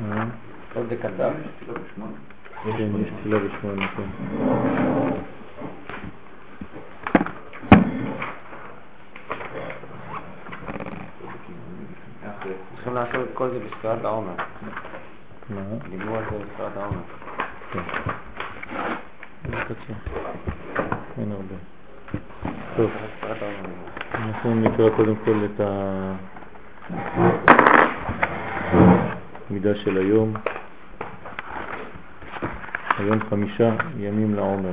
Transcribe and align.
אה? 0.00 0.24
כל 0.74 0.80
זה 0.88 0.96
קצר. 0.96 1.30
כן, 2.64 2.88
יש 3.00 3.08
תפילה 3.20 3.38
בשמונה, 3.38 3.88
כן. 3.88 4.08
צריכים 12.74 12.94
לעשות 12.94 13.28
את 13.30 13.34
כל 13.34 13.48
זה 13.50 13.58
בספירת 13.58 14.04
העומר. 14.04 14.34
מה? 15.50 15.60
דיברו 15.90 16.16
על 16.16 16.24
זה 16.30 16.38
בספירת 16.38 16.76
העומר. 16.76 17.00
כן. 17.72 17.80
זה 19.44 19.56
קצר. 19.64 19.94
אין 21.18 21.32
הרבה. 21.32 21.54
טוב, 22.76 22.90
בספירת 22.90 23.42
העומר. 23.42 23.68
אנחנו 24.14 24.54
נקרא 24.54 24.90
קודם 24.96 25.14
כל 25.24 25.44
את 25.44 25.60
המידה 29.50 29.74
של 29.74 29.98
היום. 29.98 30.32
היום 32.98 33.20
חמישה 33.20 33.76
ימים 33.98 34.34
לעומר. 34.34 34.72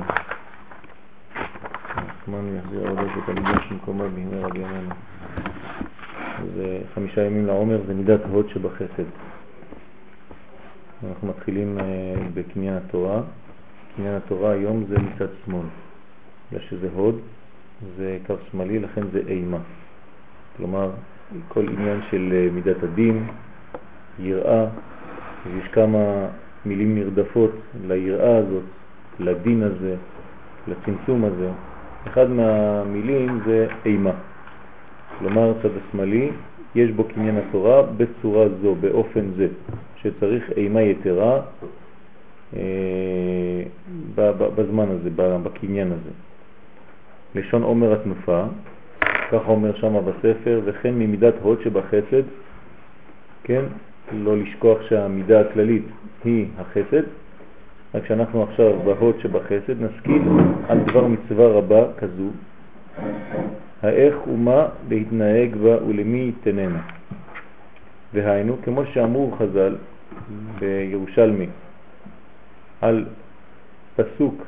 הזמן 2.22 2.56
יחזיר 2.56 2.88
עוד 2.88 2.98
את 2.98 3.28
המידה 3.28 3.62
שמקומה 3.68 4.08
בימי 4.08 4.40
רבי 4.40 4.58
ימינו. 4.58 4.94
זה 6.54 6.80
חמישה 6.94 7.24
ימים 7.24 7.46
לעומר 7.46 7.80
זה 7.86 7.94
מידת 7.94 8.20
הוד 8.30 8.48
שבחסד. 8.48 9.08
אנחנו 11.08 11.28
מתחילים 11.28 11.78
אה, 11.78 11.84
בקניין 12.34 12.76
התורה. 12.76 13.22
קניין 13.96 14.14
התורה 14.14 14.52
היום 14.52 14.84
זה 14.88 14.98
מצד 14.98 15.28
שמאל. 15.44 15.66
בגלל 16.48 16.62
שזה 16.70 16.88
הוד, 16.94 17.20
זה 17.96 18.18
קו 18.26 18.34
שמאלי, 18.50 18.78
לכן 18.78 19.02
זה 19.12 19.22
אימה. 19.28 19.58
כלומר, 20.56 20.90
כל 21.48 21.68
עניין 21.68 22.00
של 22.10 22.32
אה, 22.32 22.48
מידת 22.52 22.82
הדין, 22.82 23.26
יראה, 24.18 24.66
יש 25.58 25.68
כמה 25.68 26.26
מילים 26.66 26.94
נרדפות 26.94 27.50
ליראה 27.86 28.36
הזאת, 28.36 28.62
לדין 29.18 29.62
הזה, 29.62 29.94
לצמצום 30.68 31.24
הזה. 31.24 31.50
אחד 32.06 32.30
מהמילים 32.30 33.40
זה 33.46 33.66
אימה. 33.84 34.12
כלומר, 35.18 35.50
הצד 35.50 35.68
השמאלי, 35.76 36.30
יש 36.74 36.90
בו 36.90 37.04
קניין 37.04 37.36
התורה 37.36 37.82
בצורה 37.82 38.46
זו, 38.62 38.74
באופן 38.74 39.30
זה, 39.36 39.48
שצריך 39.96 40.50
אימה 40.56 40.82
יתרה 40.82 41.40
אה, 42.56 43.62
בזמן 44.54 44.86
הזה, 44.88 45.10
בקניין 45.42 45.92
הזה. 45.92 46.10
לשון 47.34 47.62
עומר 47.62 47.92
התנופה, 47.92 48.44
כך 49.30 49.48
אומר 49.48 49.76
שם 49.76 49.94
בספר, 50.04 50.60
וכן 50.64 50.94
ממידת 50.94 51.34
הוד 51.42 51.58
שבחסד, 51.64 52.22
כן, 53.44 53.64
לא 54.12 54.36
לשכוח 54.36 54.78
שהמידה 54.88 55.40
הכללית 55.40 55.84
היא 56.24 56.46
החסד, 56.58 57.02
רק 57.94 58.06
שאנחנו 58.06 58.42
עכשיו 58.42 58.78
בהוד 58.84 59.20
שבחסד 59.20 59.82
נשכיל 59.82 60.22
על 60.68 60.78
דבר 60.78 61.06
מצווה 61.06 61.46
רבה 61.46 61.86
כזו, 61.98 62.28
האיך 63.82 64.16
ומה 64.28 64.66
להתנהג 64.88 65.56
בה 65.56 65.84
ולמי 65.84 66.32
יתננה. 66.32 66.80
והיינו, 68.14 68.56
כמו 68.64 68.82
שאמרו 68.92 69.36
חז"ל 69.38 69.76
בירושלמי 70.58 71.46
על 72.80 73.06
פסוק 73.96 74.44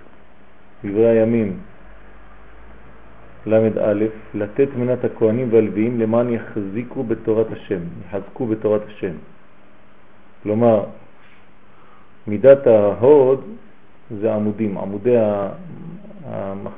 דברי 0.85 1.09
הימים 1.09 1.57
ל"א, 3.47 4.05
לתת 4.35 4.69
מנת 4.77 5.05
הכהנים 5.05 5.49
והלוויים 5.53 6.01
למען 6.01 6.29
יחזיקו 6.33 7.03
בתורת 7.03 7.47
השם, 7.53 7.81
יחזקו 8.07 8.47
בתורת 8.47 8.83
השם. 8.87 9.13
כלומר, 10.43 10.85
מידת 12.27 12.67
ההוד 12.67 13.41
זה 14.21 14.35
עמודים, 14.35 14.79
עמודי 14.79 15.17
ה... 15.17 15.49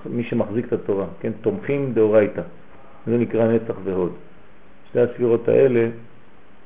מי 0.07 0.25
שמחזיק 0.25 0.67
את 0.67 0.73
התורה, 0.73 1.07
כן? 1.21 1.33
תומכים 1.41 1.93
דאורייתא, 1.95 2.43
זה 3.07 3.19
נקרא 3.19 3.53
נצח 3.53 3.75
והוד. 3.85 4.13
שתי 4.89 5.01
הספירות 5.01 5.49
האלה 5.49 5.89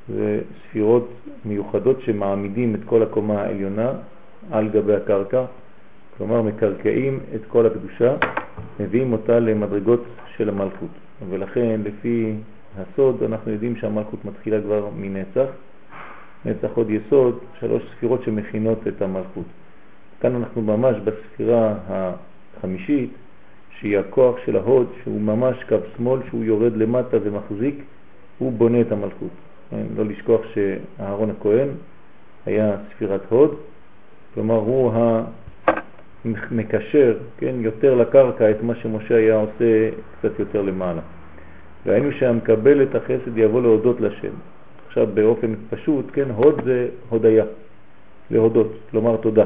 זה 0.09 0.41
ספירות 0.62 1.09
מיוחדות 1.44 2.00
שמעמידים 2.00 2.75
את 2.75 2.81
כל 2.84 3.03
הקומה 3.03 3.43
העליונה 3.43 3.93
על 4.50 4.69
גבי 4.69 4.94
הקרקע, 4.94 5.44
כלומר 6.19 6.43
מקרקעים 6.43 7.20
את 7.34 7.41
כל 7.49 7.66
הקדושה, 7.66 8.16
מביאים 8.81 9.12
אותה 9.12 9.38
למדרגות 9.38 10.04
של 10.37 10.49
המלכות. 10.49 10.91
ולכן 11.31 11.81
לפי 11.84 12.34
הסוד 12.78 13.22
אנחנו 13.22 13.53
יודעים 13.53 13.76
שהמלכות 13.76 14.25
מתחילה 14.25 14.60
כבר 14.60 14.88
מנצח, 14.97 15.49
נצח 16.44 16.69
עוד 16.74 16.91
יסוד, 16.91 17.38
שלוש 17.60 17.82
ספירות 17.97 18.22
שמכינות 18.22 18.88
את 18.88 19.02
המלכות. 19.02 19.44
כאן 20.20 20.34
אנחנו 20.34 20.62
ממש 20.62 20.97
בספירה 21.04 21.74
החמישית, 21.88 23.10
שהיא 23.80 23.98
הכוח 23.98 24.36
של 24.44 24.56
ההוד, 24.56 24.86
שהוא 25.02 25.20
ממש 25.20 25.56
קו 25.69 25.76
שמאל, 25.96 26.20
שהוא 26.28 26.44
יורד 26.44 26.76
למטה 26.76 27.16
ומחזיק, 27.22 27.84
הוא 28.38 28.52
בונה 28.52 28.80
את 28.80 28.92
המלכות. 28.92 29.30
כן, 29.70 29.82
לא 29.96 30.04
לשכוח 30.04 30.41
שאהרון 30.54 31.30
הכהן 31.30 31.69
היה 32.46 32.76
ספירת 32.94 33.20
הוד, 33.28 33.56
כלומר 34.34 34.54
הוא 34.54 34.92
המקשר 36.25 37.19
כן, 37.38 37.54
יותר 37.58 37.94
לקרקע 37.94 38.50
את 38.50 38.62
מה 38.62 38.75
שמשה 38.75 39.16
היה 39.16 39.36
עושה 39.36 39.91
קצת 40.19 40.38
יותר 40.38 40.62
למעלה. 40.62 41.00
והיינו 41.86 42.12
שהמקבל 42.12 42.82
את 42.82 42.94
החסד 42.94 43.38
יבוא 43.38 43.62
להודות 43.62 44.00
לשם. 44.00 44.32
עכשיו 44.96 45.14
באופן 45.14 45.54
פשוט, 45.70 46.04
כן, 46.12 46.28
הוד 46.36 46.60
זה 46.64 46.88
הודיה, 47.08 47.44
להודות, 48.30 48.72
לומר 48.92 49.16
תודה. 49.16 49.44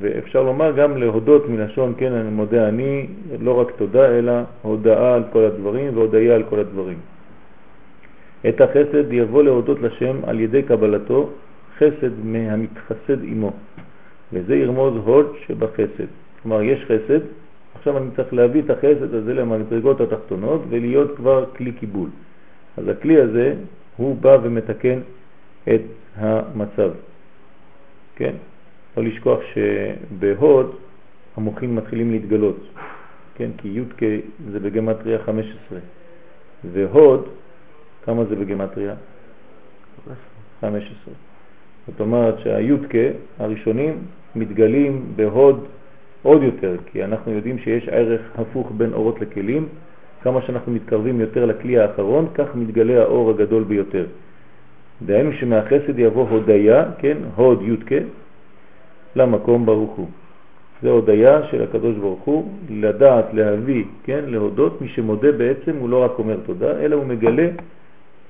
ואפשר 0.00 0.42
לומר 0.42 0.72
גם 0.76 0.96
להודות 0.96 1.48
מלשון, 1.48 1.94
כן, 1.98 2.12
אני 2.12 2.30
מודה 2.30 2.68
אני, 2.68 3.06
לא 3.40 3.60
רק 3.60 3.70
תודה, 3.76 4.18
אלא 4.18 4.32
הודאה 4.62 5.14
על 5.14 5.24
כל 5.32 5.44
הדברים 5.44 5.96
והודיה 5.96 6.34
על 6.34 6.42
כל 6.42 6.58
הדברים. 6.58 6.98
את 8.48 8.60
החסד 8.60 9.12
יבוא 9.12 9.42
להודות 9.42 9.78
לשם 9.80 10.16
על 10.22 10.40
ידי 10.40 10.62
קבלתו 10.62 11.30
חסד 11.78 12.14
מהמתחסד 12.24 13.24
עמו, 13.24 13.52
וזה 14.32 14.56
ירמוז 14.56 14.94
הוד 15.04 15.26
שבחסד. 15.46 16.10
כלומר, 16.42 16.62
יש 16.62 16.84
חסד, 16.84 17.20
עכשיו 17.74 17.98
אני 17.98 18.10
צריך 18.16 18.34
להביא 18.34 18.62
את 18.62 18.70
החסד 18.70 19.14
הזה 19.14 19.34
למדרגות 19.34 20.00
התחתונות 20.00 20.62
ולהיות 20.68 21.16
כבר 21.16 21.44
כלי 21.56 21.72
קיבול. 21.72 22.08
אז 22.76 22.88
הכלי 22.88 23.20
הזה, 23.20 23.54
הוא 24.00 24.16
בא 24.16 24.36
ומתקן 24.42 25.00
את 25.68 25.80
המצב. 26.16 26.90
כן? 28.16 28.34
לא 28.96 29.04
לשכוח 29.04 29.40
שבהוד 29.52 30.76
המוחים 31.36 31.76
מתחילים 31.76 32.10
להתגלות, 32.10 32.56
כן? 33.34 33.50
כי 33.58 33.68
י' 33.68 34.20
זה 34.52 34.60
בגמטריה 34.60 35.18
15, 35.18 35.78
והוד, 36.72 37.28
כמה 38.04 38.24
זה 38.24 38.36
בגמטריה? 38.36 38.94
15. 40.60 41.14
זאת 41.86 42.00
אומרת 42.00 42.38
שהי"ק 42.38 42.94
הראשונים 43.38 43.98
מתגלים 44.36 45.12
בהוד 45.16 45.66
עוד 46.22 46.42
יותר, 46.42 46.76
כי 46.86 47.04
אנחנו 47.04 47.32
יודעים 47.32 47.58
שיש 47.58 47.88
ערך 47.88 48.20
הפוך 48.38 48.72
בין 48.76 48.92
אורות 48.92 49.20
לכלים, 49.20 49.68
כמה 50.22 50.42
שאנחנו 50.42 50.72
מתקרבים 50.72 51.20
יותר 51.20 51.46
לכלי 51.46 51.78
האחרון, 51.78 52.26
כך 52.34 52.54
מתגלה 52.54 53.02
האור 53.02 53.30
הגדול 53.30 53.64
ביותר. 53.64 54.06
דהיינו 55.02 55.32
שמהחסד 55.32 55.98
יבוא 55.98 56.28
הודיה, 56.28 56.84
כן, 56.98 57.16
הוד 57.36 57.62
י"ק, 57.62 57.92
למקום 59.16 59.66
ברוך 59.66 59.90
הוא. 59.90 60.08
זה 60.82 60.90
הודיה 60.90 61.42
של 61.50 61.62
הקדוש 61.62 61.96
ברוך 61.96 62.20
הוא, 62.20 62.52
לדעת, 62.70 63.24
להביא, 63.34 63.84
כן, 64.04 64.24
להודות, 64.26 64.80
מי 64.80 64.88
שמודה 64.88 65.32
בעצם 65.32 65.76
הוא 65.76 65.88
לא 65.88 66.04
רק 66.04 66.18
אומר 66.18 66.36
תודה, 66.46 66.70
אלא 66.80 66.96
הוא 66.96 67.06
מגלה 67.06 67.48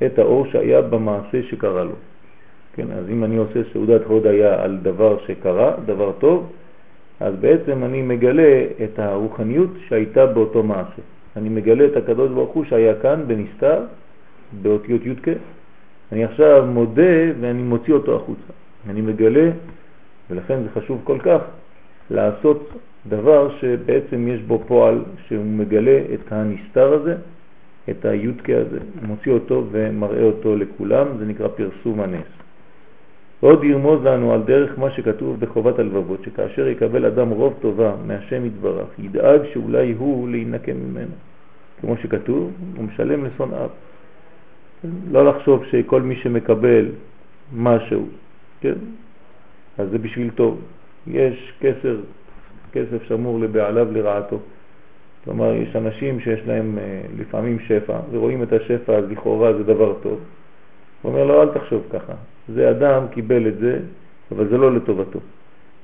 את 0.07 0.19
האור 0.19 0.47
שהיה 0.47 0.83
במעשה 0.83 1.43
שקרה 1.43 1.85
לו. 1.85 1.95
כן, 2.75 2.87
אז 2.93 3.05
אם 3.11 3.25
אני 3.25 3.37
עושה 3.37 3.61
סעודת 3.73 4.05
הודיה 4.05 4.63
על 4.63 4.79
דבר 4.83 5.19
שקרה, 5.27 5.75
דבר 5.87 6.13
טוב, 6.19 6.53
אז 7.21 7.35
בעצם 7.41 7.85
אני 7.85 8.03
מגלה 8.03 8.65
את 8.85 8.99
הרוחניות 8.99 9.71
שהייתה 9.89 10.27
באותו 10.27 10.63
מעשה. 10.63 11.03
אני 11.37 11.49
מגלה 11.49 11.87
את 11.87 11.97
הקדוש 11.97 12.31
ברוך 12.31 12.51
הוא 12.51 12.65
שהיה 12.65 12.95
כאן 13.03 13.25
בנסתר, 13.27 13.83
באותיות 14.63 15.07
י' 15.07 15.15
אני 16.13 16.25
עכשיו 16.25 16.67
מודה 16.67 17.13
ואני 17.41 17.63
מוציא 17.63 17.95
אותו 17.95 18.17
החוצה. 18.17 18.53
אני 18.91 19.01
מגלה, 19.01 19.51
ולכן 20.31 20.63
זה 20.63 20.69
חשוב 20.81 21.01
כל 21.05 21.19
כך, 21.19 21.41
לעשות 22.11 22.71
דבר 23.09 23.59
שבעצם 23.61 24.29
יש 24.29 24.41
בו 24.41 24.63
פועל 24.67 25.05
שהוא 25.27 25.45
מגלה 25.45 26.01
את 26.15 26.33
הנסתר 26.33 26.93
הזה, 26.93 27.17
את 27.91 28.05
הי"ק 28.05 28.51
הזה, 28.51 28.79
מוציא 29.03 29.33
אותו 29.33 29.67
ומראה 29.71 30.23
אותו 30.23 30.57
לכולם, 30.57 31.07
זה 31.19 31.25
נקרא 31.27 31.49
פרסום 31.49 32.01
הנס. 32.01 32.40
ועוד 33.43 33.65
ירמוז 33.65 34.05
לנו 34.05 34.33
על 34.33 34.43
דרך 34.43 34.79
מה 34.79 34.91
שכתוב 34.91 35.41
בחובת 35.41 35.79
הלבבות, 35.79 36.23
שכאשר 36.25 36.69
יקבל 36.69 37.07
אדם 37.07 37.31
רוב 37.31 37.55
טובה 37.61 37.95
מהשם 38.07 38.47
יתברך, 38.47 38.89
ידאג 38.99 39.41
שאולי 39.53 39.93
הוא 39.93 40.29
להינקם 40.29 40.77
ממנו. 40.77 41.15
כמו 41.81 41.97
שכתוב, 41.97 42.53
הוא 42.77 42.85
משלם 42.85 43.25
לשונאיו. 43.25 43.69
לא 45.11 45.25
לחשוב 45.25 45.65
שכל 45.65 46.03
מי 46.03 46.17
שמקבל 46.17 46.89
משהו, 47.57 48.07
כן? 48.61 48.75
אז 49.79 49.89
זה 49.91 49.99
בשביל 49.99 50.31
טוב. 50.31 50.61
יש 51.07 51.53
כסר, 51.61 51.97
כסף 52.73 53.03
שמור 53.09 53.41
לבעליו 53.41 53.93
לרעתו. 53.93 54.39
כלומר, 55.25 55.55
יש 55.55 55.77
אנשים 55.77 56.21
שיש 56.21 56.41
להם 56.47 56.79
אה, 56.79 57.01
לפעמים 57.19 57.59
שפע, 57.59 57.99
ורואים 58.11 58.43
את 58.43 58.53
השפע, 58.53 58.97
אז 58.97 59.05
לכאורה 59.11 59.53
זה 59.53 59.65
דבר 59.65 59.95
טוב. 60.03 60.21
הוא 61.03 61.13
אומר 61.13 61.25
לו, 61.25 61.43
אל 61.43 61.49
תחשוב 61.49 61.83
ככה. 61.91 62.13
זה 62.55 62.71
אדם 62.71 63.03
קיבל 63.11 63.49
את 63.49 63.59
זה, 63.59 63.79
אבל 64.33 64.49
זה 64.49 64.59
לא 64.59 64.75
לטובתו. 64.75 65.19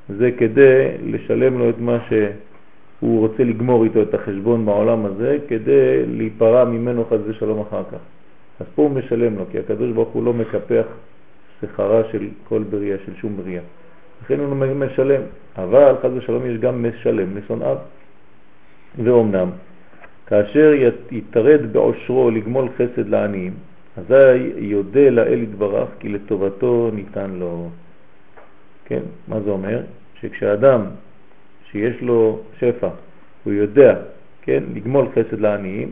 זה 0.09 0.31
כדי 0.39 0.89
לשלם 1.03 1.59
לו 1.59 1.71
את 1.71 1.79
מה 1.79 1.99
שהוא 2.09 3.21
רוצה 3.21 3.45
לגמור 3.45 3.85
איתו 3.85 4.03
את 4.03 4.15
החשבון 4.15 4.67
בעולם 4.67 5.07
הזה, 5.07 5.39
כדי 5.49 6.07
להיפרע 6.07 6.65
ממנו 6.65 7.05
חס 7.05 7.19
ושלום 7.27 7.61
אחר 7.61 7.83
כך. 7.93 7.99
אז 8.61 8.67
פה 8.75 8.83
הוא 8.83 8.91
משלם 8.91 9.37
לו, 9.37 9.45
כי 9.51 9.59
הקדוש 9.59 9.93
ברוך 9.93 10.09
הוא 10.09 10.25
לא 10.25 10.33
מקפח 10.33 10.87
שכרה 11.61 12.03
של 12.13 12.29
כל 12.49 12.63
בריאה, 12.71 12.97
של 13.07 13.13
שום 13.15 13.37
בריאה. 13.37 13.63
לכן 14.25 14.41
הוא 14.41 14.57
משלם, 14.57 15.21
אבל 15.59 15.95
חס 16.03 16.11
ושלום 16.17 16.47
יש 16.47 16.59
גם 16.59 16.87
משלם 16.89 17.37
לשונאיו. 17.37 17.77
ואומנם, 19.05 19.51
כאשר 20.27 20.73
יתרד 21.11 21.73
בעושרו 21.73 22.31
לגמול 22.31 22.69
חסד 22.77 23.09
לעניים, 23.09 23.53
אזי 23.97 24.53
יודה 24.57 25.11
לאל 25.11 25.43
יתברך 25.43 25.89
כי 25.99 26.09
לטובתו 26.09 26.91
ניתן 26.95 27.31
לו. 27.31 27.69
כן, 28.85 29.03
מה 29.29 29.41
זה 29.41 29.51
אומר? 29.51 29.81
שכשאדם 30.21 30.85
שיש 31.71 32.03
לו 32.03 32.41
שפע, 32.59 32.89
הוא 33.45 33.53
יודע, 33.53 33.97
כן, 34.43 34.63
לגמול 34.75 35.09
חסד 35.13 35.41
לעניים, 35.41 35.89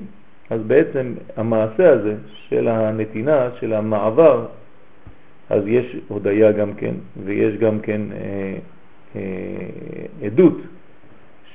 אז 0.50 0.60
בעצם 0.66 1.14
המעשה 1.36 1.90
הזה 1.90 2.14
של 2.48 2.68
הנתינה, 2.68 3.48
של 3.60 3.72
המעבר, 3.72 4.46
אז 5.50 5.62
יש 5.66 5.96
הודיה 6.08 6.52
גם 6.52 6.74
כן, 6.74 6.94
ויש 7.24 7.56
גם 7.56 7.80
כן 7.80 8.00
אה, 8.12 8.56
אה, 9.16 10.26
עדות 10.26 10.58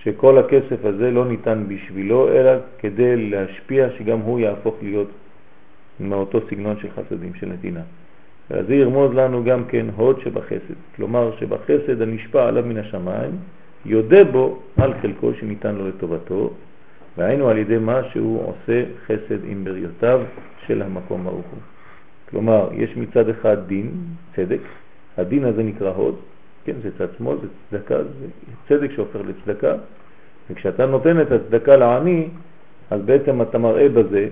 שכל 0.04 0.38
הכסף 0.38 0.86
הזה 0.86 1.12
לא 1.12 1.26
ניתן 1.26 1.64
בשבילו, 1.68 2.30
אלא 2.30 2.52
כדי 2.80 3.30
להשפיע 3.30 3.88
שגם 3.98 4.20
הוא 4.20 4.40
יהפוך 4.40 4.76
להיות 4.82 5.10
מאותו 6.00 6.40
סגנון 6.50 6.76
של 6.82 6.88
חסדים, 6.96 7.34
של 7.34 7.50
נתינה. 7.50 7.82
אז 8.50 8.66
זה 8.68 8.76
ירמוז 8.76 9.14
לנו 9.14 9.44
גם 9.44 9.66
כן 9.66 9.86
הוד 9.96 10.20
שבחסד, 10.20 10.78
כלומר 10.96 11.32
שבחסד 11.40 12.02
הנשפע 12.02 12.48
עליו 12.48 12.64
מן 12.66 12.78
השמיים, 12.78 13.32
יודע 13.86 14.24
בו 14.24 14.60
על 14.78 14.94
חלקו 15.02 15.34
שניתן 15.34 15.76
לו 15.76 15.88
לטובתו, 15.88 16.54
והיינו 17.18 17.50
על 17.50 17.58
ידי 17.58 17.78
מה 17.78 18.02
שהוא 18.12 18.42
עושה 18.44 18.84
חסד 19.06 19.44
עם 19.44 19.64
בריותיו 19.64 20.22
של 20.68 20.82
המקום 20.82 21.24
ברוך 21.24 21.46
הוא. 21.52 21.60
כלומר, 22.30 22.70
יש 22.74 22.98
מצד 22.98 23.30
אחד 23.30 23.58
דין, 23.68 23.92
צדק, 24.36 24.62
הדין 25.18 25.46
הזה 25.46 25.64
נקרא 25.64 25.90
הוד, 25.90 26.16
כן, 26.66 26.74
זה 26.84 26.90
צד 26.98 27.08
שמאל, 27.18 27.38
זה 27.42 27.48
צדקה, 27.70 27.98
זה 28.04 28.28
צדק 28.68 28.92
שהופך 28.96 29.20
לצדקה, 29.28 29.74
וכשאתה 30.50 30.86
נותן 30.86 31.22
את 31.22 31.32
הצדקה 31.32 31.76
לעני, 31.76 32.28
אז 32.90 33.02
בעצם 33.02 33.42
אתה 33.42 33.58
מראה 33.58 33.90
בזה 33.90 34.28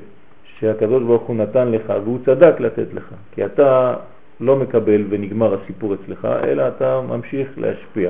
שהקדוש 0.59 1.03
ברוך 1.03 1.23
הוא 1.23 1.35
נתן 1.35 1.71
לך 1.71 1.93
והוא 2.03 2.19
צדק 2.25 2.59
לתת 2.59 2.93
לך, 2.93 3.13
כי 3.31 3.45
אתה 3.45 3.95
לא 4.39 4.55
מקבל 4.55 5.05
ונגמר 5.09 5.57
הסיפור 5.61 5.93
אצלך, 5.93 6.27
אלא 6.43 6.67
אתה 6.67 7.01
ממשיך 7.01 7.49
להשפיע. 7.57 8.09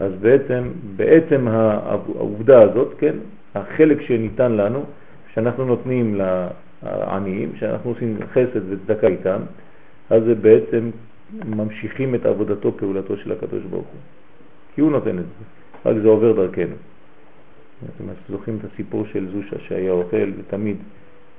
אז 0.00 0.12
בעצם, 0.20 0.68
בעצם 0.96 1.48
העובדה 1.48 2.62
הזאת, 2.62 2.94
כן, 2.98 3.14
החלק 3.54 4.00
שניתן 4.00 4.52
לנו, 4.52 4.84
שאנחנו 5.34 5.64
נותנים 5.64 6.20
לעניים, 6.82 7.52
שאנחנו 7.56 7.90
עושים 7.90 8.18
חסד 8.32 8.60
וצדקה 8.70 9.06
איתם, 9.06 9.40
אז 10.10 10.22
זה 10.24 10.34
בעצם 10.34 10.90
ממשיכים 11.44 12.14
את 12.14 12.26
עבודתו, 12.26 12.72
פעולתו 12.72 13.16
של 13.16 13.32
הקדוש 13.32 13.62
ברוך 13.62 13.86
הוא. 13.86 14.00
כי 14.74 14.80
הוא 14.80 14.90
נותן 14.90 15.18
את 15.18 15.24
זה, 15.24 15.90
רק 15.90 15.96
זה 16.02 16.08
עובר 16.08 16.32
דרכנו. 16.32 16.74
אתם 17.84 18.04
זוכרים 18.28 18.58
את 18.60 18.72
הסיפור 18.72 19.06
של 19.12 19.26
זושה 19.32 19.56
שהיה 19.58 19.92
אוכל 19.92 20.30
ותמיד 20.38 20.76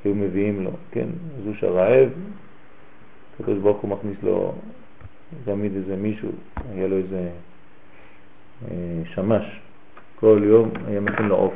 היו 0.06 0.16
מביאים 0.16 0.63
לו, 0.63 0.72
כן, 0.92 1.07
זושה 1.44 1.69
רעב, 1.69 2.10
הקדוש 3.40 3.57
ברוך 3.60 3.81
הוא 3.81 3.90
מכניס 3.90 4.18
לו 4.24 4.54
תמיד 5.46 5.75
איזה 5.75 5.96
מישהו, 5.96 6.30
היה 6.74 6.88
לו 6.88 6.98
איזה 6.98 7.30
אה, 8.72 9.02
שמש, 9.06 9.60
כל 10.19 10.42
יום 10.44 10.69
היה 10.88 11.00
מכין 11.00 11.25
לו 11.25 11.36
עוף. 11.36 11.54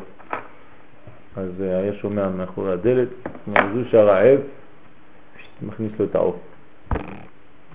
אז 1.36 1.62
אה, 1.62 1.78
היה 1.78 1.94
שומע 1.94 2.30
מאחורי 2.30 2.74
הדלת, 2.74 3.07
זושה 3.74 4.04
רעב, 4.04 4.40
מכניס 5.62 5.92
לו 6.00 6.06
את 6.06 6.16
העוף. 6.16 6.36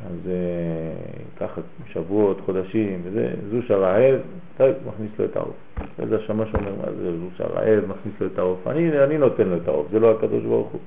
אז 0.07 0.29
אה, 0.29 1.47
ככה 1.47 1.61
שבועות, 1.93 2.41
חודשים, 2.41 3.01
וזה, 3.05 3.31
זוש 3.51 3.71
הרעב, 3.71 4.21
די, 4.59 4.71
מכניס 4.87 5.11
לו 5.19 5.25
את 5.25 5.37
העוף. 5.37 5.55
איזה 5.99 6.17
השמש 6.17 6.55
אומר, 6.55 6.73
מה 6.83 6.93
זה 6.93 7.19
זוש 7.19 7.41
הרעב, 7.41 7.85
מכניס 7.89 8.21
לו 8.21 8.27
את 8.27 8.39
העוף. 8.39 8.67
אני, 8.67 9.03
אני 9.05 9.19
נותן 9.19 9.49
לו 9.49 9.57
את 9.57 9.69
העוף, 9.69 9.87
זה 9.91 10.01
לא 10.01 10.11
הקדוש 10.11 10.43
ברוך 10.43 10.69
הוא. 10.69 10.81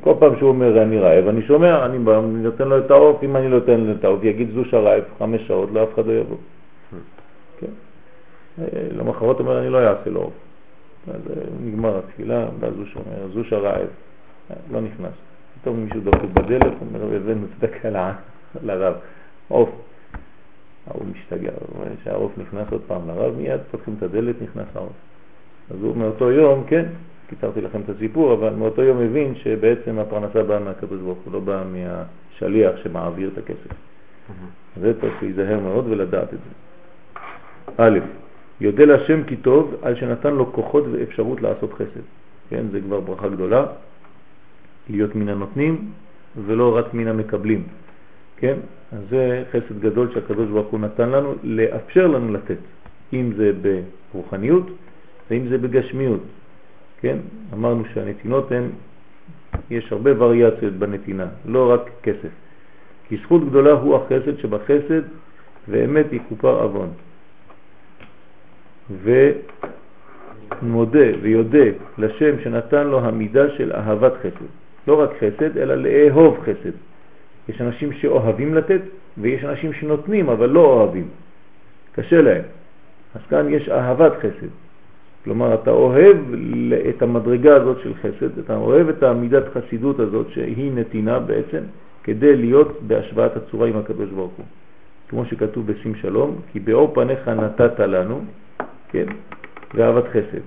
כל 0.00 0.14
פעם 0.18 0.36
שהוא 0.38 0.48
אומר 0.48 0.82
אני 0.82 0.98
רעב, 0.98 1.28
אני 1.28 1.42
שומע, 1.42 1.86
אני, 1.86 1.98
נותן 2.42 2.68
לו 2.68 2.78
את 2.78 2.90
העוף, 2.90 3.22
אם 3.22 3.36
אני 3.36 3.48
נותן 3.48 3.80
לו 3.80 3.92
את 3.92 4.04
העוף, 4.04 4.24
יגיד 4.24 4.50
זוש 4.54 4.74
הרעב 4.74 5.02
חמש 5.18 5.46
שעות, 5.46 5.68
לא 5.72 5.88
אחד 5.94 6.06
לא 6.06 6.12
יבוא. 6.12 6.36
כן? 7.58 7.66
אה, 8.58 8.66
אומר, 9.40 9.58
אני 9.60 9.70
לא 9.70 9.78
אעשה 9.78 10.10
לו 10.10 10.20
עוף. 10.20 10.32
אז 11.08 11.20
אה, 11.30 11.42
נגמר 11.64 11.98
התפילה, 11.98 12.46
ואז 12.60 12.74
הוא 12.76 12.86
שומע, 12.86 13.28
זוש 13.32 13.52
הרעב, 13.52 13.86
לא 14.72 14.80
נכנס. 14.80 15.33
פתאום 15.64 15.84
מישהו 15.84 16.00
דופק 16.00 16.28
בדלת, 16.32 16.72
אומר, 16.80 17.16
הבאנו 17.16 17.46
צדקה 17.60 17.88
לרב, 18.62 18.94
עוף. 19.48 19.70
ההוא 20.86 21.02
משתגע, 21.12 21.50
כשהעוף 22.00 22.32
נכנס 22.38 22.66
עוד 22.70 22.80
פעם 22.86 23.08
לרב, 23.08 23.36
מיד 23.36 23.60
פותחים 23.70 23.94
את 23.98 24.02
הדלת, 24.02 24.42
נכנס 24.42 24.66
העוף. 24.74 24.92
אז 25.70 25.76
הוא 25.82 25.96
מאותו 25.96 26.30
יום, 26.30 26.64
כן, 26.66 26.84
קיצרתי 27.28 27.60
לכם 27.60 27.80
את 27.80 27.88
הסיפור, 27.88 28.32
אבל 28.32 28.50
מאותו 28.50 28.82
יום 28.82 28.98
מבין 28.98 29.34
שבעצם 29.34 29.98
הפרנסה 29.98 30.42
באה 30.42 30.58
מהקדוש 30.58 31.00
ברוך 31.00 31.18
הוא, 31.24 31.32
לא 31.32 31.40
באה 31.40 31.62
מהשליח 31.64 32.72
שמעביר 32.82 33.30
את 33.32 33.38
הכסף. 33.38 33.76
זה 34.80 35.00
צריך 35.00 35.22
להיזהר 35.22 35.60
מאוד 35.60 35.86
ולדעת 35.88 36.34
את 36.34 36.38
זה. 36.38 36.50
א', 37.76 37.98
יודע 38.60 38.86
להשם 38.86 39.24
כי 39.24 39.36
טוב 39.36 39.74
על 39.82 39.94
שנתן 39.94 40.34
לו 40.34 40.52
כוחות 40.52 40.84
ואפשרות 40.92 41.42
לעשות 41.42 41.72
חסד. 41.72 42.04
כן, 42.50 42.64
זה 42.72 42.80
כבר 42.80 43.00
ברכה 43.00 43.28
גדולה. 43.28 43.66
להיות 44.90 45.14
מן 45.14 45.28
הנותנים 45.28 45.90
ולא 46.46 46.76
רק 46.76 46.94
מן 46.94 47.08
המקבלים. 47.08 47.62
כן? 48.36 48.56
אז 48.92 48.98
זה 49.10 49.42
חסד 49.52 49.80
גדול 49.80 50.14
שהקדוש 50.14 50.48
ברוך 50.48 50.68
הוא 50.68 50.80
נתן 50.80 51.08
לנו, 51.08 51.34
לאפשר 51.42 52.06
לנו 52.06 52.32
לתת, 52.32 52.58
אם 53.12 53.32
זה 53.36 53.52
ברוחניות 54.12 54.66
ואם 55.30 55.48
זה 55.48 55.58
בגשמיות. 55.58 56.20
כן? 57.00 57.16
אמרנו 57.52 57.84
שהנתינות 57.94 58.52
הן, 58.52 58.68
יש 59.70 59.92
הרבה 59.92 60.10
וריאציות 60.22 60.72
בנתינה, 60.74 61.26
לא 61.46 61.72
רק 61.72 61.90
כסף. 62.02 62.28
כי 63.08 63.16
זכות 63.22 63.48
גדולה 63.48 63.72
הוא 63.72 63.96
החסד 63.96 64.38
שבחסד 64.38 65.02
ואמת 65.68 66.06
יכופר 66.12 66.62
עוון. 66.62 66.88
ומודה 70.62 71.06
ויודה 71.22 71.64
לשם 71.98 72.40
שנתן 72.44 72.86
לו 72.86 73.00
המידה 73.00 73.50
של 73.50 73.72
אהבת 73.72 74.12
חסד. 74.20 74.63
לא 74.88 75.02
רק 75.02 75.10
חסד, 75.16 75.58
אלא 75.58 75.74
לאהוב 75.74 76.38
חסד. 76.42 76.76
יש 77.48 77.60
אנשים 77.60 77.92
שאוהבים 77.92 78.54
לתת, 78.54 78.80
ויש 79.18 79.44
אנשים 79.44 79.72
שנותנים, 79.72 80.28
אבל 80.28 80.48
לא 80.48 80.60
אוהבים. 80.60 81.08
קשה 81.92 82.22
להם. 82.22 82.42
אז 83.14 83.20
כאן 83.30 83.48
יש 83.48 83.68
אהבת 83.68 84.12
חסד. 84.18 84.52
כלומר, 85.24 85.54
אתה 85.54 85.70
אוהב 85.70 86.16
את 86.88 87.02
המדרגה 87.02 87.56
הזאת 87.56 87.78
של 87.82 87.94
חסד, 87.94 88.38
אתה 88.38 88.56
אוהב 88.56 88.88
את 88.88 89.02
המידת 89.02 89.44
חסידות 89.54 90.00
הזאת 90.00 90.26
שהיא 90.30 90.72
נתינה 90.72 91.18
בעצם, 91.18 91.62
כדי 92.04 92.36
להיות 92.36 92.82
בהשוואת 92.86 93.36
הצורה 93.36 93.68
עם 93.68 93.76
הקדוש 93.76 94.10
ברוך 94.10 94.32
הוא. 94.36 94.46
כמו 95.08 95.24
שכתוב 95.24 95.66
בשים 95.66 95.94
שלום, 95.94 96.40
כי 96.52 96.60
באור 96.60 96.94
פניך 96.94 97.28
נתת 97.28 97.80
לנו, 97.80 98.24
כן, 98.90 99.06
ואהבת 99.74 100.04
חסד. 100.08 100.44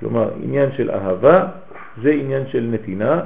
כלומר, 0.00 0.30
עניין 0.42 0.72
של 0.76 0.90
אהבה 0.90 1.46
זה 2.02 2.10
עניין 2.10 2.46
של 2.46 2.68
נתינה, 2.72 3.20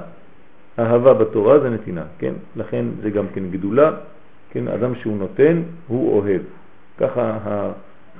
אהבה 0.80 1.14
בתורה 1.14 1.60
זה 1.60 1.70
נתינה, 1.70 2.04
כן? 2.18 2.32
לכן 2.56 2.84
זה 3.02 3.10
גם 3.10 3.26
כן 3.34 3.50
גדולה, 3.50 3.90
כן? 4.50 4.68
אדם 4.68 4.94
שהוא 4.94 5.16
נותן, 5.16 5.62
הוא 5.86 6.18
אוהב. 6.18 6.42
ככה 6.98 7.38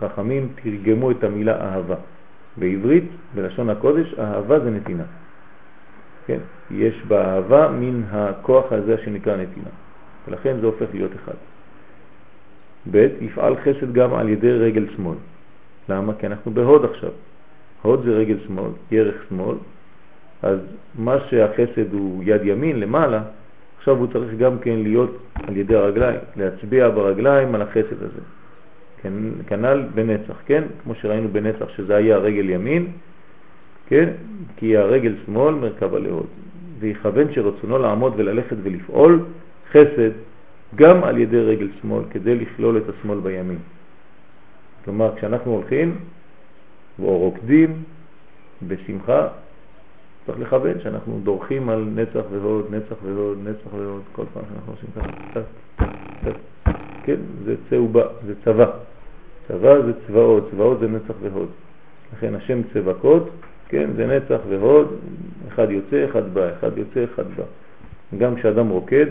החכמים 0.01 0.49
תרגמו 0.63 1.11
את 1.11 1.25
המילה 1.25 1.61
אהבה. 1.61 1.97
בעברית, 2.57 3.05
בלשון 3.35 3.71
הקודש, 3.71 4.15
אהבה 4.19 4.61
זה 4.61 4.71
נתינה. 4.71 5.05
כן? 6.27 6.39
יש 6.71 7.03
באהבה 7.09 7.69
מן 7.69 8.03
הכוח 8.11 8.73
הזה 8.73 8.97
שנקרא 9.05 9.37
נתינה. 9.37 9.71
ולכן 10.29 10.57
זה 10.61 10.67
הופך 10.67 10.87
להיות 10.95 11.11
אחד. 11.25 11.39
ב' 12.91 13.09
יפעל 13.21 13.57
חסד 13.57 13.93
גם 13.93 14.15
על 14.15 14.29
ידי 14.29 14.53
רגל 14.53 14.87
שמאל. 14.97 15.17
למה? 15.89 16.13
כי 16.19 16.27
אנחנו 16.27 16.51
בהוד 16.51 16.85
עכשיו. 16.85 17.11
הוד 17.83 18.03
זה 18.05 18.11
רגל 18.11 18.37
שמאל, 18.47 18.71
ירך 18.91 19.17
שמאל, 19.29 19.57
אז 20.43 20.59
מה 20.99 21.17
שהחסד 21.31 21.93
הוא 21.93 22.23
יד 22.27 22.41
ימין 22.45 22.81
למעלה, 22.81 23.23
עכשיו 23.79 23.97
הוא 23.97 24.07
צריך 24.13 24.35
גם 24.39 24.59
כן 24.59 24.79
להיות 24.79 25.19
על 25.35 25.57
ידי 25.57 25.77
הרגליים, 25.77 26.21
להצביע 26.37 26.89
ברגליים 26.89 27.55
על 27.55 27.63
החסד 27.63 28.03
הזה. 28.03 28.21
כן, 29.03 29.13
כנ"ל 29.47 29.85
בנצח, 29.95 30.37
כן? 30.47 30.65
כמו 30.83 30.95
שראינו 30.95 31.29
בנצח 31.29 31.69
שזה 31.77 31.97
היה 31.97 32.17
רגל 32.17 32.51
ימין, 32.51 32.87
כן? 33.87 34.09
כי 34.57 34.77
הרגל 34.77 35.15
שמאל 35.27 35.55
מרכב 35.55 35.95
הלהוד. 35.95 36.27
ויכוון 36.81 37.33
שרצונו 37.33 37.79
לעמוד 37.79 38.13
וללכת 38.17 38.57
ולפעול 38.63 39.25
חסד 39.71 40.11
גם 40.75 41.05
על 41.05 41.19
ידי 41.19 41.41
רגל 41.41 41.69
שמאל 41.81 42.05
כדי 42.11 42.35
לכלול 42.35 42.77
את 42.79 42.83
השמאל 42.89 43.19
בימין. 43.21 43.59
כלומר, 44.85 45.17
כשאנחנו 45.17 45.53
הולכים 45.53 45.99
או 46.99 47.19
רוקדים 47.19 47.83
בשמחה, 48.69 49.29
צריך 50.31 50.43
לכוון 50.43 50.81
שאנחנו 50.83 51.21
דורכים 51.23 51.69
על 51.69 51.85
נצח 51.95 52.25
והוד, 52.31 52.67
נצח 52.71 52.97
והוד, 53.05 53.39
נצח 53.45 53.75
והוד, 53.75 54.03
כל 54.13 54.23
פעם 54.33 54.43
שאנחנו 54.49 54.73
עושים 54.73 54.91
ככה, 54.97 55.41
כן, 57.05 57.17
זה 57.45 57.55
צהובה, 57.71 58.03
זה 58.27 58.35
צבא. 58.45 58.71
צבא 59.49 59.83
זה 59.83 59.93
צבאות, 60.07 60.51
צבאות 60.51 60.81
זה 60.81 60.89
נצח 60.89 61.15
והוד. 61.21 61.49
לכן 62.17 62.35
השם 62.35 62.61
צבקות, 62.73 63.31
כן, 63.69 63.91
זה 63.97 64.07
נצח 64.07 64.41
והוד, 64.49 64.97
אחד 65.49 65.71
יוצא, 65.71 66.05
אחד 66.05 66.35
בא, 66.35 66.51
אחד 66.59 66.79
יוצא, 66.79 67.05
אחד 67.05 67.25
בא. 67.37 67.45
גם 68.19 68.37
כשאדם 68.37 68.69
רוקד, 68.69 69.07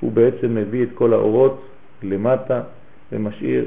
הוא 0.00 0.12
בעצם 0.12 0.54
מביא 0.54 0.82
את 0.82 0.88
כל 0.94 1.12
האורות 1.12 1.62
למטה 2.02 2.62
ומשאיר, 3.12 3.64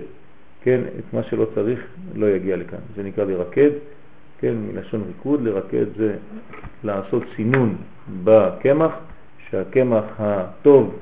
כן, 0.63 0.81
את 0.99 1.13
מה 1.13 1.23
שלא 1.23 1.47
צריך 1.55 1.79
לא 2.15 2.25
יגיע 2.29 2.55
לכאן. 2.55 2.79
זה 2.95 3.03
נקרא 3.03 3.23
לרקד, 3.23 3.69
כן, 4.41 4.53
מלשון 4.73 5.01
ריקוד, 5.07 5.41
לרקד 5.43 5.85
זה 5.97 6.15
לעשות 6.83 7.23
סינון 7.35 7.75
בקמח, 8.23 8.91
שהקמח 9.49 10.03
הטוב 10.19 10.95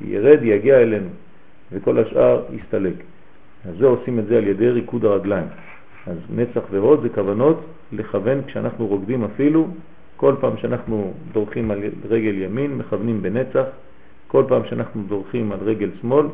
ירד, 0.00 0.38
יגיע 0.42 0.76
אלינו, 0.76 1.08
וכל 1.72 1.98
השאר 1.98 2.42
יסתלק. 2.52 2.94
אז 3.68 3.76
זה 3.78 3.86
עושים 3.86 4.18
את 4.18 4.26
זה 4.26 4.38
על 4.38 4.46
ידי 4.46 4.70
ריקוד 4.70 5.04
הרגליים. 5.04 5.46
אז 6.06 6.16
נצח 6.34 6.60
והוד 6.70 7.02
זה 7.02 7.08
כוונות 7.08 7.60
לכוון 7.92 8.42
כשאנחנו 8.46 8.86
רוקדים 8.86 9.24
אפילו, 9.24 9.68
כל 10.16 10.34
פעם 10.40 10.56
שאנחנו 10.56 11.12
דורכים 11.32 11.70
על 11.70 11.82
רגל 12.08 12.42
ימין 12.42 12.74
מכוונים 12.78 13.22
בנצח, 13.22 13.64
כל 14.26 14.44
פעם 14.48 14.62
שאנחנו 14.68 15.02
דורכים 15.08 15.52
על 15.52 15.58
רגל 15.62 15.90
שמאל 16.00 16.26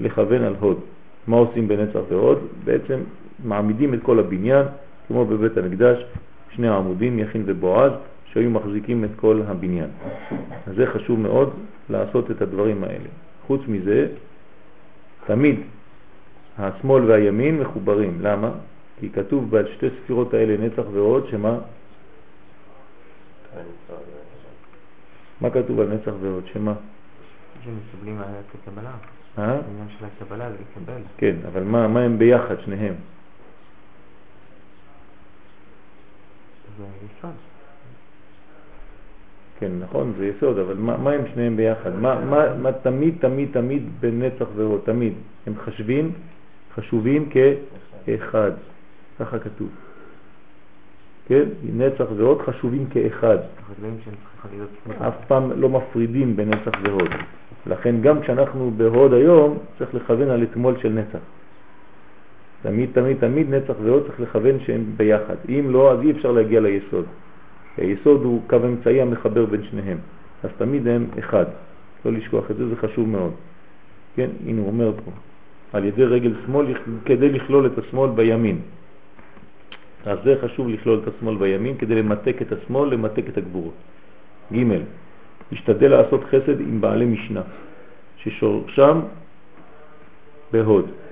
לכוון 0.00 0.42
על 0.42 0.54
הוד. 0.60 0.80
מה 1.26 1.36
עושים 1.36 1.68
בנצח 1.68 2.00
והוד? 2.08 2.38
בעצם 2.64 3.00
מעמידים 3.44 3.94
את 3.94 3.98
כל 4.02 4.18
הבניין, 4.18 4.66
כמו 5.08 5.24
בבית 5.26 5.56
המקדש, 5.56 6.04
שני 6.50 6.68
העמודים, 6.68 7.18
יכין 7.18 7.42
ובועז, 7.46 7.92
שהיו 8.32 8.50
מחזיקים 8.50 9.04
את 9.04 9.10
כל 9.16 9.42
הבניין. 9.46 9.90
אז 10.66 10.74
זה 10.76 10.86
חשוב 10.86 11.20
מאוד 11.20 11.50
לעשות 11.90 12.30
את 12.30 12.42
הדברים 12.42 12.84
האלה. 12.84 13.08
חוץ 13.46 13.60
מזה, 13.68 14.06
תמיד 15.26 15.60
השמאל 16.58 17.10
והימין 17.10 17.58
מחוברים. 17.58 18.18
למה? 18.20 18.50
כי 19.00 19.10
כתוב 19.10 19.50
בשתי 19.50 19.86
ספירות 20.02 20.34
האלה 20.34 20.56
נצח 20.56 20.82
ועוד, 20.92 21.26
שמה? 21.30 21.58
מה 25.40 25.50
כתוב 25.50 25.80
על 25.80 25.88
נצח 25.88 26.12
ועוד? 26.20 26.44
שמה? 26.52 26.74
שמקבלים 27.64 28.20
כקבלה. 28.52 28.90
אה? 29.38 29.44
העניין 29.44 29.88
של 29.98 30.04
הקבלה 30.04 30.50
זה 30.50 30.56
לקבל. 30.56 31.02
כן, 31.16 31.36
אבל 31.52 31.62
מה, 31.62 31.88
מה 31.88 32.00
הם 32.00 32.18
ביחד, 32.18 32.60
שניהם? 32.60 32.94
זה 36.78 36.84
יסוד. 37.18 37.30
כן, 39.58 39.70
נכון, 39.80 40.12
זה 40.18 40.26
יסוד, 40.26 40.58
אבל 40.58 40.74
מה, 40.74 40.96
מה 40.96 41.10
הם 41.10 41.20
שניהם 41.34 41.56
ביחד? 41.56 41.94
מה, 41.94 42.24
מה, 42.24 42.54
מה 42.54 42.72
תמיד, 42.72 43.14
תמיד, 43.20 43.48
תמיד 43.52 43.82
בנצח 44.00 44.46
ועוד, 44.54 44.80
תמיד. 44.84 45.12
הם 45.46 45.52
חשבים, 45.64 46.12
חשובים 46.74 47.28
כאחד, 47.30 48.50
ככה 49.18 49.38
כתוב. 49.38 49.68
כן? 51.26 51.44
נצח 51.62 52.04
ועוד 52.16 52.42
חשובים 52.42 52.86
כאחד. 52.90 53.38
אף 55.08 55.14
פעם 55.26 55.52
לא 55.60 55.68
מפרידים 55.68 56.36
בין 56.36 56.50
נצח 56.50 56.72
והוד. 56.82 57.10
לכן 57.66 58.00
גם 58.00 58.22
כשאנחנו 58.22 58.70
בהוד 58.76 59.12
היום, 59.12 59.58
צריך 59.78 59.94
לכוון 59.94 60.30
על 60.30 60.42
אתמול 60.42 60.74
של 60.82 60.88
נצח. 60.88 61.18
תמיד, 62.64 62.90
תמיד, 62.92 63.16
תמיד 63.20 63.54
נצח 63.54 63.74
והוד 63.82 64.02
צריך 64.06 64.20
לכוון 64.20 64.60
שהם 64.66 64.84
ביחד. 64.96 65.36
אם 65.48 65.66
לא, 65.70 65.92
אז 65.92 65.98
אי 66.02 66.10
אפשר 66.10 66.32
להגיע 66.32 66.60
ליסוד. 66.60 67.04
היסוד 67.76 68.22
הוא 68.24 68.42
קו 68.48 68.56
אמצעי 68.56 69.00
המחבר 69.00 69.44
בין 69.46 69.62
שניהם. 69.70 69.98
אז 70.42 70.50
תמיד 70.58 70.88
הם 70.88 71.06
אחד. 71.18 71.44
לא 72.04 72.12
לשכוח 72.12 72.50
את 72.50 72.56
זה, 72.56 72.68
זה 72.68 72.76
חשוב 72.76 73.08
מאוד. 73.08 73.32
כן, 74.16 74.30
הנה 74.46 74.60
הוא 74.60 74.68
אומר 74.68 74.92
פה, 75.04 75.10
על 75.72 75.84
ידי 75.84 76.04
רגל 76.04 76.32
שמאל 76.46 76.66
כדי 77.04 77.28
לכלול 77.28 77.66
את 77.66 77.78
השמאל 77.78 78.10
בימין. 78.10 78.58
אז 80.06 80.18
זה 80.24 80.34
חשוב 80.42 80.68
לכלול 80.68 81.00
את 81.02 81.08
השמאל 81.08 81.36
בימין 81.36 81.76
כדי 81.76 81.94
למתק 81.94 82.42
את 82.42 82.52
השמאל, 82.52 82.88
למתק 82.88 83.24
את 83.28 83.36
הגבורות. 83.38 83.74
ג' 84.52 84.64
השתדל 85.52 85.88
לעשות 85.88 86.24
חסד 86.24 86.60
עם 86.60 86.80
בעלי 86.80 87.04
משנה, 87.04 87.42
ששורשם 88.16 89.00
בהוד. 90.52 91.03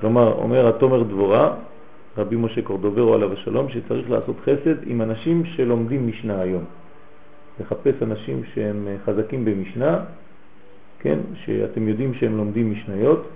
כלומר, 0.00 0.32
אומר 0.32 0.68
התומר 0.68 1.02
דבורה, 1.02 1.54
רבי 2.18 2.36
משה 2.36 2.62
קורדוברו 2.62 3.14
עליו 3.14 3.32
השלום, 3.32 3.68
שצריך 3.68 4.10
לעשות 4.10 4.36
חסד 4.40 4.88
עם 4.88 5.02
אנשים 5.02 5.44
שלומדים 5.44 6.08
משנה 6.08 6.40
היום. 6.40 6.64
לחפש 7.60 8.02
אנשים 8.02 8.44
שהם 8.54 8.88
חזקים 9.04 9.44
במשנה, 9.44 10.04
כן, 11.00 11.18
שאתם 11.34 11.88
יודעים 11.88 12.14
שהם 12.14 12.36
לומדים 12.36 12.72
משניות, 12.72 13.28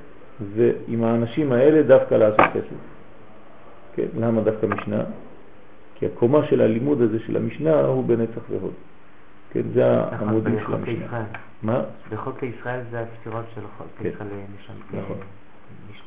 ועם 0.54 1.04
האנשים 1.04 1.52
האלה 1.52 1.82
דווקא 1.82 2.14
לעשות 2.14 2.40
חסד. 2.50 2.76
כן, 3.94 4.06
למה 4.18 4.40
דווקא 4.40 4.66
משנה? 4.66 5.04
כי 5.94 6.06
הקומה 6.06 6.46
של 6.46 6.60
הלימוד 6.60 7.00
הזה 7.00 7.18
של 7.26 7.36
המשנה 7.36 7.80
הוא 7.80 8.04
בנצח 8.04 8.42
והוד. 8.50 8.72
כן, 9.52 9.62
זה 9.74 9.86
העמודים 9.86 10.58
של 10.66 10.74
המשנה. 10.74 11.24
מה? 11.62 11.82
בחוק 12.12 12.42
לישראל 12.42 12.80
זה 12.90 13.00
הספירות 13.00 13.44
של 13.54 13.60
חוק 13.78 13.86
כן. 13.98 14.08
ישראל 14.08 14.28
נשם. 14.58 15.14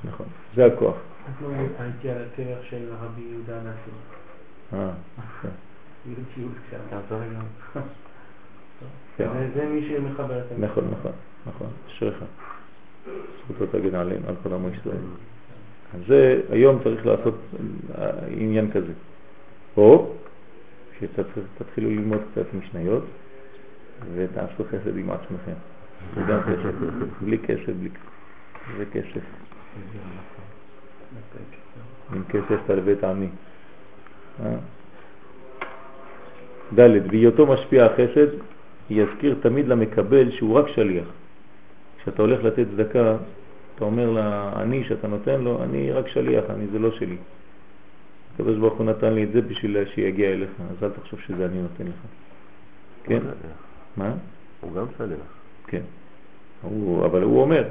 נכון. 0.04 0.10
נכון, 0.12 0.26
זה 0.56 0.66
הכוח. 0.66 0.96
אנחנו 1.28 1.54
הייתי 1.80 2.10
על 2.10 2.18
הדרך 2.18 2.66
של 2.66 2.90
רבי 3.02 3.22
יהודה 3.22 3.56
הנשיא. 3.56 3.94
אה, 4.74 4.92
כן. 5.42 5.50
גם. 7.34 7.82
כן. 9.18 9.28
וזה 9.34 9.66
מי 9.66 9.88
שמחבר 9.90 10.40
את 10.40 10.46
נכון, 10.60 10.84
נכון, 11.00 11.12
נכון, 11.48 11.68
אשריך. 11.88 12.24
זכותו 13.44 13.66
תגן 13.66 13.96
עליהם, 13.96 14.22
על 14.28 14.36
כל 14.44 14.54
עמו 14.54 14.70
ישראל. 14.70 14.98
אז 15.94 16.02
זה, 16.08 16.42
היום 16.50 16.80
צריך 16.84 17.06
לעשות 17.06 17.36
אה, 17.98 18.10
עניין 18.28 18.72
כזה. 18.72 18.94
או 19.78 20.14
שתתחילו 21.00 21.90
ללמוד 21.90 22.22
קצת 22.32 22.54
משניות 22.54 23.04
ותעשו 24.16 24.64
חסד 24.64 24.98
עם 24.98 25.12
עצמכם. 25.12 25.54
זה 26.16 26.22
גם 26.22 26.42
חסד, 26.42 26.74
בלי 27.22 27.38
כסף, 27.38 27.70
בלי 27.80 27.90
כסף. 27.90 28.06
זה 28.78 28.86
כסף. 28.86 29.45
עם 32.14 32.24
כסף 32.30 32.60
תלווה 32.68 32.96
טעמי. 32.96 33.28
אה? 34.46 34.56
ד' 36.80 37.08
בהיותו 37.08 37.46
משפיע 37.46 37.86
החסד, 37.86 38.28
יזכיר 38.90 39.36
תמיד 39.42 39.68
למקבל 39.68 40.32
שהוא 40.32 40.60
רק 40.60 40.68
שליח. 40.68 41.06
כשאתה 42.02 42.22
הולך 42.22 42.44
לתת 42.44 42.66
צדקה, 42.72 43.16
אתה 43.76 43.86
אומר 43.86 44.10
לעני 44.10 44.84
שאתה 44.84 45.08
נותן 45.08 45.42
לו, 45.42 45.64
אני 45.64 45.92
רק 45.92 46.08
שליח, 46.08 46.44
אני 46.50 46.68
זה 46.68 46.80
לא 46.80 46.92
שלי. 46.92 47.18
הקדוש 48.34 48.58
ברוך 48.58 48.74
הוא 48.74 48.86
נתן 48.86 49.14
לי 49.14 49.24
את 49.24 49.32
זה 49.32 49.42
בשביל 49.42 49.78
שיגיע 49.86 50.30
אליך, 50.30 50.50
אז 50.72 50.84
אל 50.84 50.90
תחשוב 50.90 51.20
שזה 51.20 51.46
אני 51.46 51.62
נותן 51.62 51.84
לך. 51.84 51.96
כן? 53.04 53.20
מה? 53.98 54.14
הוא 54.62 54.74
גם 54.74 54.86
שליח. 54.98 55.20
כן. 55.68 55.82
הוא, 56.62 57.06
אבל 57.06 57.22
הוא 57.22 57.42
אומר, 57.42 57.64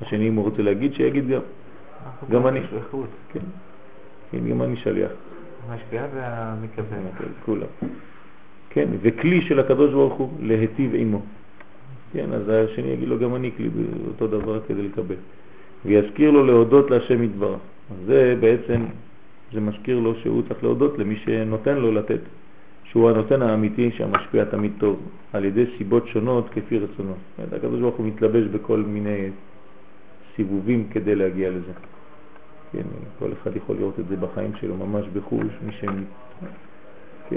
השני 0.00 0.28
אם 0.28 0.34
הוא 0.34 0.44
רוצה 0.44 0.62
להגיד, 0.62 0.94
שיגיד 0.94 1.28
גם. 1.28 1.40
גם 2.30 2.46
אני. 2.46 2.60
כן. 3.32 3.40
כן, 4.30 4.48
גם 4.50 4.62
אני 4.62 4.76
שליח. 4.76 5.10
המשפיע 5.68 6.06
והמקבל. 6.14 7.28
כולם. 7.44 7.66
כן, 8.70 8.88
וכלי 9.02 9.42
של 9.42 9.60
הקדוש 9.60 9.90
ברוך 9.92 10.14
הוא 10.14 10.28
להיטיב 10.40 10.94
עמו. 10.94 11.20
כן, 12.12 12.32
אז 12.32 12.48
השני 12.48 12.88
יגיד 12.88 13.08
לו 13.08 13.18
גם 13.18 13.34
אני 13.34 13.50
כלי 13.56 13.68
באותו 13.68 14.26
דבר 14.26 14.60
כדי 14.68 14.82
לקבל. 14.82 15.14
ויזכיר 15.84 16.30
לו 16.30 16.46
להודות 16.46 16.90
להשם 16.90 17.22
יתברך. 17.22 17.60
זה 18.06 18.36
בעצם, 18.40 18.84
זה 19.52 19.60
מזכיר 19.60 19.98
לו 19.98 20.14
שהוא 20.14 20.42
צריך 20.48 20.64
להודות 20.64 20.98
למי 20.98 21.16
שנותן 21.16 21.76
לו 21.76 21.92
לתת. 21.92 22.20
שהוא 22.92 23.10
הנותן 23.10 23.42
האמיתי 23.42 23.90
שהמשפיע 23.90 24.44
תמיד 24.44 24.72
טוב, 24.78 25.00
על 25.32 25.44
ידי 25.44 25.64
סיבות 25.78 26.08
שונות 26.08 26.48
כפי 26.48 26.78
רצונו. 26.78 27.14
זאת 27.38 27.52
הקדוש 27.52 27.80
ברוך 27.80 27.96
הוא 27.96 28.06
מתלבש 28.06 28.44
בכל 28.44 28.78
מיני 28.78 29.30
סיבובים 30.36 30.88
כדי 30.90 31.14
להגיע 31.14 31.50
לזה. 31.50 31.72
כן, 32.72 32.82
כל 33.18 33.28
אחד 33.32 33.56
יכול 33.56 33.76
לראות 33.76 34.00
את 34.00 34.08
זה 34.08 34.16
בחיים 34.16 34.50
שלו 34.60 34.76
ממש 34.76 35.06
בחוש, 35.12 35.46
מי 35.66 35.72
ש... 35.72 35.84
כן, 37.28 37.36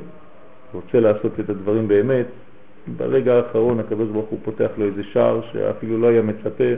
רוצה 0.73 0.99
לעשות 0.99 1.39
את 1.39 1.49
הדברים 1.49 1.87
באמת, 1.87 2.25
ברגע 2.97 3.33
האחרון 3.33 3.79
הקדוש 3.79 4.09
ברוך 4.09 4.29
הוא 4.29 4.39
פותח 4.43 4.69
לו 4.77 4.85
איזה 4.85 5.03
שער 5.03 5.41
שאפילו 5.51 5.97
לא 5.97 6.07
היה 6.07 6.21
מצפה, 6.21 6.73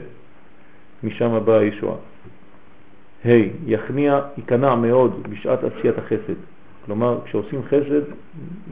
משם 1.03 1.39
באה 1.45 1.59
הישועה. 1.59 1.95
ה' 3.25 3.27
hey, 3.27 3.49
יכניע, 3.65 4.21
ייכנע 4.37 4.75
מאוד 4.75 5.27
בשעת 5.29 5.59
עשיית 5.63 5.97
החסד. 5.97 6.39
כלומר, 6.85 7.19
כשעושים 7.25 7.61
חסד, 7.63 8.01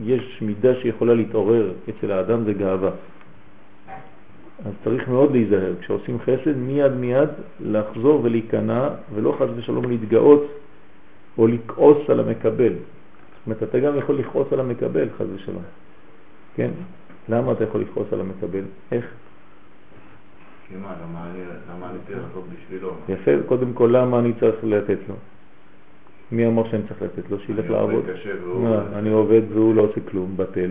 יש 0.04 0.38
מידה 0.42 0.74
שיכולה 0.82 1.14
להתעורר 1.14 1.72
אצל 1.90 2.12
האדם, 2.12 2.44
זה 2.44 2.52
גאווה. 2.52 2.90
אז 4.64 4.72
צריך 4.84 5.08
מאוד 5.08 5.32
להיזהר. 5.32 5.74
כשעושים 5.80 6.18
חסד, 6.18 6.56
מיד 6.56 6.92
מיד 6.92 7.28
לחזור 7.60 8.20
ולהיכנע, 8.24 8.88
ולא 9.14 9.36
חס 9.38 9.48
ושלום 9.56 9.90
להתגאות 9.90 10.46
או 11.38 11.46
לכעוס 11.46 12.10
על 12.10 12.20
המקבל. 12.20 12.72
זאת 12.72 13.46
אומרת, 13.46 13.62
אתה 13.62 13.78
גם 13.78 13.98
יכול 13.98 14.18
לכעוס 14.18 14.52
על 14.52 14.60
המקבל, 14.60 15.08
חס 15.18 15.26
ושלום. 15.34 15.62
כן? 16.54 16.70
למה 17.28 17.52
אתה 17.52 17.64
יכול 17.64 17.80
לכעוס 17.80 18.12
על 18.12 18.20
המקבל? 18.20 18.64
איך? 18.92 19.04
למה 20.74 21.90
אני 21.90 21.98
צריך 22.06 22.18
לעשות 22.18 22.44
בשבילו? 22.52 22.94
יפה, 23.08 23.30
קודם 23.46 23.72
כל, 23.72 23.90
למה 23.92 24.18
אני 24.18 24.32
צריך 24.40 24.56
לתת 24.62 24.98
לו? 25.08 25.14
מי 26.32 26.46
אמר 26.46 26.70
שאני 26.70 26.82
צריך 26.88 27.02
לתת 27.02 27.30
לו? 27.30 27.38
שילך 27.38 27.70
לעבוד. 27.70 28.04
אני 28.94 29.10
עובד 29.10 29.42
והוא 29.52 29.74
לא 29.74 29.82
עושה 29.82 30.00
כלום, 30.10 30.36
בטל. 30.36 30.70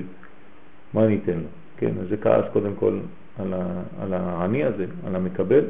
מה 0.94 1.06
אני 1.06 1.20
אתן 1.24 1.32
לו? 1.32 1.48
כן, 1.78 1.92
אז 2.02 2.08
זה 2.10 2.18
כעס 2.18 2.46
קודם 2.54 2.72
כל 2.80 2.98
על, 3.40 3.54
ה, 3.54 3.82
על 4.02 4.14
העני 4.14 4.64
הזה, 4.64 4.86
על 5.08 5.16
המקבל. 5.16 5.62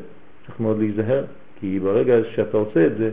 צריך 0.46 0.60
מאוד 0.60 0.78
להיזהר, 0.80 1.24
כי 1.60 1.80
ברגע 1.80 2.16
שאתה 2.36 2.58
עושה 2.58 2.86
את 2.86 2.98
זה, 2.98 3.12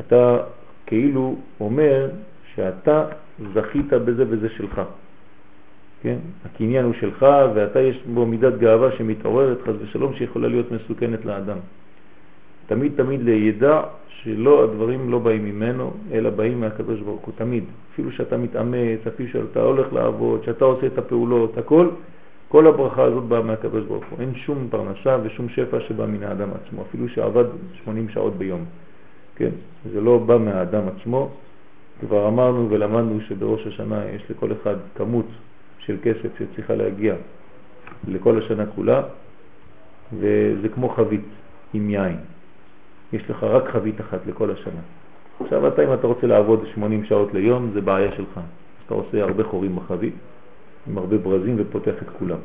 אתה 0.00 0.38
כאילו 0.86 1.36
אומר 1.60 2.10
שאתה 2.54 3.06
זכית 3.54 3.92
בזה 3.92 4.24
וזה 4.28 4.48
שלך. 4.48 4.80
כן? 6.02 6.16
הקניין 6.44 6.84
הוא 6.84 6.94
שלך 7.00 7.26
ואתה 7.54 7.80
יש 7.80 8.02
בו 8.14 8.26
מידת 8.26 8.58
גאווה 8.58 8.92
שמתעוררת 8.96 9.58
חס 9.62 9.74
ושלום 9.80 10.14
שיכולה 10.14 10.48
להיות 10.48 10.72
מסוכנת 10.72 11.24
לאדם. 11.24 11.58
תמיד 12.66 12.92
תמיד 12.96 13.22
לידע 13.22 13.82
שלא, 14.08 14.64
הדברים 14.64 15.10
לא 15.10 15.18
באים 15.18 15.44
ממנו, 15.44 15.92
אלא 16.12 16.30
באים 16.30 16.60
מהקדוש 16.60 17.00
ברוך 17.00 17.24
הוא, 17.24 17.34
תמיד. 17.36 17.64
אפילו 17.92 18.12
שאתה 18.12 18.36
מתאמץ, 18.36 19.06
אפילו 19.06 19.28
שאתה 19.28 19.60
הולך 19.60 19.92
לעבוד, 19.92 20.44
שאתה 20.44 20.64
עושה 20.64 20.86
את 20.86 20.98
הפעולות, 20.98 21.58
הכל, 21.58 21.88
כל 22.54 22.66
הברכה 22.66 23.02
הזאת 23.02 23.24
באה 23.24 23.42
מהקדוש 23.42 23.84
ברוך 23.84 24.04
הוא. 24.10 24.20
אין 24.20 24.34
שום 24.34 24.68
פרנסה 24.70 25.16
ושום 25.22 25.48
שפע 25.48 25.80
שבא 25.80 26.06
מן 26.06 26.22
האדם 26.22 26.48
עצמו, 26.54 26.82
אפילו 26.82 27.08
שעבד 27.08 27.44
80 27.84 28.08
שעות 28.08 28.34
ביום. 28.34 28.64
כן? 29.36 29.50
זה 29.92 30.00
לא 30.00 30.18
בא 30.18 30.38
מהאדם 30.38 30.82
עצמו. 30.88 31.30
כבר 32.00 32.28
אמרנו 32.28 32.70
ולמדנו 32.70 33.20
שבראש 33.20 33.66
השנה 33.66 34.04
יש 34.04 34.30
לכל 34.30 34.52
אחד 34.52 34.74
כמות 34.94 35.26
של 35.78 35.96
כסף 36.02 36.28
שצריכה 36.38 36.74
להגיע 36.74 37.14
לכל 38.08 38.38
השנה 38.38 38.66
כולה, 38.66 39.02
וזה 40.12 40.68
כמו 40.74 40.88
חבית 40.88 41.28
עם 41.74 41.90
יין. 41.90 42.16
יש 43.12 43.30
לך 43.30 43.42
רק 43.42 43.68
חבית 43.68 44.00
אחת 44.00 44.26
לכל 44.26 44.50
השנה. 44.50 44.80
עכשיו 45.40 45.68
אתה, 45.68 45.84
אם 45.84 45.92
אתה 45.94 46.06
רוצה 46.06 46.26
לעבוד 46.26 46.64
80 46.74 47.04
שעות 47.04 47.34
ליום, 47.34 47.70
זה 47.74 47.80
בעיה 47.80 48.12
שלך. 48.16 48.40
אתה 48.86 48.94
עושה 48.94 49.22
הרבה 49.22 49.44
חורים 49.44 49.76
בחבית, 49.76 50.14
עם 50.86 50.98
הרבה 50.98 51.18
ברזים 51.18 51.56
ופותח 51.58 51.94
את 52.02 52.08
כולם. 52.18 52.38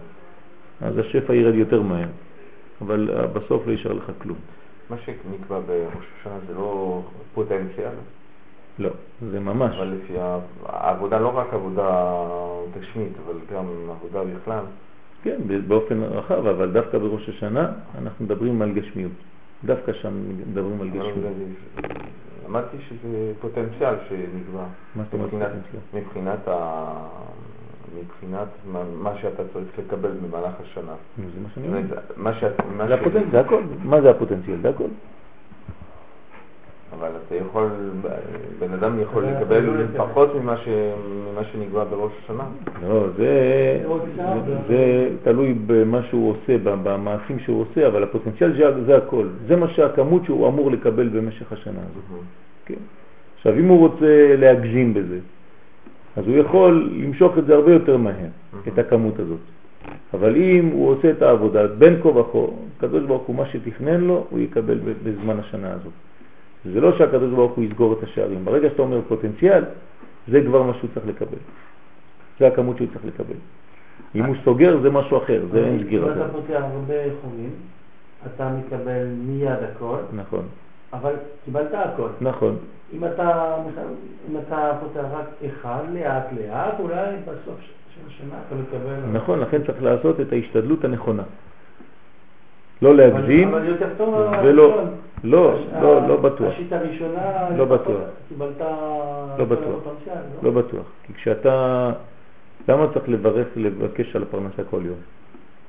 אז 0.81 0.97
השפע 0.97 1.33
ירד 1.33 1.55
יותר 1.55 1.81
מהר, 1.81 2.07
אבל 2.81 3.27
בסוף 3.33 3.67
לא 3.67 3.71
יישאר 3.71 3.93
לך 3.93 4.11
כלום. 4.17 4.37
מה 4.89 4.97
שנקבע 4.97 5.59
בראש 5.59 6.05
השנה 6.19 6.33
זה 6.47 6.53
לא 6.53 7.01
פוטנציאל? 7.33 7.91
לא, 8.79 8.89
זה 9.31 9.39
ממש. 9.39 9.75
אבל 9.75 9.87
לפי 9.87 10.13
העבודה, 10.65 11.19
לא 11.19 11.37
רק 11.37 11.53
עבודה 11.53 12.13
גשמית, 12.79 13.13
אבל 13.25 13.35
גם 13.53 13.65
עבודה 13.89 14.23
בכלל. 14.23 14.63
כן, 15.23 15.41
באופן 15.67 16.03
רחב, 16.03 16.47
אבל 16.47 16.71
דווקא 16.71 16.97
בראש 16.97 17.29
השנה 17.29 17.71
אנחנו 17.97 18.25
מדברים 18.25 18.61
על 18.61 18.71
גשמיות. 18.71 19.11
דווקא 19.65 19.93
שם 19.93 20.13
מדברים 20.51 20.81
על 20.81 20.89
גשמיות. 20.89 21.35
למדתי 22.45 22.77
שזה 22.89 23.31
פוטנציאל 23.41 23.95
שנקבע. 24.09 24.63
מה 24.95 25.03
זאת 25.03 25.13
אומרת 25.13 25.29
פוטנציאל? 25.29 25.59
מבחינת, 25.93 26.47
ה... 26.47 26.91
מבחינת 27.97 28.47
מה 29.01 29.15
שאתה 29.21 29.43
צריך 29.53 29.79
לקבל 29.79 30.09
במהלך 30.09 30.53
השנה. 30.63 30.93
זה 31.17 31.23
מה 31.43 31.49
שאני 31.55 31.67
אומר. 31.67 31.79
מה 32.17 32.33
שאת... 32.33 32.53
זה 32.87 32.93
הפוטנציאל, 32.93 33.31
זה 33.31 33.39
הכל. 33.39 33.61
מה 33.83 34.01
זה 34.01 34.09
הפוטנציאל? 34.09 34.57
זה 34.61 34.69
הכל. 34.69 34.87
אבל 36.99 37.09
אתה 37.25 37.35
יכול, 37.35 37.69
בן 38.59 38.73
אדם 38.73 39.01
יכול 39.01 39.25
לקבל 39.25 39.85
פחות 39.97 40.35
ממה, 40.35 40.57
ש, 40.57 40.67
ממה 41.31 41.43
שנקבע 41.43 41.83
בראש 41.83 42.11
השנה. 42.23 42.43
לא, 42.87 43.07
זה, 43.17 43.83
זה, 44.15 44.57
זה 44.67 45.09
תלוי 45.23 45.53
במה 45.65 46.03
שהוא 46.03 46.31
עושה, 46.31 46.57
במעשים 46.63 47.39
שהוא 47.39 47.61
עושה, 47.61 47.87
אבל 47.87 48.03
הפוטנציאל 48.03 48.57
זה, 48.57 48.83
זה 48.85 48.97
הכל. 48.97 49.27
זה 49.47 49.55
מה 49.55 49.67
שהכמות 49.67 50.25
שהוא 50.25 50.47
אמור 50.47 50.71
לקבל 50.71 51.07
במשך 51.07 51.51
השנה 51.51 51.79
הזאת. 51.79 52.23
כן. 52.65 52.81
עכשיו, 53.37 53.53
אם 53.53 53.67
הוא 53.67 53.79
רוצה 53.79 54.35
להגזים 54.37 54.93
בזה, 54.93 55.19
אז 56.17 56.27
הוא 56.27 56.35
יכול 56.35 56.91
למשוך 56.95 57.37
את 57.37 57.45
זה 57.45 57.55
הרבה 57.55 57.73
יותר 57.73 57.97
מהר, 57.97 58.27
את 58.67 58.79
הכמות 58.79 59.19
הזאת. 59.19 59.39
אבל 60.13 60.35
אם 60.35 60.69
הוא 60.73 60.89
עושה 60.89 61.11
את 61.11 61.21
העבודה 61.21 61.67
בין 61.67 61.99
כה 62.03 62.07
וכה, 62.07 62.39
הקדוש 62.77 63.03
ברוך 63.03 63.23
הוא 63.23 63.35
מה 63.35 63.45
שתכנן 63.45 64.01
לו, 64.01 64.25
הוא 64.29 64.39
יקבל 64.39 64.79
בזמן 65.03 65.39
השנה 65.39 65.71
הזאת. 65.71 65.93
זה 66.65 66.81
לא 66.81 66.97
שהקדוש 66.97 67.33
ברוך 67.33 67.51
הוא 67.51 67.63
יסגור 67.63 67.93
את 67.93 68.03
השערים. 68.03 68.45
ברגע 68.45 68.69
שאתה 68.69 68.81
אומר 68.81 69.01
פוטנציאל, 69.07 69.63
זה 70.27 70.41
כבר 70.45 70.63
מה 70.63 70.73
שהוא 70.73 70.89
צריך 70.93 71.07
לקבל. 71.07 71.37
זה 72.39 72.47
הכמות 72.47 72.77
שהוא 72.77 72.87
צריך 72.93 73.05
לקבל. 73.05 73.35
אם 74.15 74.25
הוא 74.25 74.35
סוגר 74.43 74.81
זה 74.81 74.89
משהו 74.89 75.17
אחר, 75.17 75.45
זה 75.51 75.65
אין 75.65 75.83
סגירה. 75.83 76.07
אם 76.07 76.21
אתה 76.21 76.29
פותח 76.29 76.61
הרבה 76.73 76.93
חורים, 77.21 77.49
אתה 78.25 78.49
מקבל 78.49 79.05
מיד 79.25 79.57
הכל. 79.75 79.97
נכון. 80.13 80.43
אבל 80.93 81.13
קיבלת 81.45 81.73
הכל. 81.73 82.07
נכון. 82.21 82.55
אם 82.93 83.05
אתה, 83.05 83.55
אם 84.29 84.37
אתה 84.37 84.71
פותח 84.79 85.05
רק 85.13 85.25
אחד, 85.45 85.81
לאט 85.93 86.25
לאט, 86.33 86.79
אולי 86.79 87.15
בסוף 87.25 87.59
של 87.95 88.01
השנה 88.07 88.35
אתה 88.47 88.55
מקבל... 88.55 89.19
נכון, 89.19 89.39
לכן 89.39 89.63
צריך 89.63 89.83
לעשות 89.83 90.19
את 90.19 90.31
ההשתדלות 90.31 90.83
הנכונה. 90.83 91.23
לא 92.81 92.95
להגזים, 92.95 93.53
ולא, 94.43 94.83
לא, 95.23 95.59
לא, 95.81 96.07
לא 96.07 96.17
בטוח. 96.17 96.53
השיטה 96.53 96.77
הראשונה, 96.77 97.49
לא 97.57 97.65
בטוח. 97.65 98.01
קיבלת... 98.29 98.61
לא 99.37 99.45
בטוח. 99.45 99.83
לא 100.43 100.51
בטוח. 100.51 100.85
כי 101.03 101.13
כשאתה, 101.13 101.91
למה 102.67 102.87
צריך 102.93 103.09
לברך, 103.09 103.47
לבקש 103.55 104.15
על 104.15 104.23
הפרנסה 104.23 104.63
כל 104.69 104.81
יום? 104.85 104.97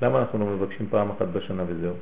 למה 0.02 0.18
אנחנו 0.18 0.38
לא 0.38 0.46
מבקשים 0.46 0.86
פעם 0.90 1.10
אחת 1.10 1.26
בשנה 1.32 1.62
וזהו? 1.66 1.94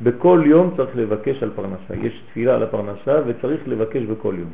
בכל 0.00 0.42
יום 0.46 0.74
צריך 0.76 0.96
לבקש 0.96 1.42
על 1.42 1.50
פרנסה. 1.54 1.94
יש 2.02 2.22
תפילה 2.30 2.54
על 2.54 2.62
הפרנסה 2.62 3.20
וצריך 3.26 3.60
לבקש 3.66 4.02
בכל 4.02 4.34
יום. 4.38 4.50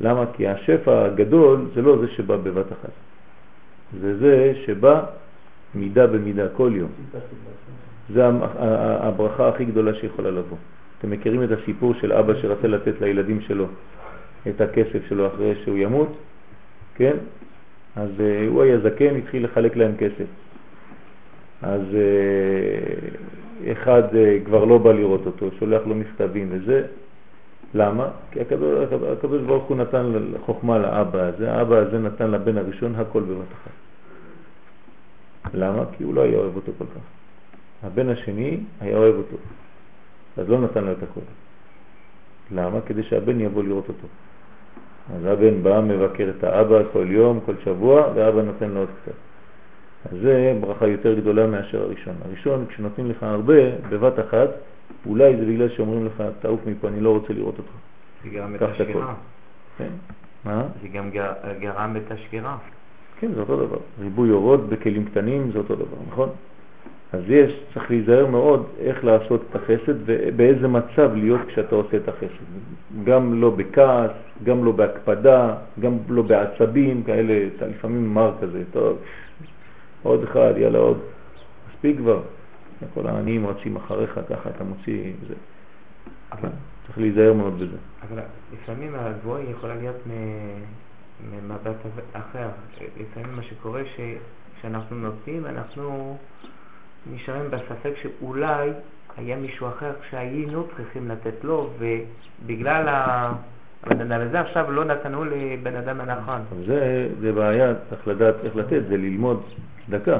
למה? 0.00 0.24
כי 0.32 0.48
השפע 0.48 1.04
הגדול 1.04 1.70
זה 1.74 1.82
לא 1.82 1.98
זה 2.00 2.08
שבא 2.08 2.36
בבת 2.36 2.72
אחת. 2.72 2.92
זה 4.00 4.18
זה 4.18 4.52
שבא 4.66 5.02
מידה 5.74 6.06
במידה 6.06 6.48
כל 6.48 6.72
יום. 6.74 6.90
זה 8.14 8.26
הברכה 9.00 9.48
הכי 9.48 9.64
גדולה 9.64 9.94
שיכולה 9.94 10.30
לבוא. 10.30 10.56
אתם 10.98 11.10
מכירים 11.10 11.42
את 11.42 11.50
הסיפור 11.50 11.94
של 11.94 12.12
אבא 12.12 12.34
שרצה 12.34 12.68
לתת 12.68 13.00
לילדים 13.00 13.40
שלו 13.40 13.66
את 14.48 14.60
הכסף 14.60 15.08
שלו 15.08 15.26
אחרי 15.26 15.54
שהוא 15.64 15.78
ימות, 15.78 16.16
כן? 16.94 17.16
אז 17.96 18.10
uh, 18.18 18.48
הוא 18.48 18.62
היה 18.62 18.78
זקן, 18.78 19.16
התחיל 19.16 19.44
לחלק 19.44 19.76
להם 19.76 19.92
כסף. 19.98 20.28
אז 21.62 21.80
uh, 21.80 23.16
אחד 23.72 24.02
uh, 24.10 24.46
כבר 24.46 24.64
לא 24.64 24.78
בא 24.78 24.92
לראות 24.92 25.26
אותו, 25.26 25.50
שולח 25.58 25.82
לו 25.86 25.94
מכתבים 25.94 26.48
וזה. 26.50 26.86
למה? 27.74 28.08
כי 28.30 28.40
הקדוש 28.40 29.42
ברוך 29.46 29.64
הוא 29.64 29.76
נתן 29.76 30.12
חוכמה 30.46 30.78
לאבא 30.78 31.20
הזה, 31.20 31.52
האבא 31.52 31.76
הזה 31.76 31.98
נתן 31.98 32.30
לבן 32.30 32.58
הראשון 32.58 32.94
הכל 32.94 33.22
בבת 33.22 33.52
אחת. 33.52 33.70
למה? 35.54 35.84
כי 35.96 36.04
הוא 36.04 36.14
לא 36.14 36.20
היה 36.20 36.38
אוהב 36.38 36.56
אותו 36.56 36.72
כל 36.78 36.84
כך. 36.84 37.00
הבן 37.82 38.08
השני 38.08 38.60
היה 38.80 38.96
אוהב 38.96 39.14
אותו, 39.14 39.36
אז 40.36 40.48
לא 40.48 40.60
נתן 40.60 40.84
לו 40.84 40.92
את 40.92 41.02
הכל. 41.02 41.20
למה? 42.50 42.80
כדי 42.80 43.02
שהבן 43.02 43.40
יבוא 43.40 43.62
לראות 43.62 43.88
אותו. 43.88 44.06
אז 45.16 45.24
הבן 45.24 45.62
בא, 45.62 45.80
מבקר 45.80 46.30
את 46.38 46.44
האבא 46.44 46.78
כל 46.92 47.06
יום, 47.10 47.40
כל 47.46 47.54
שבוע, 47.64 48.12
ואבא 48.14 48.42
נותן 48.42 48.70
לו 48.70 48.80
עוד 48.80 48.88
קצת. 49.02 49.29
אז 50.04 50.18
זה 50.22 50.58
ברכה 50.60 50.86
יותר 50.86 51.14
גדולה 51.14 51.46
מאשר 51.46 51.82
הראשון. 51.82 52.14
הראשון, 52.24 52.66
כשנותנים 52.68 53.10
לך 53.10 53.22
הרבה, 53.22 53.76
בבת 53.90 54.20
אחת, 54.20 54.48
אולי 55.06 55.36
זה 55.36 55.46
בגלל 55.46 55.68
שאומרים 55.68 56.06
לך, 56.06 56.22
תעוף 56.40 56.60
מפה, 56.66 56.88
אני 56.88 57.00
לא 57.00 57.10
רוצה 57.10 57.32
לראות 57.32 57.58
אותך. 57.58 57.70
זה 58.24 58.30
גרם 58.30 58.54
את 58.54 58.62
השגירה. 58.62 59.14
כן. 59.78 59.88
מה? 60.44 60.62
זה 60.82 60.88
גם 60.88 61.10
גרם 61.60 61.96
את 61.96 62.12
השגירה. 62.12 62.56
כן, 63.18 63.32
זה 63.34 63.40
אותו 63.40 63.66
דבר. 63.66 63.78
ריבוי 64.00 64.30
אורות 64.30 64.68
בכלים 64.68 65.04
קטנים 65.04 65.50
זה 65.52 65.58
אותו 65.58 65.74
דבר, 65.74 65.96
נכון? 66.08 66.28
אז 67.12 67.20
יש, 67.28 67.52
צריך 67.74 67.90
להיזהר 67.90 68.26
מאוד 68.26 68.66
איך 68.80 69.04
לעשות 69.04 69.42
את 69.50 69.56
החסד 69.56 69.94
ובאיזה 70.04 70.68
מצב 70.68 71.10
להיות 71.14 71.40
כשאתה 71.48 71.74
עושה 71.74 71.96
את 71.96 72.08
החסד. 72.08 72.44
גם 73.04 73.40
לא 73.40 73.50
בכעס, 73.50 74.10
גם 74.44 74.64
לא 74.64 74.72
בהקפדה, 74.72 75.54
גם 75.80 75.92
לא 76.08 76.22
בעצבים, 76.22 77.02
כאלה, 77.02 77.48
לפעמים 77.68 78.14
מר 78.14 78.32
כזה, 78.40 78.62
טוב, 78.72 78.98
עוד 80.02 80.22
אחד, 80.22 80.52
יאללה 80.56 80.78
עוד, 80.78 80.98
מספיק 81.70 81.96
כבר. 81.96 82.22
כל 82.94 83.06
העניים 83.06 83.46
רצים 83.46 83.76
אחריך, 83.76 84.20
ככה 84.30 84.50
אתה 84.50 84.64
מוציא, 84.64 85.12
זה. 85.28 85.34
אבל, 86.32 86.48
צריך 86.86 86.98
להיזהר 86.98 87.32
מאוד 87.32 87.54
בזה. 87.58 87.76
אבל 88.08 88.22
לפעמים 88.52 88.94
הגבוהה 88.94 89.42
יכולה 89.50 89.74
להיות 89.74 89.96
ממבט 91.30 91.76
אחר. 92.12 92.48
לפעמים 93.00 93.36
מה 93.36 93.42
שקורה 93.42 93.82
שכשאנחנו 93.84 94.96
נותנים, 94.96 95.46
אנחנו 95.46 96.16
נשארים 97.12 97.50
בספק 97.50 97.92
שאולי 98.02 98.70
היה 99.16 99.36
מישהו 99.36 99.68
אחר 99.68 99.92
שהיינו 100.10 100.66
צריכים 100.76 101.08
לתת 101.08 101.44
לו, 101.44 101.70
ובגלל 101.78 102.88
ה- 102.88 103.32
הבן 103.82 104.00
אדם 104.12 104.20
הזה 104.28 104.40
עכשיו 104.40 104.70
לא 104.72 104.84
נתנו 104.84 105.24
לבן 105.24 105.76
אדם 105.76 106.00
הנכון. 106.00 106.40
אבל 106.52 106.66
זה, 106.66 107.08
זה 107.20 107.32
בעיה, 107.32 107.72
צריך 107.90 108.08
לדעת 108.08 108.34
איך 108.44 108.56
לתת, 108.56 108.82
זה 108.88 108.96
ללמוד 108.96 109.42
צדקה, 109.90 110.18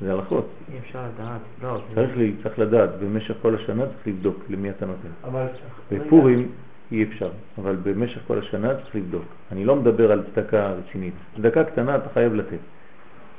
זה 0.00 0.12
הלכות. 0.12 0.48
אי 0.72 0.78
אפשר 0.78 0.98
לדעת, 0.98 1.40
לא. 1.62 1.80
צריך, 1.94 2.16
לי, 2.16 2.32
צריך 2.42 2.58
לדעת, 2.58 2.90
במשך 3.00 3.34
כל 3.42 3.54
השנה 3.54 3.86
צריך 3.86 4.06
לבדוק 4.06 4.36
למי 4.48 4.70
אתה 4.70 4.86
נותן. 4.86 5.08
אבל... 5.24 5.46
בפורים 5.92 6.48
אי 6.92 7.02
אפשר, 7.02 7.30
אבל 7.58 7.76
במשך 7.82 8.20
כל 8.26 8.38
השנה 8.38 8.74
צריך 8.74 8.96
לבדוק. 8.96 9.24
אני 9.52 9.64
לא 9.64 9.76
מדבר 9.76 10.12
על 10.12 10.22
צדקה 10.34 10.70
רצינית. 10.70 11.14
צדקה 11.36 11.64
קטנה 11.64 11.96
אתה 11.96 12.08
חייב 12.08 12.34
לתת. 12.34 12.58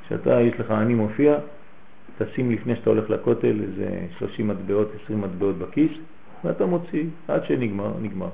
כשאתה, 0.06 0.40
יש 0.40 0.60
לך 0.60 0.70
אני 0.70 0.94
מופיע, 0.94 1.38
תשים 2.18 2.50
לפני 2.50 2.76
שאתה 2.76 2.90
הולך 2.90 3.10
לכותל 3.10 3.56
איזה 3.62 4.06
30 4.18 4.48
מטבעות, 4.48 4.88
20 5.04 5.20
מטבעות 5.20 5.58
בכיס, 5.58 5.92
ואתה 6.44 6.66
מוציא, 6.66 7.04
עד 7.28 7.44
שנגמר, 7.44 7.92
נגמר. 8.02 8.28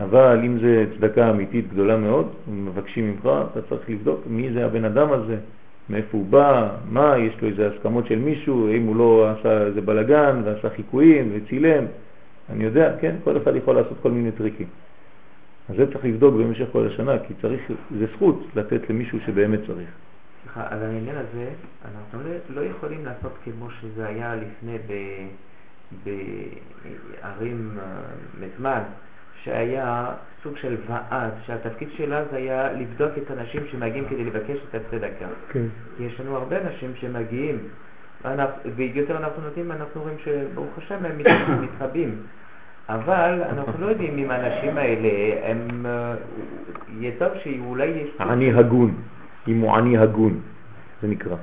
אבל 0.00 0.40
אם 0.44 0.58
זה 0.58 0.84
צדקה 0.96 1.30
אמיתית 1.30 1.72
גדולה 1.72 1.96
מאוד, 1.96 2.28
מבקשים 2.48 3.10
ממך, 3.10 3.28
אתה 3.52 3.62
צריך 3.62 3.90
לבדוק 3.90 4.20
מי 4.26 4.52
זה 4.52 4.66
הבן 4.66 4.84
אדם 4.84 5.12
הזה, 5.12 5.36
מאיפה 5.90 6.18
הוא 6.18 6.26
בא, 6.26 6.68
מה, 6.90 7.18
יש 7.18 7.40
לו 7.42 7.48
איזה 7.48 7.68
הסכמות 7.68 8.06
של 8.06 8.18
מישהו, 8.18 8.68
אם 8.68 8.86
הוא 8.86 8.96
לא 8.96 9.30
עשה 9.30 9.62
איזה 9.62 9.80
בלגן 9.80 10.42
ועשה 10.44 10.70
חיקויים 10.70 11.32
וצילם, 11.34 11.84
אני 12.50 12.64
יודע, 12.64 12.92
כן, 13.00 13.16
כל 13.24 13.36
אחד 13.36 13.56
יכול 13.56 13.74
לעשות 13.76 13.96
כל 14.02 14.10
מיני 14.10 14.32
טריקים. 14.32 14.66
אז 15.68 15.76
זה 15.76 15.92
צריך 15.92 16.04
לבדוק 16.04 16.34
במשך 16.34 16.64
כל 16.72 16.86
השנה, 16.86 17.18
כי 17.18 17.34
צריך, 17.42 17.70
זה 17.98 18.06
זכות 18.14 18.46
לתת 18.54 18.90
למישהו 18.90 19.18
שבאמת 19.26 19.60
צריך. 19.66 19.88
סליחה, 20.42 20.66
על 20.70 20.82
העניין 20.82 21.16
הזה, 21.16 21.48
אנחנו 21.84 22.18
לא, 22.24 22.30
לא 22.48 22.60
יכולים 22.60 23.04
לעשות 23.04 23.32
כמו 23.44 23.70
שזה 23.70 24.06
היה 24.06 24.34
לפני 24.36 24.78
בערים 26.04 27.70
אה, 27.78 27.84
מזמן, 28.40 28.82
שהיה 29.48 30.06
סוג 30.42 30.56
של 30.56 30.76
ועד, 30.88 31.30
שהתפקיד 31.46 31.88
שלה 31.96 32.22
זה 32.30 32.36
היה 32.36 32.72
לבדוק 32.72 33.10
את 33.18 33.30
האנשים 33.30 33.62
שמגיעים 33.70 34.04
כדי 34.08 34.24
לבקש 34.24 34.58
את 34.70 34.74
הצדקה. 34.74 35.26
כן. 35.52 35.64
כי 35.96 36.02
יש 36.02 36.20
לנו 36.20 36.36
הרבה 36.36 36.56
אנשים 36.60 36.92
שמגיעים, 36.94 37.58
ויותר 38.76 39.16
אנחנו 39.16 39.42
נותנים, 39.42 39.72
אנחנו 39.72 40.02
רואים 40.02 40.16
שברוך 40.24 40.78
השם 40.78 41.04
הם 41.04 41.18
מת- 41.18 41.26
מתרבים. 41.62 42.16
אבל 42.88 43.42
אנחנו 43.48 43.72
לא 43.80 43.86
יודעים 43.86 44.18
אם 44.18 44.30
האנשים 44.30 44.76
האלה, 44.78 45.08
הם... 45.50 45.86
אה, 45.86 46.14
יהיה 46.98 47.12
טוב 47.18 47.28
שאולי 47.44 47.86
יש... 47.86 48.20
עני 48.20 48.52
הגון, 48.54 48.94
אם 49.48 49.60
הוא 49.60 49.76
עני 49.76 49.98
הגון, 49.98 50.40
זה 51.02 51.08
נקרא. 51.08 51.36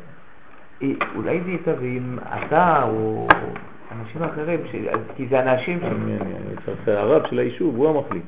אולי 1.16 1.42
זה 1.42 1.50
יהיה 1.50 1.60
טוב 1.66 1.80
אם 1.84 2.18
אתה 2.20 2.84
או 2.84 3.28
אנשים 3.92 4.24
אחרים, 4.24 4.60
ש... 4.72 4.76
כי 5.16 5.28
זה 5.28 5.40
אנשים 5.40 5.80
ש... 5.80 5.84
אני- 5.84 6.18
אני- 6.22 6.56
צריך 6.66 6.88
הרב 6.88 7.22
של 7.30 7.40
היישוב, 7.40 7.76
הוא 7.76 7.90
המחליט. 7.90 8.24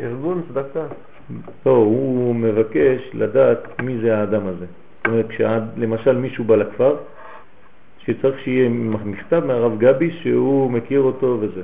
ארגון 0.00 0.42
צדקה. 0.48 0.84
לא, 1.66 1.70
הוא 1.70 2.34
מבקש 2.34 3.10
לדעת 3.14 3.80
מי 3.80 3.98
זה 3.98 4.18
האדם 4.18 4.46
הזה. 4.46 4.66
זאת 4.66 5.06
אומרת, 5.06 5.26
כשלמשל 5.28 6.16
מישהו 6.16 6.44
בא 6.44 6.56
לכפר, 6.56 6.96
שצריך 7.98 8.40
שיהיה 8.40 8.68
מכתב 9.04 9.42
מהרב 9.46 9.78
גבי 9.78 10.10
שהוא 10.10 10.70
מכיר 10.70 11.00
אותו 11.00 11.38
וזה. 11.40 11.62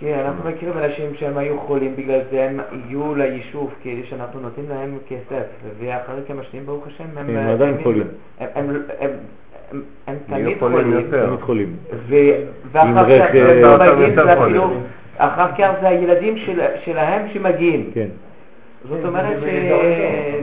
כן, 0.00 0.18
אנחנו 0.26 0.50
מכירים 0.50 0.78
אנשים 0.78 1.14
שהם 1.14 1.38
היו 1.38 1.60
חולים, 1.60 1.96
בגלל 1.96 2.20
זה 2.30 2.44
הם 2.44 2.60
הגיעו 2.72 3.14
ליישוב, 3.14 3.74
כדי 3.82 4.02
שאנחנו 4.06 4.40
נותנים 4.40 4.68
להם 4.68 4.98
כסף, 5.08 5.44
ואחרי 5.78 6.20
כמה 6.28 6.42
שנים, 6.42 6.66
ברוך 6.66 6.86
השם, 6.86 7.04
הם... 7.16 7.36
הם 7.36 7.48
עדיין 7.48 7.82
חולים. 7.82 8.06
הם, 10.06 10.16
תמיד 10.26 10.58
חולים. 10.58 11.06
תמיד 11.10 11.40
חולים. 11.40 11.76
ואחר 12.72 13.18
כך 13.18 13.34
מגיעים, 13.92 14.14
זה 14.14 14.42
אפילו. 14.42 14.70
אחר 15.18 15.52
כך 15.58 15.70
זה 15.80 15.88
הילדים 15.88 16.38
של- 16.38 16.60
שלהם 16.84 17.28
שמגיעים. 17.32 17.90
כן, 17.94 18.06
זאת 18.88 19.04
אומרת 19.04 19.38
ש... 19.40 19.44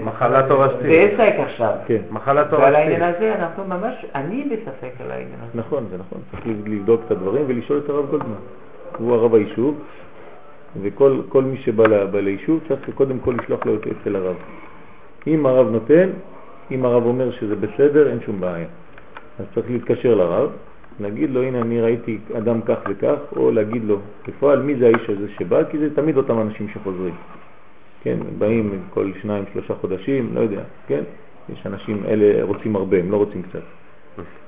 מחלה 0.03 0.47
תורשתית. 0.47 0.81
זה 0.81 0.91
עסק 1.23 1.39
עכשיו. 1.39 1.73
כן. 1.87 1.97
מחלה 2.11 2.41
ועל 2.41 2.49
תורשתית. 2.49 2.75
העניין 2.75 3.03
הזה 3.03 3.35
אנחנו 3.39 3.63
ממש, 3.67 4.05
אני 4.15 4.43
בספק 4.51 5.01
על 5.05 5.11
העניין 5.11 5.39
הזה. 5.43 5.59
נכון, 5.59 5.85
זה 5.91 5.97
נכון. 5.97 6.19
צריך 6.31 6.43
לבדוק 6.65 7.01
את 7.05 7.11
הדברים 7.11 7.43
ולשאול 7.47 7.81
את 7.85 7.89
הרב 7.89 8.09
גולדמן. 8.09 8.35
הוא 8.97 9.13
הרב 9.13 9.35
היישוב, 9.35 9.79
וכל 10.81 11.21
כל 11.29 11.43
מי 11.43 11.57
שבא 11.57 11.83
ליישוב 12.13 12.59
צריך 12.67 12.89
קודם 12.95 13.19
כל 13.19 13.35
לשלוח 13.43 13.65
לו 13.65 13.75
את 13.75 13.81
אצל 13.87 14.15
הרב. 14.15 14.35
אם 15.27 15.45
הרב 15.45 15.71
נותן, 15.71 16.09
אם 16.71 16.85
הרב 16.85 17.05
אומר 17.05 17.31
שזה 17.31 17.55
בסדר, 17.55 18.09
אין 18.09 18.19
שום 18.25 18.39
בעיה. 18.41 18.65
אז 19.39 19.45
צריך 19.53 19.71
להתקשר 19.71 20.15
לרב, 20.15 20.49
להגיד 20.99 21.29
לו, 21.29 21.43
הנה 21.43 21.61
אני 21.61 21.81
ראיתי 21.81 22.17
אדם 22.37 22.61
כך 22.61 22.77
וכך, 22.89 23.17
או 23.35 23.51
להגיד 23.51 23.83
לו, 23.83 23.97
בפועל 24.27 24.61
מי 24.61 24.75
זה 24.75 24.85
האיש 24.85 25.09
הזה 25.09 25.27
שבא, 25.37 25.63
כי 25.71 25.77
זה 25.77 25.95
תמיד 25.95 26.17
אותם 26.17 26.41
אנשים 26.41 26.67
שחוזרים. 26.73 27.15
כן, 28.03 28.17
באים 28.37 28.79
כל 28.89 29.11
שניים, 29.21 29.43
שלושה 29.53 29.75
חודשים, 29.75 30.29
לא 30.33 30.39
יודע, 30.39 30.61
כן? 30.87 31.03
יש 31.53 31.67
אנשים, 31.67 32.03
אלה 32.07 32.43
רוצים 32.43 32.75
הרבה, 32.75 32.97
הם 32.97 33.11
לא 33.11 33.17
רוצים 33.17 33.41
קצת. 33.41 33.61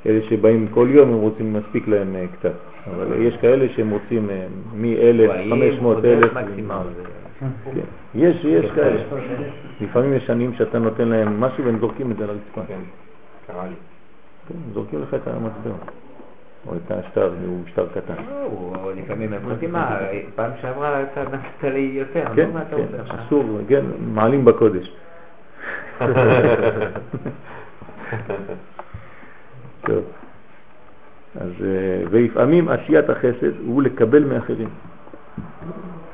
אלה 0.06 0.20
שבאים 0.30 0.68
כל 0.68 0.88
יום 0.92 1.10
הם 1.10 1.20
רוצים 1.20 1.54
מספיק 1.54 1.88
להם 1.88 2.16
אה, 2.16 2.26
קצת, 2.40 2.54
אבל 2.88 3.22
יש 3.22 3.38
כאלה 3.42 3.66
שהם 3.76 3.90
רוצים 3.90 4.30
אה, 4.30 4.46
מ-1,000, 4.74 5.50
500 5.50 6.06
אלף. 6.06 6.34
מקסימום. 6.34 6.84
כן. 7.40 7.80
יש, 8.16 8.46
יש 8.46 8.72
כאלה. 8.76 9.02
לפעמים 9.82 10.14
יש 10.14 10.30
עניים 10.30 10.54
שאתה 10.54 10.80
נותן 10.80 11.08
להם 11.08 11.40
משהו 11.40 11.66
והם 11.66 11.80
זורקים 11.80 12.12
את 12.12 12.18
זה 12.18 12.24
על 12.24 12.30
הרצפה. 12.30 12.62
כן, 12.68 12.80
קרה 13.48 13.66
לי. 13.68 13.95
כן, 14.48 14.56
זורקים 14.74 15.02
לך 15.02 15.14
את 15.14 15.28
המטבע. 15.28 15.76
או 16.68 16.76
את 16.76 16.92
השטר, 16.92 17.34
הוא 17.48 17.64
שטר 17.68 17.88
קטן. 17.88 18.14
או 18.44 18.92
לפעמים 18.96 19.34
הם 19.34 19.52
רוצים 19.52 19.72
מה, 19.72 20.00
פעם 20.36 20.52
שעברה 20.62 21.04
אתה 21.04 21.24
נתת 21.24 21.64
לי 21.64 21.92
יותר, 21.94 22.26
כן, 22.36 22.50
אתה 22.58 22.76
כן? 22.76 22.86
אסור, 23.08 23.60
כן, 23.68 23.86
מעלים 24.14 24.46
בקודש. 24.46 24.96
טוב. 29.86 30.04
אז, 31.36 31.52
אה, 31.64 32.04
ולפעמים 32.10 32.70
עשיית 32.70 33.10
החסד 33.10 33.60
הוא 33.66 33.84
לקבל 33.84 34.24
מאחרים. 34.24 34.70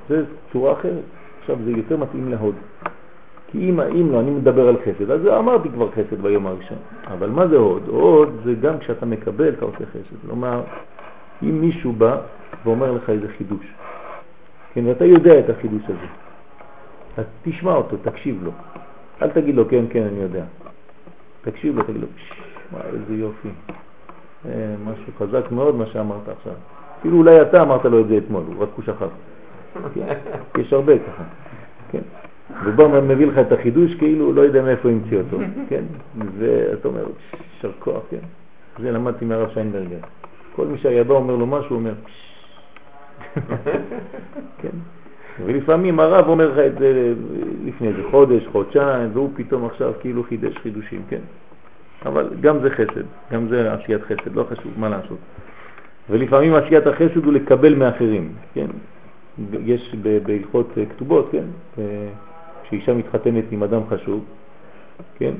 זה 0.09 0.23
צורה 0.51 0.73
אחרת. 0.73 1.03
עכשיו 1.39 1.57
זה 1.65 1.71
יותר 1.71 1.97
מתאים 1.97 2.31
להוד. 2.31 2.55
כי 3.51 3.69
אם, 3.69 3.79
אם 3.79 4.11
לא, 4.11 4.19
אני 4.19 4.31
מדבר 4.31 4.67
על 4.67 4.75
חסד, 4.81 5.11
אז 5.11 5.27
אמרתי 5.27 5.69
כבר 5.69 5.91
חסד 5.91 6.21
ביום 6.21 6.47
הראשון. 6.47 6.77
אבל 7.07 7.29
מה 7.29 7.47
זה 7.47 7.57
הוד? 7.57 7.87
הוד 7.87 8.41
זה 8.45 8.53
גם 8.53 8.79
כשאתה 8.79 9.05
מקבל, 9.05 9.49
אתה 9.49 9.65
עושה 9.65 9.85
חסד. 9.85 10.15
כלומר, 10.27 10.61
אם 11.43 11.61
מישהו 11.61 11.93
בא 11.93 12.17
ואומר 12.65 12.91
לך 12.91 13.09
איזה 13.09 13.27
חידוש, 13.37 13.65
כן, 14.73 14.85
ואתה 14.85 15.05
יודע 15.05 15.39
את 15.39 15.49
החידוש 15.49 15.83
הזה, 15.83 16.07
אז 17.17 17.25
תשמע 17.43 17.73
אותו, 17.73 17.97
תקשיב 17.97 18.43
לו. 18.43 18.51
אל 19.21 19.29
תגיד 19.29 19.55
לו, 19.55 19.69
כן, 19.69 19.85
כן, 19.89 20.03
אני 20.03 20.19
יודע. 20.19 20.43
תקשיב 21.41 21.77
לו, 21.77 21.83
תגיד 21.83 22.01
לו, 22.01 22.07
"פש, 22.15 22.31
וואי, 22.73 22.83
איזה 22.93 23.15
יופי. 23.15 23.49
אה, 24.45 24.75
משהו 24.85 25.13
חזק 25.17 25.51
מאוד 25.51 25.75
מה 25.75 25.85
שאמרת 25.85 26.29
עכשיו. 26.29 26.53
אפילו 26.99 27.17
אולי 27.17 27.41
אתה 27.41 27.61
אמרת 27.61 27.85
לו 27.85 27.99
את 28.01 28.07
זה 28.07 28.17
אתמול, 28.17 28.43
רק 28.59 28.69
הוא 28.75 28.85
שכח. 28.85 29.05
כן? 29.93 30.17
יש 30.57 30.73
הרבה 30.73 30.93
ככה, 30.99 31.23
כן. 31.91 32.01
הוא 32.65 32.73
בא 32.73 33.01
מביא 33.01 33.27
לך 33.27 33.37
את 33.37 33.51
החידוש 33.51 33.95
כאילו 33.95 34.25
הוא 34.25 34.33
לא 34.33 34.41
יודע 34.41 34.61
מאיפה 34.61 34.89
המציא 34.89 35.17
אותו, 35.17 35.37
כן? 35.69 35.83
ואתה 36.37 36.87
אומר, 36.87 37.05
יישר 37.55 37.71
כוח, 37.79 38.03
כן? 38.09 38.17
זה 38.79 38.91
למדתי 38.91 39.25
מהרב 39.25 39.49
שיינברגר. 39.53 39.97
כל 40.55 40.65
מי 40.67 40.77
שהיה 40.77 41.03
בא 41.03 41.13
אומר 41.13 41.35
לו 41.35 41.47
משהו, 41.47 41.69
הוא 41.69 41.77
אומר, 41.77 41.93
כן? 44.61 44.77
ולפעמים 45.45 45.99
הרב 45.99 46.27
אומר 46.27 46.51
לך 46.51 46.57
את 46.59 46.79
זה 46.79 47.13
לפני 47.65 47.87
איזה 47.87 48.01
חודש, 48.11 48.47
חודשיים, 48.51 49.09
והוא 49.13 49.29
פתאום 49.35 49.65
עכשיו 49.65 49.93
כאילו 50.01 50.23
חידש 50.23 50.57
חידושים, 50.57 51.01
כן? 51.09 51.21
אבל 52.05 52.29
גם 52.41 52.59
זה 52.61 52.69
חסד, 52.69 53.05
גם 53.31 53.47
זה 53.47 53.73
עשיית 53.73 54.01
חסד, 54.01 54.35
לא 54.35 54.43
חשוב 54.43 54.71
מה 54.77 54.89
לעשות. 54.89 55.17
ולפעמים 56.09 56.53
עשיית 56.53 56.87
החסד 56.87 57.25
הוא 57.25 57.33
לקבל 57.33 57.75
מאחרים, 57.75 58.31
כן? 58.53 58.67
יש 59.65 59.95
בהלכות 60.25 60.69
אה, 60.77 60.85
כתובות, 60.85 61.29
כן? 61.31 61.45
כשאישה 62.71 62.93
מתחתנת 62.93 63.43
עם 63.51 63.63
אדם 63.63 63.81
חשוב, 63.89 64.25
כן? 65.17 65.33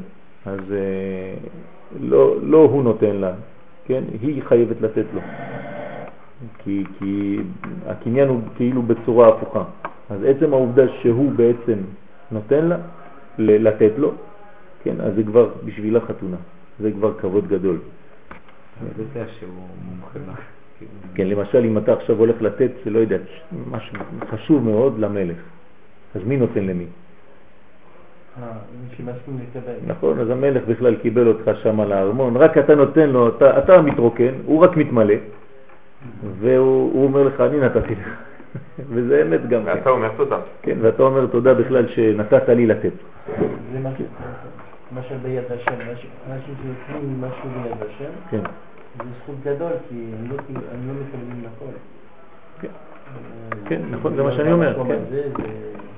אז 0.46 0.60
אה, 0.72 1.34
לא, 2.00 2.36
לא 2.42 2.58
הוא 2.58 2.84
נותן 2.84 3.16
לה, 3.16 3.34
כן? 3.86 4.04
היא 4.22 4.44
חייבת 4.44 4.82
לתת 4.82 5.06
לו. 5.14 5.22
כי, 6.64 6.84
כי 7.00 7.38
הקניין 7.86 8.28
הוא 8.28 8.42
כאילו 8.56 8.82
בצורה 8.82 9.30
הפוכה. 9.30 9.64
אז 10.10 10.24
עצם 10.24 10.54
העובדה 10.54 10.84
שהוא 11.02 11.32
בעצם 11.32 11.78
נותן 12.32 12.66
לה, 12.66 12.78
לתת 13.38 13.92
לו, 13.98 14.12
כן, 14.84 15.02
אז 15.02 15.16
זה 15.16 15.24
כבר 15.24 15.50
בשבילה 15.66 16.00
חתונה. 16.02 16.38
זה 16.80 16.92
כבר 16.92 17.20
כבוד 17.20 17.48
גדול. 17.48 17.80
אני 18.82 18.90
יודע 18.98 19.32
שהוא 19.40 19.68
מומחה. 19.86 20.42
כן, 21.16 21.28
למשל, 21.28 21.66
אם 21.66 21.78
אתה 21.78 21.94
עכשיו 21.94 22.18
הולך 22.18 22.42
לתת, 22.42 22.72
לא 22.86 23.00
יודע, 23.00 23.18
משהו 23.72 23.98
חשוב 24.30 24.64
מאוד 24.64 25.00
למלך, 25.00 25.38
אז 26.16 26.22
מי 26.26 26.38
נותן 26.38 26.66
למי? 26.66 26.86
אה, 26.86 26.88
מי 26.88 26.90
שמסכים 26.90 26.90
לקבל. 26.90 26.90
נכון, 29.88 30.20
אז 30.20 30.30
המלך 30.30 30.64
בכלל 30.68 30.96
קיבל 30.96 31.28
אותך 31.28 31.52
שם 31.64 31.82
לארמון, 31.82 32.38
רק 32.38 32.58
אתה 32.58 32.76
נותן 32.76 33.10
לו, 33.10 33.28
אתה, 33.30 33.58
אתה 33.60 33.82
מתרוקן, 33.82 34.34
הוא 34.46 34.64
רק 34.64 34.78
מתמלא, 34.78 35.16
והוא 36.40 36.94
הוא 36.94 37.04
אומר 37.04 37.24
לך, 37.24 37.42
אני 37.42 37.60
נתתי 37.60 37.96
לך. 37.96 38.08
וזה 38.94 39.22
אמת 39.22 39.50
גם 39.50 39.64
כן. 39.64 39.68
ואתה 39.70 39.90
אומר 39.90 40.10
תודה. 40.18 40.38
כן, 40.62 40.78
ואתה 40.82 41.04
אומר 41.04 41.26
תודה 41.28 41.54
בכלל 41.54 41.88
שנתת 41.88 42.50
לי 42.50 42.68
לתת. 42.68 42.92
זה 43.74 43.80
מה 43.84 43.90
ש- 43.98 44.02
למשל 44.96 45.18
ביד 45.24 45.44
השם, 45.52 45.72
אנשים 46.32 46.56
שנותנים 46.64 47.22
משהו 47.22 47.50
ביד 47.64 47.78
השם, 47.90 48.12
כן, 48.30 48.42
זה 48.98 49.04
זכות 49.24 49.36
גדול, 49.44 49.72
כי 49.90 49.96
הם 49.96 50.32
לא 50.32 50.36
הם 50.74 50.88
לא 50.88 50.94
מקבלים 50.94 51.44
הכל. 51.56 51.66
כן. 53.66 53.82
נכון, 53.92 54.16
זה 54.16 54.24
מה 54.24 54.32
שאני 54.32 54.52
אומר, 54.52 54.84
כן. 54.88 55.00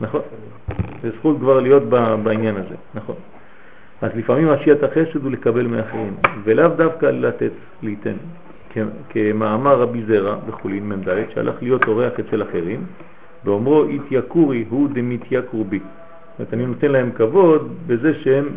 נכון. 0.02 0.22
זה 1.04 1.10
זכות 1.18 1.38
כבר 1.40 1.60
להיות 1.60 1.84
בעניין 2.24 2.56
הזה, 2.56 2.76
נכון. 2.94 3.16
אז 4.02 4.12
לפעמים 4.16 4.50
עשיית 4.50 4.84
החסד 4.84 5.24
הוא 5.24 5.32
לקבל 5.32 5.68
מאחרים, 5.68 6.16
ולאו 6.44 6.68
דווקא 6.68 7.06
לתת, 7.06 7.52
ליתן. 7.84 8.16
כמאמר 9.10 9.80
רבי 9.82 10.04
זרע 10.08 10.36
בחולין 10.48 10.90
מ"ד, 10.90 11.08
שהלך 11.34 11.56
להיות 11.62 11.88
אורח 11.88 12.14
אצל 12.20 12.44
אחרים, 12.44 12.84
ואומרו 13.46 13.84
התייקורי 13.84 14.66
הוא 14.70 14.90
דמתייקרו 14.94 15.64
בי. 15.64 15.80
זאת 15.80 16.40
אומרת, 16.40 16.54
אני 16.54 16.66
נותן 16.66 16.92
להם 16.92 17.12
כבוד 17.12 17.76
בזה 17.88 18.14
שהם 18.14 18.50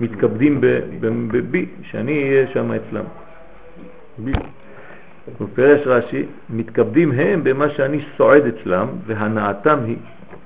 מתכבדים 0.00 0.60
ב- 0.60 0.80
ב- 1.00 1.36
בי, 1.50 1.66
שאני 1.82 2.22
אהיה 2.22 2.46
שם 2.52 2.72
אצלם. 2.72 3.04
פירש 5.54 5.86
רש"י, 5.86 6.26
מתכבדים 6.50 7.12
הם 7.12 7.44
במה 7.44 7.68
שאני 7.68 8.00
סועד 8.16 8.42
אצלם, 8.46 8.88
והנאתם 9.06 9.78
היא. 9.86 9.96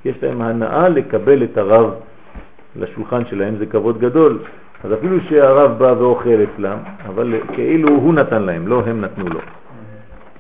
יש 0.05 0.17
להם 0.23 0.43
הנאה 0.43 0.89
לקבל 0.89 1.45
את 1.45 1.59
הרב 1.59 1.95
לשולחן 2.77 3.25
שלהם, 3.25 3.57
זה 3.59 3.67
כבוד 3.67 4.01
גדול. 4.01 4.39
אז 4.85 4.93
אפילו 4.93 5.21
שהרב 5.21 5.79
בא 5.79 5.95
ואוכל 5.99 6.39
אצלם, 6.55 6.79
אבל 7.07 7.35
כאילו 7.55 7.89
הוא 7.89 8.15
נתן 8.15 8.43
להם, 8.43 8.69
לא 8.69 8.83
הם 8.87 9.01
נתנו 9.01 9.29
לו. 9.29 9.41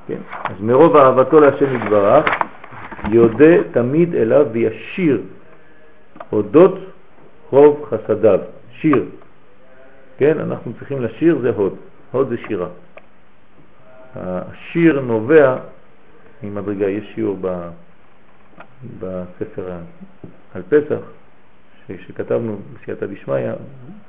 כן? 0.06 0.18
אז 0.44 0.60
מרוב 0.60 0.96
אהבתו 0.96 1.40
להשם 1.40 1.76
יתברך, 1.76 2.24
יודה 3.08 3.64
תמיד 3.72 4.14
אליו 4.14 4.46
וישיר 4.52 5.20
הודות 6.30 6.78
רוב 7.50 7.86
חסדיו. 7.90 8.40
שיר. 8.80 9.04
כן, 10.18 10.38
אנחנו 10.40 10.72
צריכים 10.78 11.02
לשיר, 11.02 11.38
זה 11.42 11.50
הוד. 11.50 11.74
הוד 12.10 12.28
זה 12.28 12.36
שירה. 12.48 12.66
השיר 14.16 15.00
נובע 15.00 15.56
ממדרגה, 16.42 16.88
יש 16.88 17.04
שיעור 17.14 17.36
ב, 17.40 17.68
בספר 19.00 19.70
על 20.54 20.62
פסח, 20.68 21.00
ש- 21.86 22.06
שכתבנו 22.06 22.58
בסייעתא 22.74 23.06
דשמיא 23.06 23.50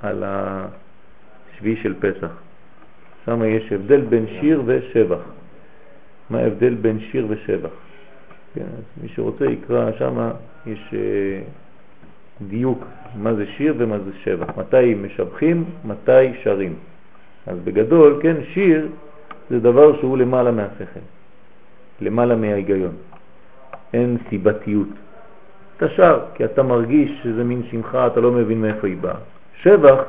על 0.02 0.24
השביעי 0.26 1.76
של 1.84 1.94
פסח. 2.00 2.32
שם 3.26 3.44
יש 3.44 3.72
הבדל 3.72 4.02
בין 4.02 4.26
שיר 4.40 4.62
ושבח. 4.66 5.20
מה 6.30 6.40
ההבדל 6.40 6.74
בין 6.74 7.00
שיר 7.00 7.26
ושבח? 7.30 7.70
כן, 8.54 8.62
אז 8.62 9.04
מי 9.04 9.10
שרוצה 9.10 9.46
יקרא 9.46 9.92
שם, 10.00 10.30
יש 10.66 10.94
אה, 10.94 11.42
דיוק 12.48 12.86
מה 13.16 13.34
זה 13.34 13.46
שיר 13.58 13.76
ומה 13.78 14.00
זה 14.00 14.12
שבח, 14.24 14.58
מתי 14.58 14.94
משבחים, 14.94 15.66
מתי 15.86 16.34
שרים. 16.44 16.76
אז 17.48 17.58
בגדול, 17.64 18.20
כן, 18.24 18.36
שיר 18.54 18.88
זה 19.50 19.60
דבר 19.60 20.00
שהוא 20.00 20.18
למעלה 20.18 20.52
מהשכל, 20.52 21.00
למעלה 22.02 22.36
מההיגיון. 22.36 22.94
אין 23.94 24.18
סיבתיות. 24.30 24.88
אתה 25.78 25.90
שר, 25.90 26.20
כי 26.34 26.46
אתה 26.46 26.64
מרגיש 26.64 27.12
שזה 27.24 27.44
מין 27.44 27.62
שמחה, 27.72 28.08
אתה 28.08 28.20
לא 28.20 28.32
מבין 28.32 28.62
מאיפה 28.62 28.88
היא 28.88 28.98
באה. 29.02 29.16
שבח 29.62 30.04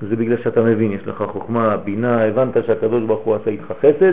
זה 0.00 0.16
בגלל 0.16 0.36
שאתה 0.36 0.60
מבין, 0.60 0.92
יש 0.92 1.06
לך 1.06 1.24
חוכמה, 1.32 1.76
בינה, 1.76 2.24
הבנת 2.24 2.64
שהקדוש 2.66 3.02
ברוך 3.02 3.24
הוא 3.24 3.34
עשה 3.34 3.50
איתך 3.50 3.72
חסד, 3.80 4.12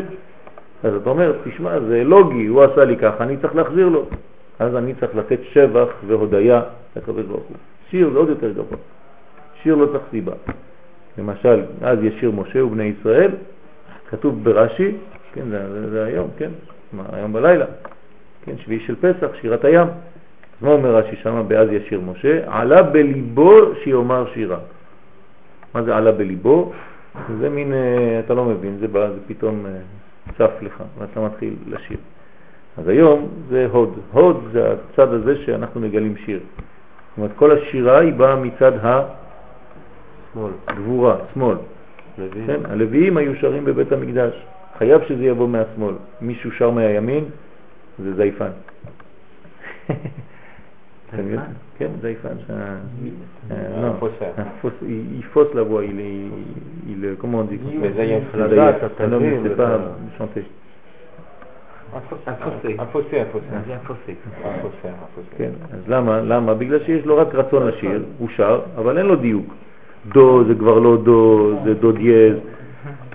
אז 0.83 0.95
אתה 0.95 1.09
אומר, 1.09 1.33
תשמע, 1.43 1.79
זה 1.79 2.03
לוגי, 2.03 2.45
הוא 2.45 2.63
עשה 2.63 2.85
לי 2.85 2.97
ככה, 2.97 3.23
אני 3.23 3.37
צריך 3.37 3.55
להחזיר 3.55 3.89
לו. 3.89 4.05
אז 4.59 4.75
אני 4.75 4.93
צריך 4.93 5.15
לתת 5.15 5.39
שבח 5.51 5.87
והודיה 6.07 6.61
לקדוש 6.95 7.25
ברוך 7.25 7.43
הוא. 7.43 7.57
שיר 7.89 8.09
זה 8.09 8.17
עוד 8.17 8.29
יותר 8.29 8.51
גבוה. 8.51 8.77
שיר 9.61 9.75
לא 9.75 9.85
צריך 9.85 10.03
סיבה. 10.11 10.33
למשל, 11.17 11.61
אז 11.81 11.97
יש 12.03 12.13
שיר 12.19 12.31
משה 12.31 12.65
ובני 12.65 12.83
ישראל, 12.83 13.31
כתוב 14.09 14.43
ברש"י, 14.43 14.91
כן, 15.33 15.49
זה, 15.49 15.69
זה, 15.71 15.89
זה 15.89 16.05
היום, 16.05 16.27
כן, 16.37 16.49
היום 17.11 17.33
בלילה, 17.33 17.65
כן, 18.45 18.57
שביעי 18.57 18.79
של 18.79 18.95
פסח, 18.95 19.27
שירת 19.41 19.65
הים. 19.65 19.87
אז 19.87 20.61
מה 20.61 20.71
אומר 20.71 20.95
רש"י 20.95 21.15
שם 21.15 21.43
באז 21.47 21.69
ישיר 21.71 22.01
משה? 22.01 22.39
עלה 22.47 22.83
בליבו 22.83 23.75
שיאמר 23.83 24.25
שירה. 24.33 24.59
מה 25.73 25.83
זה 25.83 25.95
עלה 25.95 26.11
בליבו? 26.11 26.71
זה 27.39 27.49
מין, 27.49 27.73
אה, 27.73 28.19
אתה 28.25 28.33
לא 28.33 28.45
מבין, 28.45 28.77
זה, 28.79 28.87
בא, 28.87 29.09
זה 29.09 29.19
פתאום 29.27 29.65
אה, 29.65 29.71
צף 30.37 30.51
לך, 30.61 30.83
ואתה 30.97 31.19
מתחיל 31.19 31.55
לשיר. 31.67 31.97
אז 32.77 32.87
היום 32.87 33.27
זה 33.49 33.67
הוד. 33.71 33.99
הוד 34.11 34.49
זה 34.51 34.73
הצד 34.73 35.13
הזה 35.13 35.35
שאנחנו 35.45 35.81
מגלים 35.81 36.15
שיר. 36.25 36.39
זאת 36.39 37.17
אומרת, 37.17 37.31
כל 37.35 37.51
השירה 37.51 37.99
היא 37.99 38.13
באה 38.13 38.35
מצד. 38.35 38.71
הגבורה, 40.67 41.15
שמאל. 41.33 41.57
לוי. 42.17 42.41
כן, 42.47 42.59
הלוויים 42.65 43.17
היו 43.17 43.35
שרים 43.35 43.65
בבית 43.65 43.91
המקדש. 43.91 44.45
חייב 44.77 45.01
שזה 45.07 45.25
יבוא 45.25 45.47
מהשמאל. 45.47 45.93
מישהו 46.21 46.51
שר 46.51 46.71
מהימין, 46.71 47.23
זה 47.99 48.13
זייפן. 48.13 48.49
מבין? 51.13 51.39
כן, 51.77 51.87
זייפן. 52.01 52.35
euh, 53.51 53.53
fausse 55.33 55.53
la 55.53 55.63
voix, 55.63 55.83
il, 55.85 55.99
est, 55.99 56.29
il, 56.89 57.15
comment 57.19 57.39
on 57.39 57.43
dit. 57.43 57.59
כן, 65.37 65.51
אז 65.73 65.79
למה? 65.87 66.21
למה? 66.21 66.53
בגלל 66.53 66.83
שיש 66.83 67.05
לו 67.05 67.17
רק 67.17 67.35
רצון 67.35 67.67
לשיר, 67.67 68.03
הוא 68.17 68.29
שר, 68.35 68.61
אבל 68.77 68.97
אין 68.97 69.05
לו 69.05 69.15
דיוק. 69.15 69.53
דו 70.13 70.43
זה 70.47 70.53
כבר 70.59 70.79
לא 70.79 70.97
דו, 71.03 71.51
זה 71.65 71.73
דו 71.73 71.91
דיאז, 71.91 72.35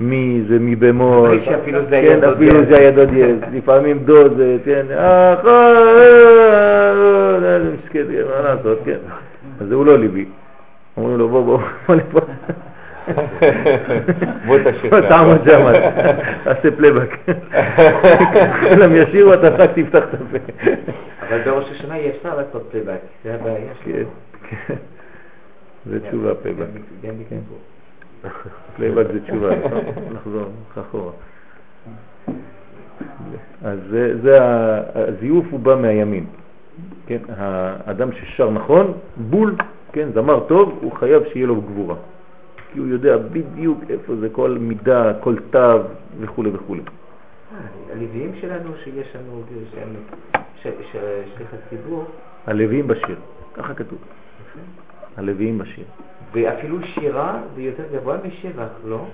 מי 0.01 0.43
זה 0.49 0.59
מי 0.59 0.77
במול, 0.77 1.41
אפילו 1.63 1.81
זה 1.83 1.91
כן, 1.91 1.97
היה 1.97 2.17
דו 2.17 2.33
אפילו 2.33 2.65
דיאז. 3.07 3.37
לפעמים 3.53 3.99
דו 3.99 4.35
זה, 4.37 4.57
כן, 4.65 4.87
אה, 4.91 5.33
אה, 5.33 6.95
זה 7.41 7.71
מסכן, 7.85 8.05
מה 8.29 8.41
לעשות, 8.43 8.79
כן, 8.85 8.99
אז 9.61 9.73
הוא 9.73 9.87
לא 9.87 9.99
ליבי. 9.99 10.25
אומרים 10.97 11.19
לו 11.19 11.29
בוא 11.29 11.43
בוא, 11.43 11.95
לפה. 11.97 12.21
בוא 14.47 14.59
שם. 14.83 15.09
תעמוד 15.09 15.41
שם, 15.45 15.73
תעשה 16.45 16.71
פלייבק. 16.77 17.17
כולם 18.69 18.97
ישירו, 18.97 19.35
אתה 19.35 19.49
רק 19.49 19.71
תפתח 19.75 20.03
את 20.05 20.15
הפה. 20.15 20.39
אבל 21.29 21.39
בראש 21.45 21.71
השנה 21.71 21.97
אי 21.97 22.11
אפשר 22.11 22.37
לעשות 22.37 22.69
פלייבק, 22.71 23.01
זה 23.25 23.35
הבעיה 23.35 23.57
כן. 23.85 23.93
כן. 24.51 24.75
זה 25.87 26.01
תשובה 26.09 26.35
פלייבק. 26.35 26.67
גם 27.03 27.15
בכיפור. 27.19 27.59
פלייבק 28.77 29.07
זה 29.13 29.21
תשובה? 29.21 29.51
נחזור 30.13 30.49
אחורה. 30.81 31.13
אז 33.65 33.79
זה, 33.91 34.21
זה 34.23 34.39
הזיוף 34.95 35.47
הוא 35.51 35.61
בא 35.61 35.75
מהימין. 35.77 36.27
כן, 37.07 37.19
האדם 37.29 38.13
ששר 38.13 38.51
נכון, 38.51 38.93
בול, 39.17 39.57
כן, 39.93 40.09
זמר 40.15 40.41
טוב, 40.49 40.79
הוא 40.83 40.93
חייב 40.93 41.23
שיהיה 41.33 41.47
לו 41.47 41.61
גבורה. 41.61 41.97
כי 42.73 42.79
הוא 42.79 42.87
יודע 42.87 43.17
בדיוק 43.17 43.79
איפה 43.91 44.17
זה 44.17 44.29
כל 44.33 44.57
מידה, 44.61 45.13
כל 45.21 45.37
תו 45.51 45.79
וכו' 46.21 46.45
וכו'. 46.53 46.77
הלוויים 47.93 48.33
שלנו 48.41 48.71
שיש 48.85 49.17
לנו, 49.17 49.43
שליח 50.63 51.51
הציבור, 51.53 52.05
הלוויים 52.47 52.87
בשיר, 52.87 53.17
ככה 53.55 53.75
כתוב. 53.75 53.99
הלוויים 55.17 55.59
בשיר. 55.59 55.85
ואפילו 56.33 56.79
שירה 56.83 57.41
זה 57.55 57.63
יותר 57.63 57.83
גבוה 57.93 58.17
משבח, 58.27 58.69
לא? 58.85 59.07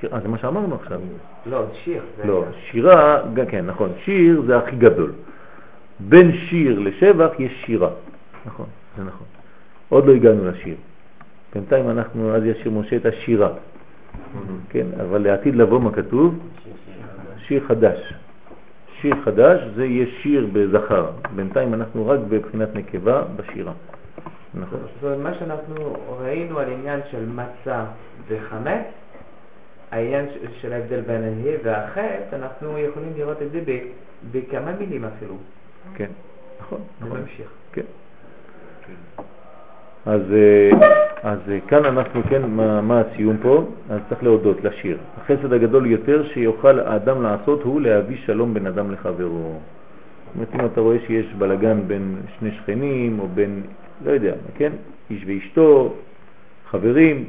שיר, 0.00 0.14
אה, 0.14 0.20
זה 0.20 0.28
מה 0.28 0.38
שאמרנו 0.38 0.74
עכשיו. 0.74 1.00
לא, 1.46 1.64
שיר. 1.84 2.02
לא. 2.24 2.44
שירה, 2.70 3.22
כן, 3.48 3.66
נכון, 3.66 3.92
שיר 4.04 4.42
זה 4.46 4.58
הכי 4.58 4.76
גדול. 4.76 5.12
בין 6.00 6.32
שיר 6.32 6.78
לשבח 6.78 7.30
יש 7.38 7.62
שירה. 7.66 7.90
נכון, 8.46 8.66
זה 8.96 9.04
נכון. 9.04 9.26
עוד 9.88 10.06
לא 10.06 10.12
הגענו 10.12 10.50
לשיר. 10.50 10.76
בינתיים 11.54 11.90
אנחנו, 11.90 12.34
אז 12.34 12.44
יש 12.44 12.56
שיר 12.62 12.72
משה 12.72 12.96
את 12.96 13.06
השירה. 13.06 13.50
כן, 14.68 14.86
אבל 15.00 15.22
לעתיד 15.22 15.56
לבוא 15.56 15.80
מה 15.80 15.92
כתוב? 15.92 16.38
שיר 17.46 17.64
חדש. 17.68 18.14
שיר 19.00 19.14
חדש 19.24 19.60
זה 19.74 19.84
יהיה 19.84 20.06
שיר 20.20 20.46
בזכר. 20.52 21.10
בינתיים 21.36 21.74
אנחנו 21.74 22.08
רק 22.08 22.20
בבחינת 22.28 22.74
נקבה 22.74 23.22
בשירה. 23.36 23.72
נכון. 24.54 24.78
זאת 24.80 25.04
אומרת, 25.04 25.18
מה 25.18 25.38
שאנחנו 25.38 25.96
ראינו 26.20 26.58
על 26.58 26.72
עניין 26.72 27.00
של 27.10 27.26
מצה 27.26 27.84
וחמץ, 28.28 28.84
העניין 29.90 30.26
של 30.60 30.72
ההבדל 30.72 31.00
בין 31.00 31.22
הה 31.22 31.52
והחטא, 31.64 32.36
אנחנו 32.36 32.78
יכולים 32.78 33.12
לראות 33.16 33.42
את 33.42 33.50
זה 33.52 33.60
בכמה 34.32 34.72
מילים 34.78 35.04
אפילו. 35.04 35.34
כן, 35.94 36.10
נכון, 36.60 36.80
נכון. 37.00 37.20
ממשיך. 37.20 37.46
כן. 37.72 37.82
אז, 40.06 40.20
אה, 40.32 40.70
אז 41.22 41.38
אה, 41.48 41.58
כאן 41.68 41.84
אנחנו, 41.84 42.22
כן, 42.28 42.42
מה, 42.50 42.80
מה 42.80 43.00
הסיום 43.00 43.36
פה? 43.42 43.64
אז 43.90 44.00
צריך 44.08 44.22
להודות, 44.22 44.64
לשיר. 44.64 44.98
החסד 45.20 45.52
הגדול 45.52 45.86
יותר 45.86 46.28
שיוכל 46.28 46.80
האדם 46.80 47.22
לעשות 47.22 47.62
הוא 47.62 47.80
להביא 47.80 48.16
שלום 48.26 48.54
בין 48.54 48.66
אדם 48.66 48.92
לחברו. 48.92 49.58
זאת 49.58 50.34
אומרת, 50.34 50.48
אם 50.54 50.66
אתה 50.72 50.80
רואה 50.80 50.96
שיש 51.06 51.26
בלגן 51.38 51.80
בין 51.86 52.16
שני 52.38 52.50
שכנים 52.50 53.20
או 53.20 53.28
בין, 53.28 53.62
לא 54.04 54.10
יודע, 54.10 54.34
כן, 54.54 54.72
איש 55.10 55.24
ואשתו, 55.26 55.94
חברים, 56.70 57.24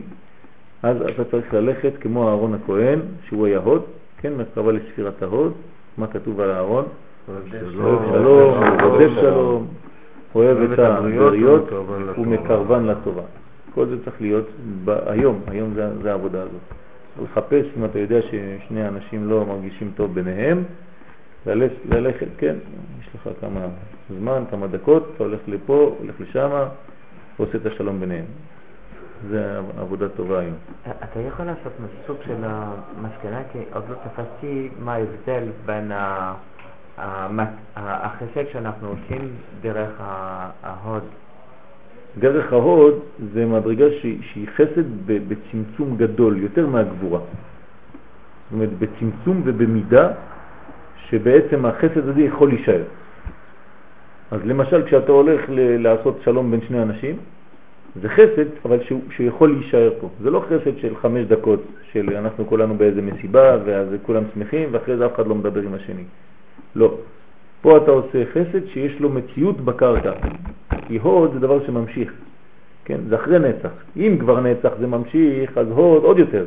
אז 0.83 0.97
אתה 1.01 1.23
צריך 1.23 1.53
ללכת 1.53 1.91
כמו 1.99 2.29
אהרון 2.29 2.53
הכהן, 2.53 2.99
שהוא 3.27 3.45
היה 3.47 3.57
הוד, 3.57 3.83
כן, 4.17 4.33
מרכבה 4.33 4.71
לספירת 4.71 5.21
ההוד, 5.21 5.53
מה 5.97 6.07
כתוב 6.07 6.39
על 6.39 6.51
אהרון? 6.51 6.85
שלום, 7.51 8.63
רודף 8.83 9.11
שלום, 9.21 9.67
אוהב 10.35 10.71
את 10.71 10.79
הבריות 10.79 11.69
ומקרבן 12.17 12.85
לטובה. 12.85 13.21
כל 13.73 13.85
זה 13.85 14.03
צריך 14.03 14.21
להיות 14.21 14.47
היום, 15.05 15.41
היום 15.47 15.73
זה, 16.01 16.11
העבודה 16.11 16.41
הזאת. 16.41 16.61
לחפש, 17.23 17.65
אם 17.77 17.85
אתה 17.85 17.99
יודע 17.99 18.21
ששני 18.21 18.87
אנשים 18.87 19.29
לא 19.29 19.45
מרגישים 19.45 19.91
טוב 19.95 20.13
ביניהם, 20.13 20.63
ללכת, 21.89 22.27
כן, 22.37 22.55
יש 23.01 23.07
לך 23.15 23.29
כמה 23.41 23.59
זמן, 24.09 24.43
כמה 24.51 24.67
דקות, 24.67 25.11
אתה 25.15 25.23
הולך 25.23 25.39
לפה, 25.47 25.95
הולך 25.99 26.15
לשם, 26.19 26.49
ועושה 27.39 27.57
את 27.57 27.65
השלום 27.65 27.99
ביניהם. 27.99 28.25
זה 29.29 29.59
עבודה 29.77 30.09
טובה 30.09 30.39
היום. 30.39 30.55
אתה 31.03 31.19
יכול 31.19 31.45
לעשות 31.45 31.73
סוג 32.07 32.17
של 32.25 32.35
המסקנה, 32.43 33.41
כי 33.51 33.59
עוד 33.73 33.83
לא 33.89 33.95
תפסתי 33.95 34.69
מה 34.79 34.93
ההבדל 34.93 35.43
בין 35.65 35.91
החסד 37.75 38.43
שאנחנו 38.51 38.87
עושים 38.87 39.31
דרך 39.61 39.91
ההוד. 40.63 41.03
דרך 42.19 42.53
ההוד 42.53 42.99
זה 43.33 43.45
מדרגה 43.45 43.85
שהיא, 44.01 44.47
חסד 44.55 45.07
בצמצום 45.07 45.97
גדול, 45.97 46.37
יותר 46.37 46.67
מהגבורה. 46.67 47.19
זאת 47.19 48.53
אומרת, 48.53 48.69
בצמצום 48.79 49.41
ובמידה 49.45 50.09
שבעצם 51.09 51.65
החסד 51.65 52.07
הזה 52.07 52.21
יכול 52.21 52.49
להישאר. 52.49 52.83
אז 54.33 54.39
למשל 54.45 54.85
כשאתה 54.85 55.11
הולך 55.11 55.41
ל- 55.49 55.77
לעשות 55.77 56.19
שלום 56.23 56.51
בין 56.51 56.59
שני 56.67 56.81
אנשים, 56.81 57.17
זה 58.01 58.09
חסד, 58.09 58.45
אבל 58.65 58.83
שהוא, 58.83 59.01
שהוא 59.15 59.27
יכול 59.27 59.53
להישאר 59.53 59.91
פה. 60.01 60.09
זה 60.21 60.29
לא 60.29 60.43
חסד 60.49 60.77
של 60.77 60.95
חמש 60.95 61.25
דקות, 61.25 61.59
של 61.91 62.09
אנחנו 62.17 62.47
כולנו 62.47 62.75
באיזה 62.75 63.01
מסיבה, 63.01 63.57
ואז 63.65 63.87
כולם 64.05 64.23
שמחים, 64.33 64.69
ואחרי 64.71 64.97
זה 64.97 65.05
אף 65.05 65.15
אחד 65.15 65.27
לא 65.27 65.35
מדבר 65.35 65.61
עם 65.61 65.73
השני. 65.73 66.03
לא. 66.75 66.93
פה 67.61 67.77
אתה 67.77 67.91
עושה 67.91 68.23
חסד 68.33 68.67
שיש 68.67 68.99
לו 68.99 69.09
מציאות 69.09 69.61
בקרקע. 69.61 70.11
כי 70.87 70.97
הוד 70.97 71.33
זה 71.33 71.39
דבר 71.39 71.65
שממשיך. 71.65 72.13
כן, 72.85 72.97
זה 73.09 73.15
אחרי 73.15 73.39
נצח. 73.39 73.71
אם 73.97 74.17
כבר 74.19 74.39
נצח 74.39 74.71
זה 74.79 74.87
ממשיך, 74.87 75.57
אז 75.57 75.67
הוד 75.69 76.03
עוד 76.03 76.19
יותר. 76.19 76.45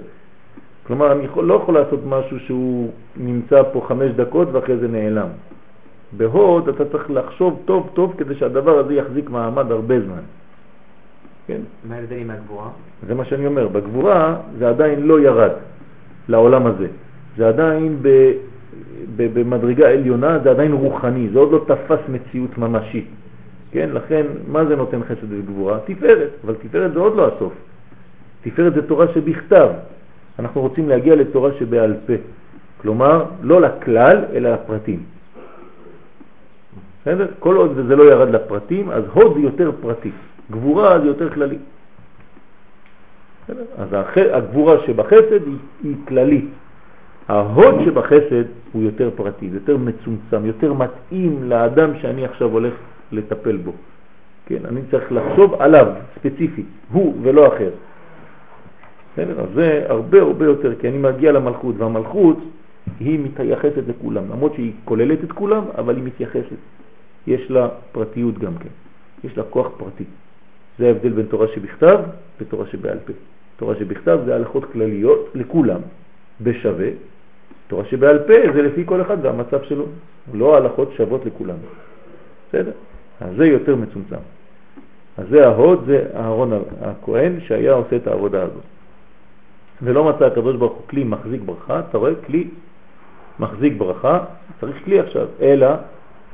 כלומר, 0.86 1.12
אני 1.12 1.24
יכול, 1.24 1.44
לא 1.44 1.54
יכול 1.54 1.74
לעשות 1.74 2.00
משהו 2.06 2.40
שהוא 2.40 2.90
נמצא 3.16 3.62
פה 3.72 3.84
חמש 3.88 4.10
דקות 4.10 4.48
ואחרי 4.52 4.76
זה 4.76 4.88
נעלם. 4.88 5.28
בהוד 6.12 6.68
אתה 6.68 6.84
צריך 6.84 7.10
לחשוב 7.10 7.62
טוב 7.64 7.90
טוב 7.94 8.14
כדי 8.18 8.34
שהדבר 8.34 8.78
הזה 8.78 8.94
יחזיק 8.94 9.30
מעמד 9.30 9.70
הרבה 9.70 10.00
זמן. 10.00 10.22
כן? 11.46 11.60
מה 11.88 11.94
ההבדל 11.94 12.16
עם 12.16 12.30
הגבורה? 12.30 12.68
זה 13.06 13.14
מה 13.14 13.24
שאני 13.24 13.46
אומר. 13.46 13.68
בגבורה 13.68 14.36
זה 14.58 14.68
עדיין 14.68 15.02
לא 15.02 15.20
ירד 15.20 15.50
לעולם 16.28 16.66
הזה. 16.66 16.86
זה 17.36 17.48
עדיין 17.48 17.98
ב, 18.02 18.08
ב, 19.16 19.40
במדרגה 19.40 19.88
עליונה, 19.88 20.38
זה 20.38 20.50
עדיין 20.50 20.72
רוחני, 20.72 21.28
זה 21.32 21.38
עוד 21.38 21.52
לא 21.52 21.64
תפס 21.66 22.08
מציאות 22.08 22.58
ממשית. 22.58 23.06
כן, 23.70 23.90
לכן, 23.92 24.26
מה 24.48 24.64
זה 24.64 24.76
נותן 24.76 25.00
חסד 25.02 25.32
וגבורה? 25.32 25.78
תפארת, 25.84 26.30
אבל 26.44 26.54
תפארת 26.54 26.92
זה 26.92 26.98
עוד 26.98 27.16
לא 27.16 27.34
הסוף. 27.34 27.52
תפארת 28.42 28.74
זה 28.74 28.82
תורה 28.82 29.06
שבכתב. 29.14 29.68
אנחנו 30.38 30.60
רוצים 30.60 30.88
להגיע 30.88 31.14
לתורה 31.14 31.50
שבעל 31.58 31.94
פה. 32.06 32.12
כלומר, 32.82 33.24
לא 33.42 33.60
לכלל, 33.60 34.24
אלא 34.34 34.52
לפרטים. 34.52 35.02
בסדר? 37.06 37.26
כל 37.38 37.56
עוד 37.56 37.72
וזה 37.74 37.96
לא 37.96 38.02
ירד 38.02 38.28
לפרטים, 38.28 38.90
אז 38.90 39.04
הוד 39.12 39.34
זה 39.34 39.40
יותר 39.40 39.70
פרטי, 39.80 40.10
גבורה 40.50 41.00
זה 41.00 41.06
יותר 41.06 41.30
כללי. 41.30 41.58
אז. 43.78 43.88
הגבורה 44.32 44.86
שבחסד 44.86 45.46
היא, 45.46 45.56
היא 45.84 45.94
כללית. 46.08 46.44
ההוד 47.28 47.74
שבחסד 47.84 48.44
הוא 48.72 48.82
יותר 48.82 49.10
פרטי, 49.16 49.50
זה 49.50 49.56
יותר 49.56 49.76
מצומצם, 49.76 50.46
יותר 50.46 50.72
מתאים 50.72 51.42
לאדם 51.42 51.90
שאני 52.00 52.24
עכשיו 52.24 52.50
הולך 52.50 52.74
לטפל 53.12 53.56
בו. 53.56 53.72
כן, 54.46 54.66
אני 54.68 54.80
צריך 54.90 55.12
לחשוב 55.12 55.54
עליו 55.58 55.86
ספציפית, 56.14 56.66
הוא 56.92 57.14
ולא 57.22 57.46
אחר. 57.48 57.70
בסדר? 59.12 59.40
אז 59.40 59.48
זה 59.54 59.84
הרבה 59.88 60.20
הרבה 60.20 60.44
יותר, 60.44 60.74
כי 60.74 60.88
אני 60.88 60.98
מגיע 60.98 61.32
למלכות, 61.32 61.74
והמלכות 61.78 62.38
היא 63.00 63.18
מתייחסת 63.18 63.82
לכולם, 63.88 64.22
למרות 64.30 64.54
שהיא 64.54 64.72
כוללת 64.84 65.24
את 65.24 65.32
כולם, 65.32 65.64
אבל 65.78 65.96
היא 65.96 66.04
מתייחסת. 66.04 66.60
יש 67.26 67.50
לה 67.50 67.68
פרטיות 67.92 68.38
גם 68.38 68.58
כן, 68.58 68.68
יש 69.24 69.38
לה 69.38 69.44
כוח 69.50 69.68
פרטי. 69.76 70.04
זה 70.78 70.86
ההבדל 70.86 71.08
בין 71.08 71.26
תורה 71.26 71.46
שבכתב 71.54 72.00
ותורה 72.40 72.66
שבעל 72.66 72.98
פה. 73.06 73.12
תורה 73.56 73.74
שבכתב 73.78 74.18
זה 74.26 74.34
הלכות 74.34 74.64
כלליות 74.72 75.30
לכולם, 75.34 75.80
בשווה. 76.40 76.88
תורה 77.68 77.84
שבעל 77.84 78.18
פה 78.18 78.52
זה 78.54 78.62
לפי 78.62 78.82
כל 78.86 79.02
אחד 79.02 79.16
והמצב 79.22 79.62
שלו, 79.62 79.84
לא 80.34 80.56
הלכות 80.56 80.92
שוות 80.96 81.24
לכולם. 81.26 81.56
בסדר? 82.48 82.72
אז 83.20 83.36
זה 83.36 83.46
יותר 83.46 83.76
מצומצם. 83.76 84.16
אז 85.18 85.26
זה 85.30 85.46
ההוד, 85.46 85.84
זה 85.86 86.06
אהרון 86.16 86.52
הכהן 86.80 87.40
שהיה 87.40 87.72
עושה 87.72 87.96
את 87.96 88.06
העבודה 88.06 88.42
הזאת. 88.42 88.62
ולא 89.82 90.04
מצא 90.04 90.24
הקדוש 90.24 90.56
ברוך 90.56 90.72
הוא 90.72 90.82
כלי 90.88 91.04
מחזיק 91.04 91.40
ברכה, 91.40 91.80
אתה 91.80 91.98
רואה? 91.98 92.12
כלי 92.26 92.48
מחזיק 93.38 93.72
ברכה, 93.78 94.24
צריך 94.60 94.84
כלי 94.84 95.00
עכשיו, 95.00 95.26
אלא 95.40 95.66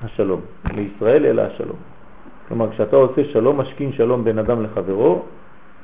השלום. 0.04 0.40
לישראל 0.74 1.26
אלא 1.26 1.42
השלום. 1.42 1.76
כלומר, 2.48 2.70
כשאתה 2.70 2.96
עושה 2.96 3.24
שלום, 3.24 3.60
משכין 3.60 3.92
שלום 3.92 4.24
בין 4.24 4.38
אדם 4.38 4.62
לחברו, 4.62 5.22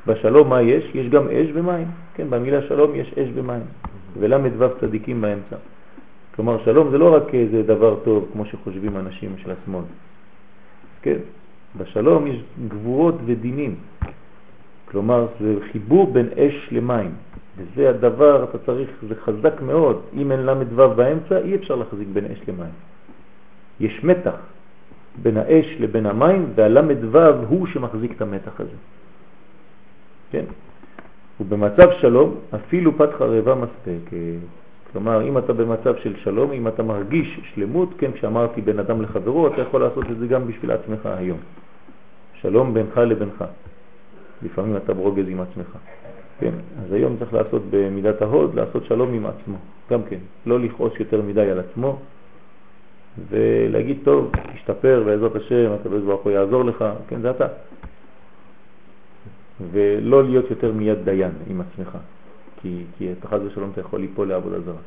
בשלום 0.06 0.48
מה 0.48 0.62
יש? 0.62 0.84
יש 0.94 1.08
גם 1.08 1.28
אש 1.28 1.48
ומים. 1.54 1.86
כן, 2.14 2.30
במילה 2.30 2.62
שלום 2.62 2.94
יש 2.94 3.12
אש 3.12 3.28
ומים. 3.34 3.62
ולמד 4.18 4.62
ו' 4.62 4.80
צדיקים 4.80 5.20
באמצע. 5.20 5.56
כלומר, 6.36 6.64
שלום 6.64 6.90
זה 6.90 6.98
לא 6.98 7.16
רק 7.16 7.34
איזה 7.34 7.62
דבר 7.62 7.96
טוב, 8.04 8.28
כמו 8.32 8.44
שחושבים 8.44 8.96
אנשים 8.96 9.34
של 9.38 9.50
השמאל. 9.50 9.84
כן, 11.02 11.18
בשלום 11.76 12.26
יש 12.26 12.36
גבורות 12.68 13.14
ודינים. 13.26 13.74
כלומר, 14.90 15.26
זה 15.40 15.54
חיבור 15.72 16.12
בין 16.12 16.28
אש 16.36 16.68
למים. 16.72 17.10
וזה 17.56 17.90
הדבר, 17.90 18.44
אתה 18.44 18.58
צריך, 18.58 18.90
זה 19.08 19.14
חזק 19.24 19.62
מאוד. 19.62 20.00
אם 20.14 20.32
אין 20.32 20.40
למד 20.46 20.78
ו' 20.78 20.94
באמצע, 20.96 21.38
אי 21.38 21.54
אפשר 21.54 21.74
להחזיק 21.74 22.08
בין 22.12 22.24
אש 22.24 22.48
למים. 22.48 22.74
יש 23.80 24.04
מתח 24.04 24.34
בין 25.22 25.36
האש 25.36 25.66
לבין 25.80 26.06
המים, 26.06 26.46
והלמד 26.54 27.14
ו' 27.14 27.18
הוא 27.48 27.66
שמחזיק 27.66 28.12
את 28.12 28.22
המתח 28.22 28.60
הזה. 28.60 28.76
כן? 30.30 30.44
ובמצב 31.40 31.88
שלום, 32.00 32.34
אפילו 32.54 32.98
פתחה 32.98 33.24
רבע 33.24 33.54
מספק. 33.54 34.10
כלומר, 34.92 35.28
אם 35.28 35.38
אתה 35.38 35.52
במצב 35.52 35.96
של 35.96 36.16
שלום, 36.16 36.52
אם 36.52 36.68
אתה 36.68 36.82
מרגיש 36.82 37.40
שלמות, 37.54 37.88
כן, 37.98 38.12
כשאמרתי 38.12 38.60
בין 38.60 38.78
אדם 38.78 39.02
לחברו, 39.02 39.46
אתה 39.46 39.60
יכול 39.60 39.80
לעשות 39.80 40.04
את 40.10 40.18
זה 40.18 40.26
גם 40.26 40.46
בשביל 40.46 40.70
עצמך 40.70 41.06
היום. 41.06 41.38
שלום 42.40 42.74
בינך 42.74 42.96
לבינך. 42.96 43.44
לפעמים 44.42 44.76
אתה 44.76 44.94
ברוגז 44.94 45.28
עם 45.28 45.40
עצמך. 45.40 45.76
כן, 46.40 46.52
אז 46.84 46.92
היום 46.92 47.16
צריך 47.18 47.34
לעשות 47.34 47.62
במידת 47.70 48.22
ההוד, 48.22 48.54
לעשות 48.54 48.84
שלום 48.84 49.14
עם 49.14 49.26
עצמו, 49.26 49.56
גם 49.90 50.02
כן, 50.02 50.18
לא 50.46 50.60
לכעוס 50.60 50.92
יותר 51.00 51.22
מדי 51.22 51.50
על 51.50 51.58
עצמו, 51.58 51.98
ולהגיד, 53.28 53.98
טוב, 54.04 54.32
תשתפר 54.54 55.02
בעזרת 55.06 55.36
השם, 55.36 55.72
הקדוש 55.80 56.02
ברוך 56.02 56.22
הוא 56.22 56.32
יעזור 56.32 56.64
לך, 56.64 56.84
כן, 57.08 57.20
זה 57.20 57.30
אתה. 57.30 57.46
ולא 59.72 60.24
להיות 60.24 60.50
יותר 60.50 60.72
מיד 60.72 60.98
דיין 61.04 61.32
עם 61.46 61.60
עצמך, 61.60 61.98
כי, 62.60 62.84
כי 62.98 63.12
אתה 63.12 63.28
חד 63.28 63.38
ושלום 63.42 63.70
אתה 63.72 63.80
יכול 63.80 64.00
ליפול 64.00 64.28
לעבודה 64.28 64.60
זרה. 64.60 64.80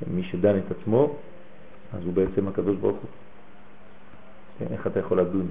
כן, 0.00 0.06
מי 0.10 0.22
שדן 0.22 0.58
את 0.58 0.70
עצמו, 0.70 1.16
אז 1.92 2.04
הוא 2.04 2.12
בעצם 2.12 2.48
הקדוש 2.48 2.76
ברוך 2.76 2.96
הוא. 2.96 3.10
כן, 4.58 4.66
איך 4.72 4.86
אתה 4.86 5.00
יכול 5.00 5.20
לדון? 5.20 5.46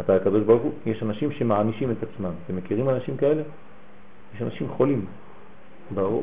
אתה 0.00 0.16
הקדוש 0.16 0.42
ברוך 0.42 0.62
הוא. 0.62 0.72
יש 0.86 1.02
אנשים 1.02 1.32
שמענישים 1.32 1.90
את 1.90 2.02
עצמם. 2.02 2.30
אתם 2.44 2.56
מכירים 2.56 2.88
אנשים 2.88 3.16
כאלה? 3.16 3.42
יש 4.34 4.42
אנשים 4.42 4.68
חולים 4.68 5.04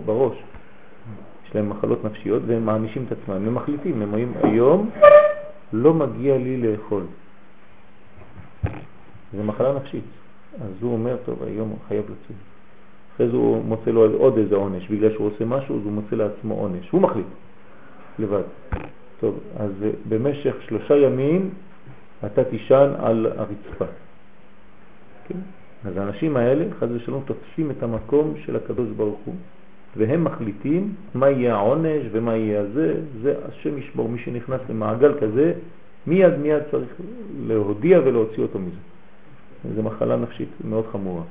בראש. 0.05 0.37
להם 1.57 1.69
מחלות 1.69 2.05
נפשיות 2.05 2.43
והם 2.47 2.65
מענישים 2.65 3.05
את 3.07 3.11
עצמם. 3.11 3.35
הם 3.35 3.55
מחליטים, 3.55 4.01
הם 4.01 4.01
אומרים, 4.01 4.33
היום 4.43 4.89
לא 5.73 5.93
מגיע 5.93 6.37
לי 6.37 6.57
לאכול. 6.57 7.03
זה 9.33 9.43
מחלה 9.43 9.73
נפשית. 9.73 10.03
אז 10.61 10.71
הוא 10.81 10.93
אומר, 10.93 11.17
טוב, 11.25 11.43
היום 11.43 11.69
הוא 11.69 11.77
חייב 11.87 12.03
לצאת. 12.03 12.37
אחרי 13.15 13.29
זה 13.29 13.35
הוא 13.35 13.63
מוצא 13.63 13.91
לו 13.91 14.13
עוד 14.17 14.37
איזה 14.37 14.55
עונש, 14.55 14.87
בגלל 14.87 15.13
שהוא 15.13 15.27
עושה 15.27 15.45
משהו, 15.45 15.79
אז 15.79 15.81
הוא 15.83 15.91
מוצא 15.91 16.15
לעצמו 16.15 16.53
עונש. 16.53 16.89
הוא 16.89 17.01
מחליט, 17.01 17.25
לבד. 18.19 18.43
טוב, 19.19 19.39
אז 19.59 19.71
אה, 19.83 19.89
במשך 20.09 20.55
שלושה 20.67 20.95
ימים 20.97 21.49
אתה 22.25 22.43
תישן 22.43 22.91
על 22.99 23.25
הרצפה. 23.37 23.85
כן? 25.27 25.39
אז 25.85 25.97
האנשים 25.97 26.37
האלה, 26.37 26.65
חד 26.79 26.91
ושלום, 26.91 27.23
תופסים 27.25 27.71
את 27.71 27.83
המקום 27.83 28.33
של 28.45 28.55
הקדוש 28.55 28.89
ברוך 28.89 29.19
הוא, 29.25 29.35
והם 29.97 30.23
מחליטים 30.23 30.93
מה 31.13 31.29
יהיה 31.29 31.55
העונש 31.55 32.03
ומה 32.11 32.35
יהיה 32.35 32.61
הזה, 32.61 32.93
זה 33.21 33.35
השם 33.47 33.77
ישמור. 33.77 34.09
מי 34.09 34.19
שנכנס 34.19 34.61
למעגל 34.69 35.13
כזה, 35.21 35.53
מיד 36.07 36.37
מיד 36.37 36.63
צריך 36.71 36.89
להודיע 37.47 37.99
ולהוציא 37.99 38.43
אותו 38.43 38.59
מזה. 38.59 38.79
זו 39.75 39.83
מחלה 39.83 40.15
נפשית 40.15 40.49
מאוד 40.63 40.85
חמורה. 40.91 41.23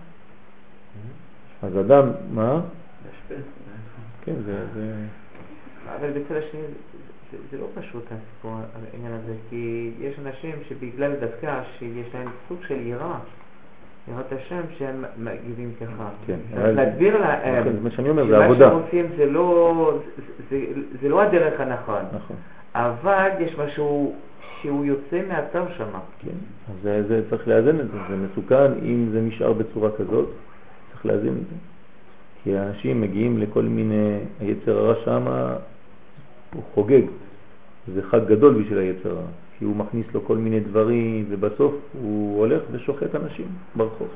אז 1.63 1.81
אדם, 1.81 2.11
מה? 2.35 2.61
כן, 4.25 4.35
זה... 4.47 4.67
זה... 4.75 4.95
אבל 5.97 6.11
בצד 6.11 6.35
השני 6.35 6.61
זה, 7.51 7.59
לא 7.59 7.67
פשוט 7.75 8.05
הסיפור 8.05 8.57
העניין 8.93 9.13
הזה, 9.13 9.35
כי 9.51 9.91
יש 10.01 10.19
אנשים 10.19 10.57
שבגלל 10.69 11.15
דווקא 11.21 11.63
שיש 11.79 12.15
להם 12.15 12.29
סוג 12.49 12.59
של 12.69 12.87
יראה, 12.87 13.19
יראת 14.09 14.33
השם, 14.33 14.61
שהם 14.79 15.05
מגיבים 15.19 15.73
ככה. 15.81 16.09
כן. 16.27 16.37
להגביר 16.55 17.19
להם, 17.19 17.65
כן, 17.65 17.73
מה 17.83 17.91
שאני 17.91 18.11
אומר, 18.11 18.27
זה 18.27 18.45
עבודה. 18.45 18.69
שהם 18.69 18.79
עושים 18.83 19.07
זה 19.17 19.27
לא, 19.27 19.99
זה, 20.51 20.65
זה 21.03 21.09
לא 21.09 21.23
הדרך 21.23 21.61
הנכון, 21.61 22.03
נכון. 22.13 22.37
אבל 22.75 23.29
יש 23.41 23.59
משהו 23.59 24.15
שהוא 24.61 24.85
יוצא 24.85 25.21
מהצו 25.29 25.73
שם. 25.77 25.99
כן, 26.19 26.31
אז 26.69 26.75
זה, 26.83 27.03
זה 27.09 27.23
צריך 27.31 27.49
לאזן 27.49 27.81
את 27.81 27.87
זה, 27.91 27.99
זה 28.09 28.17
מסוכן 28.17 28.73
אם 28.83 29.09
זה 29.13 29.21
נשאר 29.21 29.53
בצורה 29.53 29.91
כזאת, 29.99 30.29
צריך 30.93 31.07
לאזן 31.07 31.29
את 31.29 31.47
זה. 31.51 31.57
כי 32.45 32.57
האנשים 32.57 33.01
מגיעים 33.01 33.39
לכל 33.39 33.63
מיני, 33.63 34.19
היצר 34.41 34.79
הרע 34.79 34.95
שמה 35.05 35.57
הוא 36.55 36.63
חוגג, 36.75 37.03
זה 37.95 38.03
חג 38.03 38.21
גדול 38.27 38.63
בשביל 38.63 38.79
היצר 38.79 39.11
הרע, 39.11 39.27
כי 39.59 39.65
הוא 39.65 39.77
מכניס 39.77 40.07
לו 40.15 40.25
כל 40.25 40.37
מיני 40.37 40.61
דברים 40.61 41.27
ובסוף 41.29 41.75
הוא 41.93 42.39
הולך 42.39 42.63
ושוחט 42.73 43.15
אנשים 43.15 43.47
ברחוב, 43.77 44.09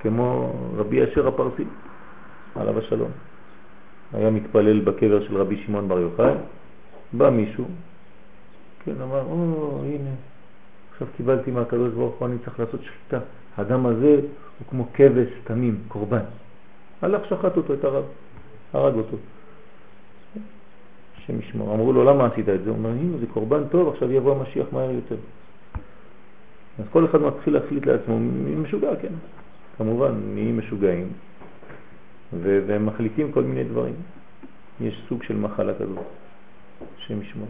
כמו 0.00 0.52
רבי 0.76 1.04
אשר 1.04 1.28
הפרסי, 1.28 1.64
עליו 2.54 2.78
השלום. 2.78 3.10
היה 4.12 4.30
מתפלל 4.30 4.80
בקבר 4.80 5.28
של 5.28 5.36
רבי 5.36 5.56
שמעון 5.66 5.88
בר 5.88 6.00
יוחאי, 6.00 6.34
בא 7.12 7.30
מישהו, 7.30 7.64
כן, 8.84 9.02
אמר, 9.02 9.22
או, 9.22 9.80
הנה, 9.84 10.10
עכשיו 10.92 11.08
קיבלתי 11.16 11.50
מהקדוש 11.50 11.92
ברוך 11.92 12.14
הוא, 12.18 12.28
אני 12.28 12.38
צריך 12.38 12.60
לעשות 12.60 12.80
שחיטה. 12.82 13.18
האדם 13.56 13.86
הזה 13.86 14.14
הוא 14.58 14.66
כמו 14.70 14.86
כבש 14.94 15.28
תמים, 15.44 15.78
קורבן. 15.88 16.24
הלך 17.02 17.24
שחט 17.28 17.56
אותו, 17.56 17.74
את 17.74 17.84
הרב, 17.84 18.04
הרג 18.72 18.94
אותו. 18.94 19.16
השם 21.28 21.40
ישמור. 21.40 21.74
אמרו 21.74 21.92
לו, 21.92 22.04
למה 22.04 22.26
עשית 22.26 22.48
את 22.48 22.64
זה? 22.64 22.70
הוא 22.70 22.78
אומר, 22.78 22.90
הנה, 22.90 23.18
זה 23.20 23.26
קורבן 23.26 23.68
טוב, 23.68 23.88
עכשיו 23.88 24.12
יבוא 24.12 24.36
המשיח 24.36 24.66
מהר 24.72 24.90
יותר. 24.90 25.16
אז 26.78 26.84
כל 26.90 27.04
אחד 27.04 27.22
מתחיל 27.22 27.54
להחליט 27.54 27.86
לעצמו, 27.86 28.18
מי 28.18 28.54
משוגע, 28.54 28.96
כן. 29.02 29.12
כמובן, 29.78 30.12
נהיים 30.34 30.58
משוגעים, 30.58 31.08
והם 32.42 32.86
מחליטים 32.86 33.32
כל 33.32 33.42
מיני 33.42 33.64
דברים. 33.64 33.94
יש 34.80 35.02
סוג 35.08 35.22
של 35.22 35.36
מחלה 35.36 35.74
כזאת, 35.74 35.98
השם 36.98 37.22
ישמור. 37.22 37.48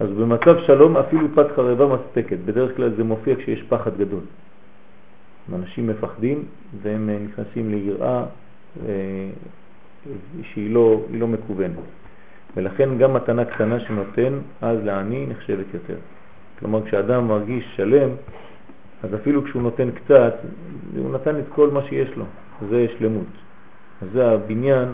אז 0.00 0.10
במצב 0.10 0.58
שלום 0.66 0.96
אפילו 0.96 1.28
פת 1.34 1.46
חרבה 1.56 1.86
מספקת. 1.86 2.38
בדרך 2.44 2.76
כלל 2.76 2.94
זה 2.96 3.04
מופיע 3.04 3.36
כשיש 3.36 3.62
פחד 3.62 3.96
גדול. 3.96 4.20
אנשים 5.54 5.86
מפחדים 5.86 6.44
והם 6.82 7.10
נכנסים 7.24 7.70
ליראה 7.70 8.24
שהיא 10.42 10.74
לא, 10.74 11.00
לא 11.10 11.28
מקוונת. 11.28 11.99
ולכן 12.56 12.98
גם 12.98 13.14
מתנה 13.14 13.44
קטנה 13.44 13.80
שנותן 13.80 14.38
אז 14.62 14.78
לעני 14.84 15.26
נחשבת 15.26 15.66
יותר. 15.74 15.96
כלומר, 16.58 16.86
כשאדם 16.86 17.28
מרגיש 17.28 17.64
שלם, 17.76 18.10
אז 19.02 19.14
אפילו 19.14 19.44
כשהוא 19.44 19.62
נותן 19.62 19.90
קצת, 19.90 20.34
הוא 20.96 21.12
נתן 21.12 21.38
את 21.38 21.44
כל 21.48 21.70
מה 21.70 21.82
שיש 21.88 22.10
לו, 22.16 22.24
זה 22.68 22.86
שלמות. 22.98 23.26
זה 24.12 24.30
הבניין 24.30 24.88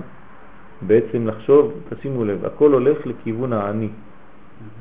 בעצם 0.83 1.27
לחשוב, 1.27 1.73
תשימו 1.89 2.25
לב, 2.25 2.45
הכל 2.45 2.73
הולך 2.73 3.07
לכיוון 3.07 3.53
העני. 3.53 3.89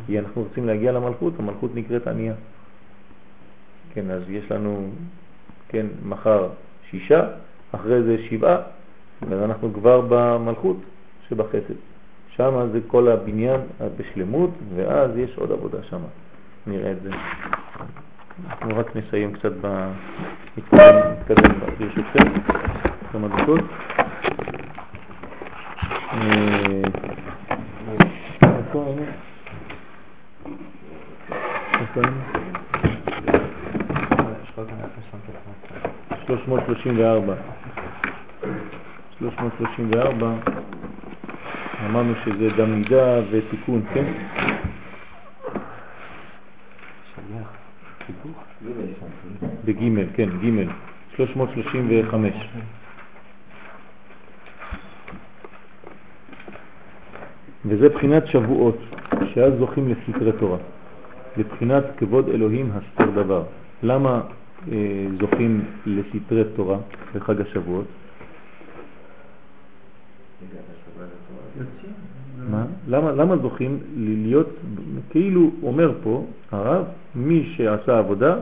כי 0.06 0.20
אנחנו 0.20 0.42
רוצים 0.42 0.68
להגיע 0.68 0.92
למלכות, 0.92 1.34
המלכות 1.40 1.76
נקראת 1.76 2.08
ענייה. 2.08 2.34
כן, 3.94 4.12
אז 4.12 4.22
יש 4.30 4.52
לנו, 4.52 4.90
כן, 5.70 5.86
מחר 6.06 6.50
שישה, 6.90 7.28
אחרי 7.72 8.04
זה 8.04 8.18
שבעה, 8.30 8.58
אז 9.32 9.44
אנחנו 9.44 9.74
כבר 9.74 10.02
במלכות 10.10 10.78
שבחסד. 11.30 11.95
שם 12.38 12.68
זה 12.72 12.80
כל 12.88 13.08
הבניין 13.08 13.62
בשלמות, 13.98 14.50
ואז 14.76 15.18
יש 15.18 15.38
עוד 15.38 15.52
עבודה 15.52 15.78
שם. 15.90 16.02
נראה 16.68 16.92
את 16.92 17.02
זה. 17.04 17.10
אנחנו 18.50 18.78
רק 18.78 18.96
נסיים 18.96 19.34
קצת 19.34 19.54
נתקדם 20.58 21.52
ברשותכם, 21.80 22.32
כמה 23.12 23.28
דקות. 23.28 23.62
אה, 26.14 26.82
איפה 28.44 28.84
היינו? 28.86 29.04
איפה 31.82 32.02
היינו? 32.02 32.22
334. 36.28 37.36
334, 39.20 40.34
אמרנו 41.86 42.14
שזה 42.26 42.50
דם 42.58 42.76
מידה 42.76 43.20
ותיקון, 43.32 43.82
כן? 43.94 44.14
בג' 49.66 50.16
כן, 50.16 50.30
ג' 50.30 50.68
335. 51.16 52.34
וזה 57.66 57.90
בחינת 57.90 58.28
שבועות, 58.28 58.78
שאז 59.34 59.54
זוכים 59.60 59.90
לסתרי 59.90 60.32
תורה. 60.40 60.58
לבחינת 61.38 61.84
כבוד 61.98 62.30
אלוהים 62.30 62.72
הסתר 62.72 63.12
דבר. 63.24 63.44
למה 63.84 64.22
אה, 64.72 65.08
זוכים 65.20 65.66
לסתרי 65.86 66.44
תורה 66.56 66.78
בחג 67.16 67.42
השבועות? 67.42 67.86
מה? 72.50 72.66
למה, 72.88 73.12
למה 73.12 73.38
זוכים 73.38 73.80
להיות, 73.98 74.50
כאילו 75.10 75.52
אומר 75.64 75.92
פה 76.04 76.26
הרב, 76.52 76.86
מי 77.16 77.54
שעשה 77.58 77.98
עבודה 77.98 78.36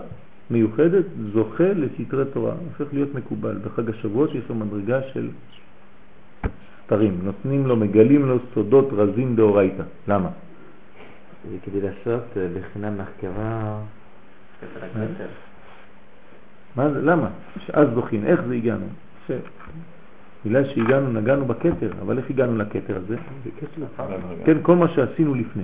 מיוחדת 0.49 1.05
זוכה 1.33 1.73
לסתרי 1.73 2.25
תורה, 2.33 2.53
הופך 2.53 2.93
להיות 2.93 3.15
מקובל. 3.15 3.57
בחג 3.65 3.89
השבועות 3.89 4.35
יש 4.35 4.43
לו 4.49 4.55
מדרגה 4.55 5.01
של 5.13 5.29
סתרים, 6.85 7.19
נותנים 7.23 7.67
לו, 7.67 7.75
מגלים 7.75 8.25
לו 8.25 8.37
סודות 8.53 8.89
רזים 8.91 9.35
דאורייתא. 9.35 9.83
למה? 10.07 10.29
זה 11.51 11.57
כדי 11.65 11.81
לעשות 11.81 12.23
אה, 12.37 12.47
בחינה 12.59 12.91
מחקרה 12.91 13.79
מה 16.75 16.89
זה, 16.89 17.01
למה? 17.01 17.29
שאז 17.59 17.87
זוכים, 17.93 18.25
איך 18.25 18.41
זה 18.47 18.53
הגענו? 18.53 18.85
בגלל 20.45 20.63
שהגענו, 20.69 21.11
נגענו 21.11 21.45
בכתר, 21.45 21.91
אבל 22.01 22.17
איך 22.17 22.29
הגענו 22.29 22.57
לכתר 22.57 22.97
הזה? 22.97 23.15
כן, 24.45 24.57
כל 24.61 24.75
מה 24.75 24.87
שעשינו 24.87 25.35
לפני, 25.35 25.63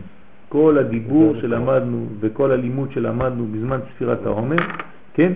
כל 0.50 0.78
הדיבור 0.78 1.36
שלמדנו 1.42 2.08
וכל 2.20 2.52
הלימוד 2.52 2.92
שלמדנו 2.92 3.46
בזמן 3.46 3.80
ספירת 3.96 4.26
העומר, 4.26 4.58
כן, 5.14 5.34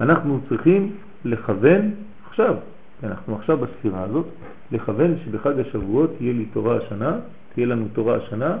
אנחנו 0.00 0.40
צריכים 0.48 0.92
לכוון 1.24 1.90
עכשיו, 2.28 2.54
אנחנו 3.04 3.36
עכשיו 3.36 3.58
בספירה 3.58 4.02
הזאת, 4.02 4.26
לכוון 4.72 5.14
שבחג 5.24 5.60
השבועות 5.60 6.10
תהיה 6.18 6.32
לי 6.32 6.44
תורה 6.44 6.76
השנה, 6.76 7.18
תהיה 7.54 7.66
לנו 7.66 7.86
תורה 7.92 8.16
השנה, 8.16 8.56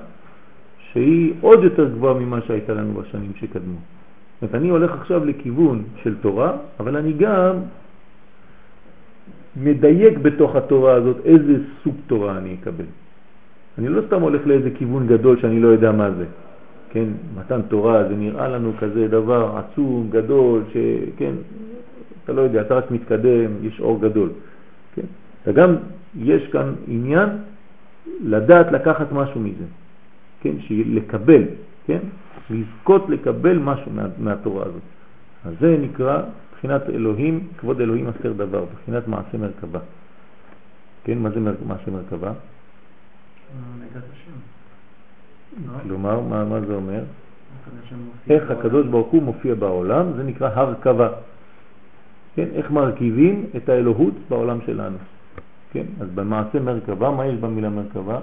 שהיא 0.92 1.34
עוד 1.40 1.64
יותר 1.64 1.88
גבוהה 1.88 2.14
ממה 2.14 2.38
שהייתה 2.46 2.74
לנו 2.74 2.94
בשנים 2.94 3.32
שקדמו. 3.40 3.76
זאת 3.76 4.42
אומרת, 4.42 4.54
אני 4.54 4.68
הולך 4.68 4.92
עכשיו 5.00 5.24
לכיוון 5.24 5.82
של 6.02 6.14
תורה, 6.20 6.52
אבל 6.80 6.96
אני 6.96 7.12
גם 7.12 7.54
מדייק 9.62 10.18
בתוך 10.18 10.56
התורה 10.56 10.94
הזאת 10.94 11.16
איזה 11.24 11.54
סוג 11.82 11.94
תורה 12.06 12.38
אני 12.38 12.56
אקבל. 12.62 12.84
אני 13.78 13.88
לא 13.88 14.02
סתם 14.06 14.22
הולך 14.22 14.46
לאיזה 14.46 14.70
כיוון 14.70 15.06
גדול 15.06 15.40
שאני 15.40 15.60
לא 15.60 15.68
יודע 15.68 15.92
מה 15.92 16.10
זה. 16.10 16.24
כן, 16.90 17.04
מתן 17.38 17.62
תורה 17.62 18.08
זה 18.08 18.14
נראה 18.16 18.48
לנו 18.48 18.72
כזה 18.78 19.08
דבר 19.08 19.56
עצום, 19.56 20.06
גדול, 20.10 20.62
שכן, 20.72 21.34
אתה 22.24 22.32
לא 22.32 22.40
יודע, 22.40 22.60
אתה 22.60 22.74
רק 22.74 22.90
מתקדם, 22.90 23.50
יש 23.62 23.80
אור 23.80 24.00
גדול. 24.00 24.30
כן? 24.94 25.06
וגם 25.46 25.76
יש 26.16 26.46
כאן 26.46 26.74
עניין 26.88 27.28
לדעת 28.24 28.72
לקחת 28.72 29.12
משהו 29.12 29.40
מזה, 29.40 29.64
כן, 30.40 30.54
לקבל, 30.70 31.42
כן, 31.86 31.98
לזכות 32.50 33.08
לקבל 33.08 33.58
משהו 33.58 33.92
מה, 33.92 34.06
מהתורה 34.18 34.62
הזאת. 34.62 34.82
אז 35.44 35.52
זה 35.60 35.76
נקרא 35.80 36.22
בחינת 36.58 36.82
אלוהים, 36.88 37.48
כבוד 37.58 37.80
אלוהים 37.80 38.08
אסתר 38.08 38.32
דבר, 38.32 38.64
בחינת 38.64 39.08
מעשה 39.08 39.38
מרכבה. 39.38 39.78
כן, 41.04 41.18
מה 41.18 41.30
זה. 41.30 41.40
מעשה 41.40 41.90
מרכבה? 41.90 42.32
כלומר, 45.82 46.20
מה, 46.20 46.44
מה 46.44 46.60
זה 46.60 46.74
אומר? 46.74 47.02
איך. 48.30 48.50
הקדוש 48.50 48.86
ברוך 48.86 49.08
הוא 49.08 49.22
מופיע 49.22 49.54
בעולם, 49.54 50.12
זה 50.16 50.22
נקרא 50.22 50.50
הרכבה. 50.54 51.08
כן, 52.34 52.48
איך 52.54 52.70
מרכיבים 52.70 53.46
את 53.56 53.68
האלוהות 53.68 54.14
בעולם 54.28 54.58
שלנו. 54.66 54.98
כן, 55.72 55.84
אז 56.00 56.08
במעשה 56.14 56.60
מרכבה, 56.60 57.10
מה 57.10 57.26
יש 57.26 57.34
במילה 57.40 57.68
מרכבה? 57.68 58.20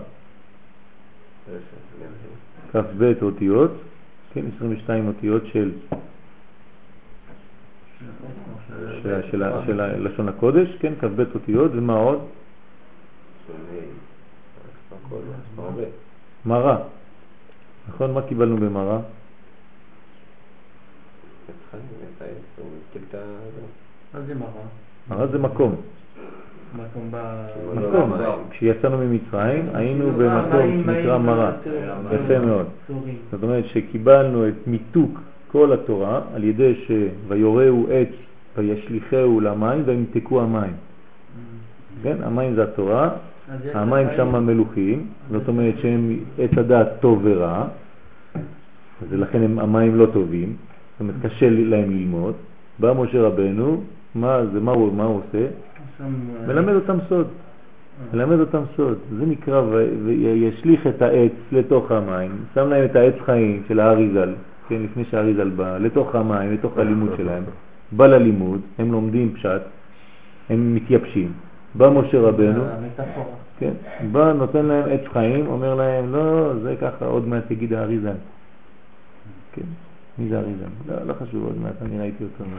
כ"ב 2.71 3.13
אותיות, 3.21 3.71
כן, 4.33 4.41
22 4.55 5.07
אותיות 5.07 5.43
של, 5.45 5.71
של, 9.03 9.21
של, 9.31 9.43
של 9.65 10.07
לשון 10.07 10.29
הקודש, 10.29 10.67
כן, 10.79 10.93
כ"ב 11.01 11.23
אותיות, 11.35 11.71
ומה 11.75 11.93
עוד? 11.93 12.19
מרה. 16.45 16.77
נכון? 17.89 18.13
מה 18.13 18.21
קיבלנו 18.21 18.57
במרה? 18.57 18.99
מה 24.13 24.21
זה 24.21 24.35
מראה? 24.35 24.49
מרה 25.09 25.27
זה 25.27 25.39
מקום. 25.39 25.75
מקום. 26.75 28.13
כשיצאנו 28.49 28.97
ממצרים 28.97 29.69
היינו 29.73 30.11
במקום 30.11 30.83
שנקרא 30.83 31.17
מרה. 31.17 31.51
יפה 32.11 32.39
מאוד. 32.39 32.67
זאת 33.31 33.43
אומרת 33.43 33.65
שקיבלנו 33.65 34.47
את 34.47 34.67
מיתוק 34.67 35.19
כל 35.55 35.73
התורה 35.73 36.21
על 36.33 36.43
ידי 36.43 36.73
שויורהו 36.87 37.87
עץ 37.91 38.09
וישליכהו 38.57 39.39
למים 39.39 39.83
וימתקו 39.85 40.41
המים. 40.41 40.73
כן? 42.03 42.15
המים 42.23 42.55
זה 42.55 42.63
התורה, 42.63 43.09
המים 43.73 44.07
שם 44.17 44.45
מלוכים, 44.45 45.07
זאת 45.31 45.47
אומרת 45.47 45.73
שהם 45.81 46.19
עץ 46.39 46.49
הדעת 46.57 46.87
טוב 46.99 47.19
ורע, 47.23 47.67
אז 49.01 49.07
לכן 49.11 49.41
הם, 49.41 49.59
המים 49.59 49.95
לא 49.95 50.05
טובים, 50.05 50.55
זאת 50.91 50.99
אומרת 50.99 51.15
קשה 51.23 51.49
להם 51.49 51.91
ללמוד. 51.91 52.33
בא 52.79 52.93
משה 52.93 53.21
רבנו, 53.21 53.81
מה, 54.15 54.45
זה, 54.53 54.59
מה, 54.59 54.71
הוא, 54.71 54.93
מה 54.93 55.03
הוא 55.03 55.21
עושה? 55.27 55.45
אה, 56.01 56.05
מלמד 56.47 56.73
אותם 56.73 56.97
סוד. 57.09 57.27
מלמד 58.13 58.39
אותם 58.39 58.61
סוד. 58.75 58.97
זה 59.19 59.25
נקרא 59.25 59.61
וישליך 60.05 60.87
את 60.87 61.01
העץ 61.01 61.33
לתוך 61.51 61.91
המים, 61.91 62.31
שם 62.53 62.69
להם 62.69 62.85
את 62.85 62.95
העץ 62.95 63.15
חיים 63.25 63.63
של 63.67 63.79
האריזל, 63.79 64.33
כן, 64.69 64.81
לפני 64.83 65.03
שהאריזל 65.11 65.49
בא, 65.49 65.77
לתוך 65.77 66.15
המים, 66.15 66.53
לתוך 66.53 66.77
הלימוד 66.77 67.09
שלהם. 67.17 67.43
בא 67.91 68.07
ללימוד, 68.07 68.61
הם 68.79 68.91
לומדים 68.91 69.33
פשט, 69.33 69.61
הם 70.49 70.75
מתייבשים. 70.75 71.33
בא 71.75 71.89
משה 71.89 72.19
רבנו, 72.19 72.63
המטאפורה. 72.65 73.25
כן, 73.59 73.73
בא, 74.11 74.33
נותן 74.33 74.65
להם 74.65 74.83
עץ 74.89 75.01
חיים, 75.13 75.47
אומר 75.47 75.75
להם, 75.75 76.11
לא, 76.13 76.53
זה 76.63 76.75
ככה, 76.81 77.05
עוד 77.05 77.27
מעט 77.27 77.43
תגיד 77.47 77.73
האריזל. 77.73 78.15
כן, 79.53 79.61
מי 80.17 80.29
זה 80.29 80.37
האריזל? 80.37 80.65
לא, 80.87 80.95
לא 81.07 81.13
חשוב, 81.13 81.43
עוד 81.45 81.57
מעט, 81.57 81.81
אני 81.81 81.99
ראיתי 81.99 82.23
אותו. 82.23 82.43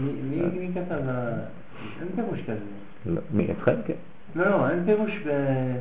מי- 0.00 0.70
כתב? 0.74 0.94
אין 2.00 2.08
פירוש 2.14 2.40
כזה. 2.42 2.58
לא, 3.06 3.20
מי, 3.34 3.44
עץ 3.50 3.56
חיים? 3.64 3.78
כן. 3.86 3.94
לא, 4.36 4.44
לא, 4.50 4.70
אין 4.70 4.84
פירוש 4.84 5.10
ב- 5.26 5.76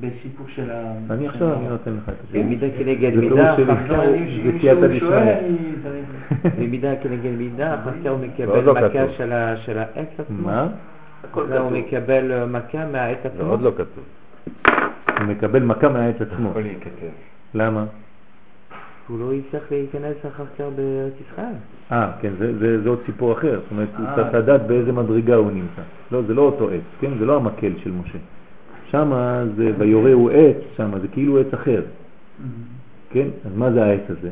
בסיפור 0.00 0.46
של 0.48 0.70
ה... 0.70 0.92
אני 1.10 1.28
עכשיו 1.28 1.52
אני 1.54 1.68
נותן 1.68 1.94
לך 1.96 2.08
את 2.08 2.14
זה 2.32 2.38
מידה 2.50 2.66
כנגד 2.78 3.14
זה 3.14 3.20
מידה. 3.20 3.54
חסר- 3.56 3.62
זה 4.44 4.58
סייעתא 4.60 4.86
דשמיא. 4.86 5.34
במידה 6.58 6.96
כנגד 7.02 7.30
מידה, 7.38 7.76
חסר 7.84 8.08
הוא 8.08 8.18
מקבל 8.18 8.60
לא 8.60 8.74
מכה. 8.74 9.08
של 9.56 9.78
העץ 9.78 10.08
עצמו. 10.18 10.46
מה? 10.46 10.68
הוא 11.32 11.70
מקבל 11.70 12.44
מכה 12.46 12.86
מהעץ 12.92 13.18
עצמו. 13.24 13.48
עוד 13.50 13.62
לא 13.62 13.70
כתוב. 13.76 14.04
הוא 15.18 15.26
מקבל 15.26 15.62
מכה 15.62 15.88
מהעץ 15.88 16.20
עצמו. 16.20 16.52
למה? 17.54 17.84
הוא 19.08 19.18
לא 19.20 19.34
יצטרך 19.34 19.72
להיכנס 19.72 20.16
אחר 20.28 20.44
כך 20.44 20.60
בארץ 20.76 21.12
ישראל. 21.32 21.52
אה, 21.92 22.10
כן, 22.20 22.30
זה, 22.38 22.58
זה, 22.58 22.82
זה 22.82 22.88
עוד 22.88 22.98
סיפור 23.06 23.32
אחר. 23.32 23.60
זאת 23.62 23.70
אומרת, 23.70 23.88
הוא 23.98 24.06
אה. 24.06 24.14
צריך 24.16 24.34
לדעת 24.34 24.66
באיזה 24.66 24.92
מדרגה 24.92 25.34
הוא 25.34 25.50
נמצא. 25.50 25.82
לא, 26.12 26.22
זה 26.22 26.34
לא 26.34 26.42
אותו 26.42 26.70
עץ, 26.70 26.80
כן? 27.00 27.18
זה 27.18 27.26
לא 27.26 27.36
המקל 27.36 27.72
של 27.78 27.90
משה. 27.92 28.18
שמה 28.90 29.44
זה 29.56 29.70
ויורהו 29.78 30.30
עץ, 30.30 30.56
שמה 30.76 30.98
זה 30.98 31.08
כאילו 31.08 31.40
עץ 31.40 31.54
אחר, 31.54 31.82
כן? 33.10 33.28
אז 33.44 33.52
מה 33.56 33.72
זה 33.72 33.84
העץ 33.84 34.02
הזה? 34.08 34.30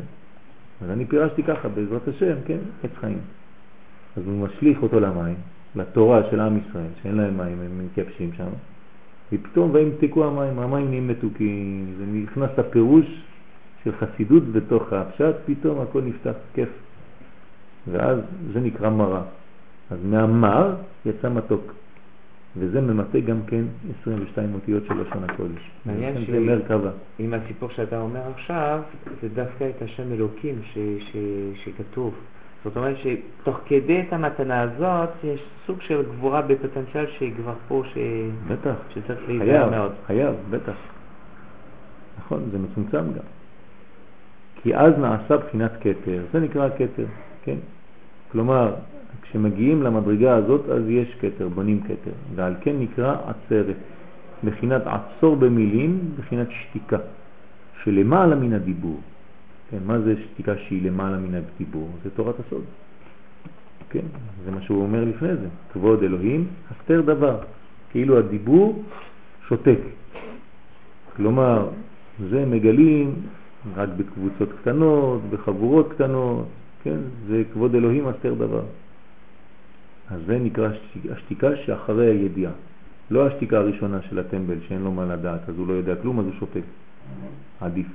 אז 0.83 0.91
אני 0.91 1.05
פירשתי 1.05 1.43
ככה, 1.43 1.69
בעזרת 1.69 2.09
השם, 2.09 2.35
כן? 2.47 2.59
עץ 2.85 2.91
חיים. 3.01 3.19
אז 4.17 4.23
הוא 4.27 4.47
משליך 4.49 4.83
אותו 4.83 5.01
למים, 5.01 5.35
לתורה 5.77 6.21
של 6.31 6.41
עם 6.41 6.59
ישראל, 6.59 6.91
שאין 7.03 7.17
להם 7.17 7.37
מים, 7.37 7.59
הם 7.61 7.87
מתייבשים 7.87 8.31
שם, 8.37 8.49
ופתאום 9.33 9.71
וימתקו 9.73 10.25
המים, 10.25 10.59
המים 10.59 10.89
נהיים 10.89 11.09
מתוקים, 11.09 11.95
זה 11.99 12.05
נכנס 12.07 12.51
הפירוש 12.59 13.07
של 13.85 13.91
חסידות 13.93 14.53
בתוך 14.53 14.93
הפשט, 14.93 15.35
פתאום 15.47 15.81
הכל 15.81 16.03
נפתח, 16.03 16.33
כיף. 16.55 16.69
ואז 17.93 18.19
זה 18.53 18.61
נקרא 18.61 18.91
מרה. 18.91 19.23
אז 19.91 19.99
מהמר 20.05 20.75
יצא 21.07 21.29
מתוק. 21.29 21.73
וזה 22.59 22.81
ממטה 22.81 23.21
גם 23.21 23.41
כן 23.47 23.65
22 24.01 24.55
אותיות 24.55 24.83
של 24.89 24.95
לשון 25.01 25.25
הקודש. 25.25 25.71
מעניין 25.87 26.15
זה 26.31 26.41
מרכבה. 26.41 26.91
עם 27.19 27.35
הסיפור 27.35 27.71
שאתה 27.71 28.01
אומר 28.01 28.21
עכשיו, 28.35 28.81
זה 29.23 29.29
דווקא 29.29 29.71
את 29.77 29.83
השם 29.83 30.13
אלוקים 30.13 30.61
ש, 30.63 30.79
ש, 30.99 31.17
שכתוב. 31.65 32.15
זאת 32.65 32.77
אומרת 32.77 32.97
שתוך 32.97 33.61
כדי 33.67 34.01
את 34.01 34.13
המתנה 34.13 34.63
הזאת, 34.63 35.11
יש 35.25 35.41
סוג 35.67 35.81
של 35.81 36.03
גבורה 36.03 36.43
בפוטנציאל 36.43 37.07
שהיא 37.19 37.35
כבר 37.37 37.55
פה, 37.69 37.83
ש... 37.95 37.99
בטח. 38.49 38.75
שצריך 38.95 39.21
להיזהר 39.29 39.71
מאוד. 39.71 39.93
חייב, 40.07 40.35
בטח. 40.51 40.77
נכון, 42.19 42.43
זה 42.53 42.59
מצומצם 42.59 43.13
גם. 43.13 43.25
כי 44.63 44.77
אז 44.77 44.93
נעשה 44.99 45.37
בחינת 45.37 45.73
כתר, 45.81 46.23
זה 46.33 46.41
נקרא 46.41 46.69
כתר, 46.79 47.07
כן? 47.43 47.57
כלומר, 48.33 48.75
כשמגיעים 49.29 49.83
למדרגה 49.83 50.37
הזאת, 50.37 50.69
אז 50.69 50.83
יש 50.89 51.17
כתר, 51.21 51.49
בונים 51.49 51.81
כתר, 51.83 52.17
ועל 52.35 52.55
כן 52.61 52.77
נקרא 52.79 53.17
עצרת, 53.27 53.77
בחינת 54.45 54.83
עצור 54.87 55.37
במילים, 55.37 56.01
בחינת 56.19 56.49
שתיקה, 56.51 56.99
שלמעלה 57.85 58.37
מן 58.37 58.53
הדיבור. 58.53 59.01
כן, 59.71 59.79
מה 59.87 59.99
זה 59.99 60.15
שתיקה 60.23 60.57
שהיא 60.57 60.91
למעלה 60.91 61.19
מן 61.19 61.35
הדיבור? 61.35 61.89
זה 62.05 62.11
תורת 62.11 62.35
הסוד. 62.47 62.65
כן, 63.91 64.07
זה 64.45 64.51
מה 64.51 64.63
שהוא 64.63 64.83
אומר 64.83 65.05
לפני 65.05 65.37
זה. 65.37 65.49
כבוד 65.73 66.03
אלוהים, 66.03 66.47
הסתר 66.71 67.01
דבר. 67.01 67.39
כאילו 67.91 68.19
הדיבור 68.19 68.83
שותק. 69.49 69.79
כלומר, 71.17 71.69
זה 72.31 72.47
מגלים 72.47 73.15
רק 73.77 73.89
בקבוצות 73.97 74.49
קטנות, 74.61 75.21
בחבורות 75.31 75.93
קטנות, 75.93 76.47
כן? 76.83 76.99
זה 77.27 77.43
כבוד 77.53 77.75
אלוהים 77.75 78.09
הסתר 78.09 78.35
דבר. 78.35 78.63
אז 80.11 80.21
זה 80.27 80.39
נקרא 80.39 80.69
השתיקה- 81.11 81.57
שאחרי 81.65 82.07
הידיעה. 82.07 82.53
לא 83.11 83.27
השתיקה 83.27 83.59
הראשונה 83.59 84.03
של 84.03 84.19
הטמבל 84.19 84.57
שאין 84.69 84.83
לו 84.83 84.93
מה 84.93 85.05
לדעת, 85.05 85.49
אז 85.49 85.59
הוא 85.59 85.69
לא 85.69 85.73
יודע 85.73 85.95
כלום, 85.97 86.21
אז 86.21 86.27
הוא 86.27 86.35
שותק. 86.39 86.61
עדיף. 87.61 87.87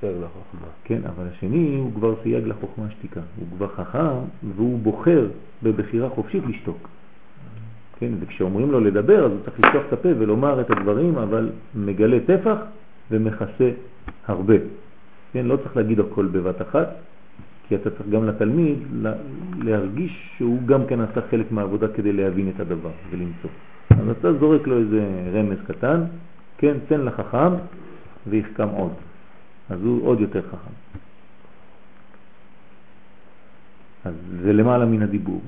סר 0.00 0.06
לחוכמה. 0.24 0.68
כן, 0.84 1.00
אבל 1.06 1.24
השני 1.32 1.76
הוא 1.76 1.92
כבר 1.94 2.14
סייג 2.22 2.46
לחוכמה 2.46 2.84
שתיקה. 2.90 3.20
הוא 3.36 3.46
כבר 3.56 3.68
חכם 3.68 4.16
והוא 4.56 4.78
בוחר 4.78 5.26
בבחירה 5.62 6.08
חופשית 6.08 6.42
לשתוק. 6.48 6.88
כן, 7.98 8.12
וכשאומרים 8.20 8.70
לו 8.70 8.80
לדבר 8.80 9.24
אז 9.26 9.30
הוא 9.32 9.40
צריך 9.44 9.60
לפתוח 9.60 9.82
את 9.88 9.92
הפה 9.92 10.08
ולומר 10.18 10.60
את 10.60 10.70
הדברים, 10.70 11.18
אבל 11.18 11.50
מגלה 11.74 12.18
טפח 12.26 12.56
ומכסה 13.10 13.70
הרבה. 14.26 14.54
כן, 15.32 15.46
לא 15.46 15.56
צריך 15.56 15.76
להגיד 15.76 16.00
הכל 16.00 16.26
בבת 16.26 16.62
אחת, 16.62 16.88
כי 17.70 17.76
אתה 17.76 17.90
צריך 17.90 18.08
גם 18.08 18.24
לתלמיד 18.24 18.78
לה- 18.92 19.14
להרגיש 19.62 20.32
שהוא 20.36 20.62
גם 20.66 20.86
כן 20.86 21.00
עשה 21.00 21.20
חלק 21.30 21.52
מהעבודה 21.52 21.88
כדי 21.88 22.12
להבין 22.12 22.48
את 22.54 22.60
הדבר 22.60 22.90
ולמצוא. 23.10 23.50
אז 23.90 24.08
אתה 24.18 24.32
זורק 24.32 24.66
לו 24.66 24.78
איזה 24.78 25.00
רמז 25.34 25.58
קטן, 25.66 26.00
כן, 26.58 26.76
תן 26.88 27.00
לחכם 27.00 27.52
ויחכם 28.26 28.68
עוד. 28.68 28.92
אז 29.70 29.82
הוא 29.82 30.06
עוד 30.06 30.20
יותר 30.20 30.42
חכם. 30.42 30.74
אז 34.04 34.14
זה 34.42 34.52
למעלה 34.52 34.86
מן 34.86 35.02
הדיבור, 35.02 35.40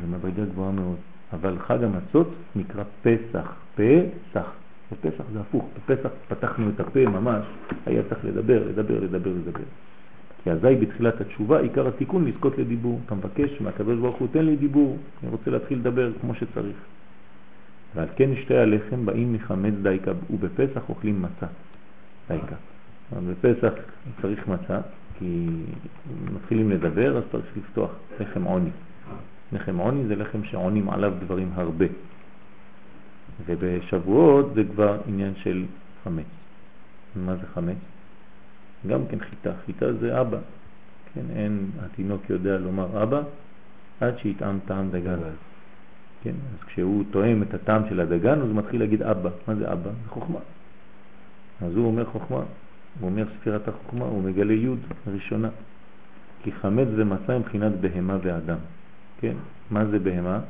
זה 0.00 0.06
מדרגה 0.16 0.44
גבוהה 0.44 0.72
מאוד. 0.72 0.96
אבל 1.32 1.58
חג 1.58 1.78
המצות 1.84 2.30
נקרא 2.56 2.84
פסח, 3.02 3.54
פסח. 3.74 4.46
בפסח 4.92 5.24
זה 5.32 5.40
הפוך, 5.40 5.68
בפסח 5.76 6.08
פתחנו 6.28 6.70
את 6.74 6.80
הפה 6.80 7.00
ממש, 7.06 7.44
היה 7.86 8.02
צריך 8.08 8.24
לדבר, 8.24 8.68
לדבר, 8.68 9.00
לדבר, 9.00 9.30
לדבר. 9.30 9.64
כי 10.46 10.50
אזי 10.50 10.74
בתחילת 10.74 11.20
התשובה 11.20 11.60
עיקר 11.60 11.88
התיקון 11.88 12.24
לזכות 12.24 12.58
לדיבור. 12.58 13.00
אתה 13.06 13.14
מבקש 13.14 13.60
מהקדוש 13.60 13.98
ברוך 13.98 14.16
הוא, 14.16 14.28
תן 14.32 14.44
לי 14.44 14.56
דיבור, 14.56 14.98
אני 15.22 15.30
רוצה 15.30 15.50
להתחיל 15.50 15.78
לדבר 15.78 16.12
כמו 16.20 16.34
שצריך. 16.34 16.76
ועל 17.94 18.08
כן 18.16 18.30
שתי 18.42 18.56
הלחם 18.56 19.06
באים 19.06 19.32
מחמץ 19.32 19.74
דייקה, 19.82 20.12
ובפסח 20.30 20.88
אוכלים 20.88 21.22
מצה 21.22 21.46
דייקה. 22.28 22.54
בפסח 23.12 23.72
צריך 24.22 24.48
מצה, 24.48 24.80
כי 25.18 25.46
מתחילים 26.34 26.70
לדבר, 26.70 27.16
אז 27.16 27.22
צריך 27.32 27.56
לפתוח 27.56 27.90
לחם 28.20 28.44
עוני. 28.44 28.70
לחם 29.52 29.76
עוני 29.76 30.06
זה 30.06 30.16
לחם 30.16 30.44
שעונים 30.44 30.90
עליו 30.90 31.12
דברים 31.24 31.50
הרבה. 31.54 31.86
ובשבועות 33.46 34.54
זה 34.54 34.64
כבר 34.64 35.00
עניין 35.08 35.32
של 35.42 35.64
חמץ. 36.04 36.24
מה 37.16 37.34
זה 37.34 37.46
חמץ? 37.54 37.95
גם 38.86 39.06
כן 39.06 39.18
חיטה. 39.18 39.50
חיטה 39.66 39.92
זה 39.92 40.20
אבא. 40.20 40.38
כן, 41.14 41.24
אין, 41.36 41.70
התינוק 41.80 42.30
יודע 42.30 42.58
לומר 42.58 43.02
אבא 43.02 43.22
עד 44.00 44.18
שיטעם 44.18 44.58
טעם 44.66 44.90
דגן. 44.90 45.18
כן, 46.22 46.34
אז 46.52 46.64
כשהוא 46.66 47.04
תואם 47.10 47.42
את 47.42 47.54
הטעם 47.54 47.82
של 47.88 48.00
הדגן, 48.00 48.40
אז 48.40 48.48
הוא 48.48 48.56
מתחיל 48.56 48.80
להגיד 48.80 49.02
אבא. 49.02 49.30
מה 49.48 49.54
זה 49.54 49.72
אבא? 49.72 49.90
זה 49.90 50.08
חוכמה. 50.08 50.38
אז 51.62 51.76
הוא 51.76 51.86
אומר 51.86 52.04
חוכמה, 52.04 52.36
הוא 53.00 53.10
אומר 53.10 53.24
ספירת 53.40 53.68
החוכמה, 53.68 54.04
הוא 54.04 54.22
מגלה 54.22 54.52
י' 54.52 54.68
ראשונה. 55.06 55.48
כי 56.42 56.52
חמץ 56.52 56.88
ומצה 56.96 57.38
מבחינת 57.38 57.72
בהמה 57.80 58.18
ואדם. 58.22 58.58
כן, 59.20 59.34
מה 59.70 59.84
זה 59.86 59.98
בהמה? 59.98 60.40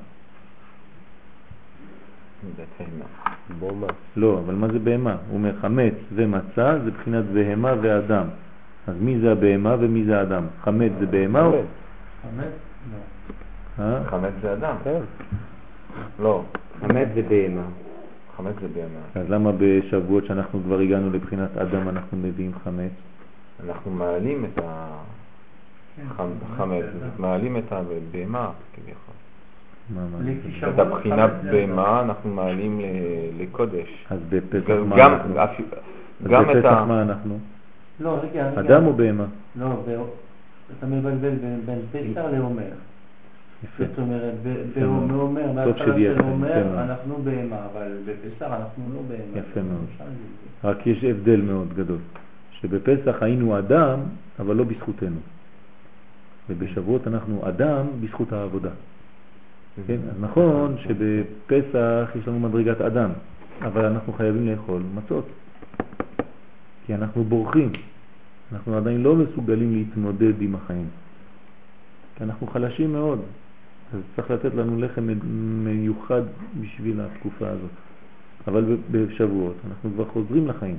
בומה. 3.59 3.87
לא, 4.17 4.41
אבל 4.45 4.55
מה 4.55 4.69
זה 4.69 4.79
בהמה? 4.79 5.17
הוא 5.29 5.37
אומר 5.37 5.53
חמץ 5.61 5.95
ומצה 6.15 6.79
זה 6.85 6.91
מבחינת 6.91 7.25
בהמה 7.25 7.75
ואדם. 7.83 8.27
אז 8.87 8.95
מי 9.01 9.21
זה 9.21 9.33
הבהמה 9.33 9.77
ומי 9.81 10.05
זה 10.05 10.19
האדם? 10.19 10.47
חמץ 10.61 10.93
זה 11.01 11.07
בהמה 11.07 11.45
או... 11.45 11.63
חמץ? 12.23 12.53
לא. 12.93 13.85
אה? 13.85 14.05
חמץ 14.05 14.33
זה 14.43 14.53
אדם. 14.53 14.77
לא, 16.21 16.43
חמץ 16.81 17.09
זה 17.15 17.23
בהמה. 17.23 17.67
חמץ 18.37 18.55
זה 18.61 18.69
בהמה. 18.69 19.01
אז 19.15 19.31
למה 19.31 19.51
בשבועות 19.59 20.27
שאנחנו 20.27 20.63
כבר 20.63 20.79
הגענו 20.79 21.11
לבחינת 21.11 21.57
אדם 21.57 21.89
אנחנו 21.89 22.19
מביאים 22.19 22.53
חמץ? 22.65 22.93
אנחנו 23.65 23.91
מעלים 23.91 24.45
את 24.45 24.59
החמץ, 26.19 26.85
מעלים 27.19 27.57
את 27.57 27.73
הבהמה 27.73 28.51
כביכול. 28.75 29.15
את 31.29 31.43
זה 31.43 31.51
בהמה 31.53 32.01
אנחנו 32.01 32.35
מעלים 32.35 32.81
לקודש. 33.39 34.05
אז 34.11 34.19
בפסח 34.29 34.71
מה 34.89 34.97
גם, 34.99 35.13
אנחנו? 35.13 35.35
אז 35.41 36.31
גם 36.31 36.51
את 36.51 36.57
בפסח 36.57 36.65
ה... 36.73 36.85
מה 36.85 37.03
אנחנו? 37.03 37.39
לא, 38.01 38.19
רגע, 38.23 38.51
רגע. 38.51 38.61
אדם 38.61 38.87
או 38.87 38.93
בהמה? 38.93 39.25
לא, 39.57 39.67
ב- 39.89 40.03
אתה 40.79 40.87
מבלבל 40.87 41.35
בין- 41.67 41.81
פסח 41.93 42.25
לעומר. 42.33 42.63
זאת 43.79 43.99
אומרת, 43.99 44.35
בהתחלה 45.55 45.87
שדייקת, 45.93 46.17
של 46.17 46.23
עומר. 46.23 46.83
אנחנו 46.83 47.15
בהמה, 47.25 47.57
אבל 47.73 47.93
בפסח 48.07 48.47
אנחנו 48.53 48.85
לא 48.95 49.01
בהמה. 49.09 49.39
יפה 49.51 49.61
מאוד. 49.61 49.87
רק 50.65 50.87
יש 50.87 51.05
הבדל 51.05 51.41
מאוד 51.41 51.75
גדול, 51.75 51.99
שבפסח 52.51 53.23
היינו 53.23 53.59
אדם, 53.59 53.99
אבל 54.41 54.57
לא 54.57 54.65
בזכותנו. 54.65 55.17
ובשבועות 56.51 57.07
אנחנו 57.09 57.49
אדם 57.49 57.87
בזכות 58.01 58.33
העבודה. 58.33 58.71
כן? 59.87 59.97
נכון 60.21 60.77
שבפסח 60.79 62.11
יש 62.21 62.29
לנו 62.29 62.41
מדרגת 62.41 62.81
אדם, 62.81 63.11
אבל 63.63 63.85
אנחנו 63.85 64.13
חייבים 64.13 64.49
לאכול 64.49 64.83
מצות, 64.95 65.27
כי 66.87 66.95
אנחנו 66.95 67.25
בורחים. 67.25 67.73
אנחנו 68.53 68.77
עדיין 68.77 69.03
לא 69.03 69.17
מסוגלים 69.17 69.75
להתמודד 69.75 70.43
עם 70.43 70.55
החיים, 70.55 70.87
כי 72.17 72.25
אנחנו 72.25 72.47
חלשים 72.47 72.93
מאוד. 72.93 73.21
אז 73.95 74.01
צריך 74.17 74.31
לתת 74.31 74.55
לנו 74.55 74.81
לחם 74.81 75.09
מיוחד 75.65 76.23
בשביל 76.61 77.01
התקופה 77.01 77.49
הזאת. 77.49 77.71
אבל 78.49 78.77
בשבועות 78.91 79.55
אנחנו 79.69 79.91
כבר 79.95 80.05
חוזרים 80.05 80.49
לחיים, 80.49 80.79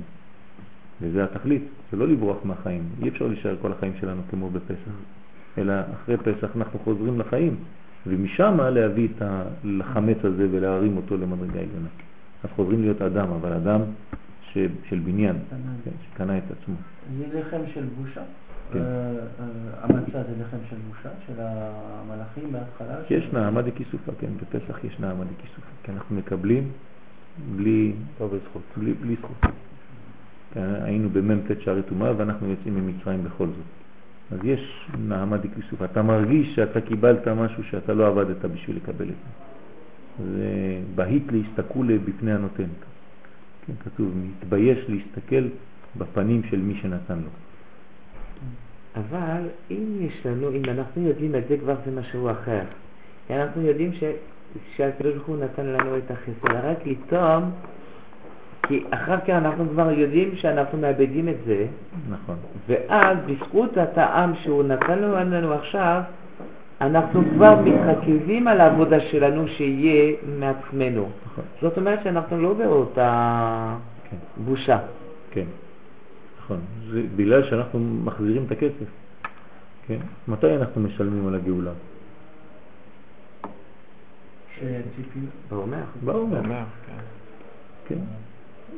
וזה 1.02 1.24
התכלית, 1.24 1.62
זה 1.90 1.96
לא 1.96 2.08
לברוח 2.08 2.36
מהחיים. 2.44 2.82
אי 3.02 3.08
אפשר 3.08 3.26
להישאר 3.26 3.56
כל 3.62 3.72
החיים 3.72 3.92
שלנו 4.00 4.22
כמו 4.30 4.50
בפסח, 4.50 4.92
אלא 5.58 5.74
אחרי 5.92 6.16
פסח 6.16 6.56
אנחנו 6.56 6.78
חוזרים 6.78 7.20
לחיים, 7.20 7.56
ומשם 8.06 8.60
להביא 8.60 9.08
את 9.16 9.22
החמץ 9.80 10.18
הזה 10.24 10.48
ולהרים 10.50 10.96
אותו 10.96 11.16
למדרגה 11.16 11.60
עליונה. 11.60 11.88
אז 12.44 12.50
חוזרים 12.56 12.82
להיות 12.82 13.02
אדם, 13.02 13.30
אבל 13.30 13.52
אדם 13.52 13.80
ש, 14.52 14.58
של 14.88 14.98
בניין, 14.98 15.36
כן, 15.84 15.90
שקנה 16.02 16.38
את 16.38 16.42
עצמו. 16.50 16.74
זה 17.18 17.40
לחם 17.40 17.60
של 17.74 17.84
בושה. 17.96 18.22
כן. 18.72 18.78
אה, 18.78 18.84
אה, 18.84 19.46
המצה 19.82 20.22
זה 20.22 20.34
לחם 20.40 20.56
של 20.70 20.76
בושה, 20.88 21.08
של 21.26 21.32
המלאכים 21.38 22.52
בהתחלה. 22.52 22.94
יש 23.10 23.24
נעמה 23.32 23.62
דקיסופה, 23.62 24.12
כן, 24.20 24.30
בפסח 24.40 24.84
יש 24.84 25.00
נעמה 25.00 25.24
דקיסופה, 25.24 25.70
כי 25.82 25.92
אנחנו 25.92 26.16
מקבלים 26.16 26.70
בלי, 27.56 27.92
לא 28.20 28.26
בזכות. 28.26 28.62
בלי, 28.76 28.92
בלי 28.92 29.16
זכות. 29.20 29.52
כן, 30.52 30.74
היינו 30.82 31.08
במ"ט 31.10 31.60
שערי 31.60 31.82
טומאה 31.82 32.12
ואנחנו 32.16 32.48
יוצאים 32.48 32.74
ממצרים 32.74 33.24
בכל 33.24 33.46
זאת. 33.46 33.87
אז 34.32 34.38
יש 34.44 34.88
נעמה 34.98 35.36
דקיסופה, 35.36 35.84
אתה 35.84 36.02
מרגיש 36.02 36.54
שאתה 36.54 36.80
קיבלת 36.80 37.28
משהו 37.28 37.64
שאתה 37.64 37.94
לא 37.94 38.06
עבדת 38.06 38.44
בשביל 38.44 38.76
לקבל 38.76 39.04
את 39.04 39.14
זה. 39.14 39.48
זה 40.24 40.80
בהית 40.94 41.22
להסתכול 41.32 41.98
בפני 41.98 42.32
הנותן. 42.32 42.68
כן, 43.66 43.72
כתוב, 43.84 44.12
מתבייש 44.16 44.78
להסתכל 44.88 45.44
בפנים 45.98 46.42
של 46.50 46.60
מי 46.60 46.74
שנתן 46.82 47.18
לו. 47.18 47.30
אבל 48.96 49.42
אם 49.70 49.84
יש 50.00 50.26
לנו, 50.26 50.50
אם 50.50 50.62
אנחנו 50.68 51.02
יודעים 51.02 51.34
את 51.34 51.48
זה 51.48 51.56
כבר 51.58 51.74
זה 51.84 52.00
משהו 52.00 52.30
אחר. 52.30 52.62
אנחנו 53.30 53.62
יודעים 53.62 53.90
שהקדוש 54.76 55.14
ברוך 55.14 55.26
הוא 55.26 55.36
נתן 55.36 55.66
לנו 55.66 55.98
את 55.98 56.10
החסד, 56.10 56.54
רק 56.54 56.86
לטעום, 56.86 57.50
כי 58.68 58.84
אחר 58.90 59.20
כך 59.20 59.30
אנחנו 59.30 59.68
כבר 59.68 59.90
יודעים 59.90 60.36
שאנחנו 60.36 60.78
מאבדים 60.78 61.28
את 61.28 61.36
זה, 61.46 61.66
נכון. 62.10 62.36
ואז 62.68 63.16
בזכות 63.26 63.76
הטעם 63.76 64.34
שהוא 64.34 64.62
נתן 64.62 64.98
לנו 64.98 65.52
עכשיו, 65.52 66.02
אנחנו 66.80 67.22
כבר 67.34 67.60
מתרכזים 67.60 68.48
על 68.48 68.60
העבודה 68.60 69.00
שלנו 69.00 69.48
שיהיה 69.48 70.16
מעצמנו. 70.38 71.08
נכון. 71.26 71.44
זאת 71.60 71.76
אומרת 71.78 71.98
שאנחנו 72.04 72.42
לא 72.42 72.54
באותה 72.54 73.76
כן. 74.10 74.16
בושה. 74.44 74.78
כן, 75.30 75.46
נכון. 76.42 76.58
זה 76.90 77.02
בגלל 77.16 77.44
שאנחנו 77.50 77.80
מחזירים 78.04 78.44
את 78.46 78.52
הכסף. 78.52 78.88
כן? 79.86 79.98
מתי 80.28 80.56
אנחנו 80.56 80.80
משלמים 80.80 81.28
על 81.28 81.34
הגאולה? 81.34 81.72
באומר. 85.48 85.84
באומר. 86.04 86.38
אומר, 86.38 86.62
כן. 87.88 87.98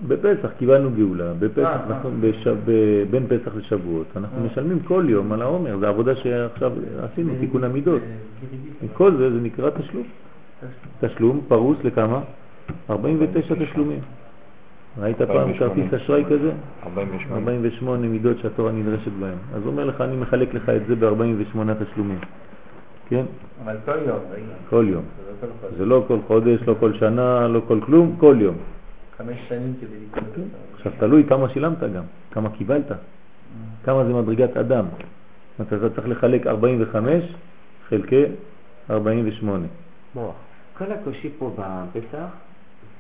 בפסח 0.09 0.51
קיבלנו 0.59 0.91
גאולה, 0.91 1.32
בפסח, 1.38 1.66
אה, 1.66 1.86
אנחנו, 1.86 2.09
אה. 2.09 2.14
בש... 2.20 2.47
ב... 2.47 2.70
בין 3.11 3.26
פסח 3.26 3.57
לשבועות, 3.57 4.07
אנחנו 4.16 4.38
אה. 4.38 4.47
משלמים 4.47 4.80
כל 4.80 5.05
יום 5.09 5.32
על 5.32 5.43
העומר, 5.43 5.78
זו 5.78 5.86
עבודה 5.86 6.16
שעכשיו 6.16 6.72
עשינו, 7.03 7.32
תיקון 7.41 7.64
המידות. 7.64 8.03
אה. 8.03 8.88
כל 8.93 9.16
זה, 9.16 9.30
זה 9.30 9.41
נקרא 9.41 9.70
תשלום. 9.70 10.05
תשלום 11.01 11.41
פרוס 11.49 11.76
לכמה? 11.84 12.20
49 12.91 13.55
תשלומים. 13.55 14.01
ראית 14.99 15.16
פעם 15.16 15.30
48. 15.30 15.74
כרטיס 15.74 15.95
אשראי 15.95 16.24
כזה? 16.24 16.51
48. 16.86 17.34
48 17.34 18.09
מידות 18.09 18.38
שהתורה 18.38 18.72
נדרשת 18.72 19.12
בהן. 19.20 19.38
אז 19.55 19.62
הוא 19.62 19.70
אומר 19.70 19.84
לך, 19.84 20.01
אני 20.01 20.16
מחלק 20.16 20.55
לך 20.55 20.68
את 20.68 20.86
זה 20.86 20.97
ב-48 20.97 21.84
תשלומים. 21.84 22.18
כן? 23.09 23.24
אבל 23.64 23.76
כל 23.84 23.99
יום. 24.07 24.18
כל 24.70 24.84
יום. 24.88 25.03
זה 25.41 25.47
לא. 25.47 25.70
זה 25.78 25.86
לא 25.86 26.05
כל 26.09 26.18
חודש, 26.26 26.61
לא 26.66 26.74
כל 26.80 26.93
שנה, 26.93 27.49
לא 27.49 27.61
כל 27.68 27.78
כלום, 27.80 28.16
כל 28.18 28.36
יום. 28.41 28.55
חמש 29.21 29.39
שנים 29.49 29.75
כדי 29.81 29.97
לקנות. 30.07 30.47
עכשיו 30.77 30.93
תלוי 30.99 31.25
כמה 31.29 31.49
שילמת 31.49 31.79
גם, 31.81 32.03
כמה 32.31 32.51
קיבלת, 32.51 32.93
כמה 33.85 34.05
זה 34.05 34.12
מדרגת 34.14 34.57
אדם. 34.57 34.85
זאת 35.59 35.73
אומרת, 35.73 35.85
אתה 35.93 35.95
צריך 35.95 36.09
לחלק 36.09 36.47
45 36.47 37.25
חלקי 37.89 38.25
48. 38.91 39.66
מוח. 40.14 40.35
כל 40.79 40.93
הקושי 40.93 41.31
פה 41.39 41.55
בפסח 41.59 42.27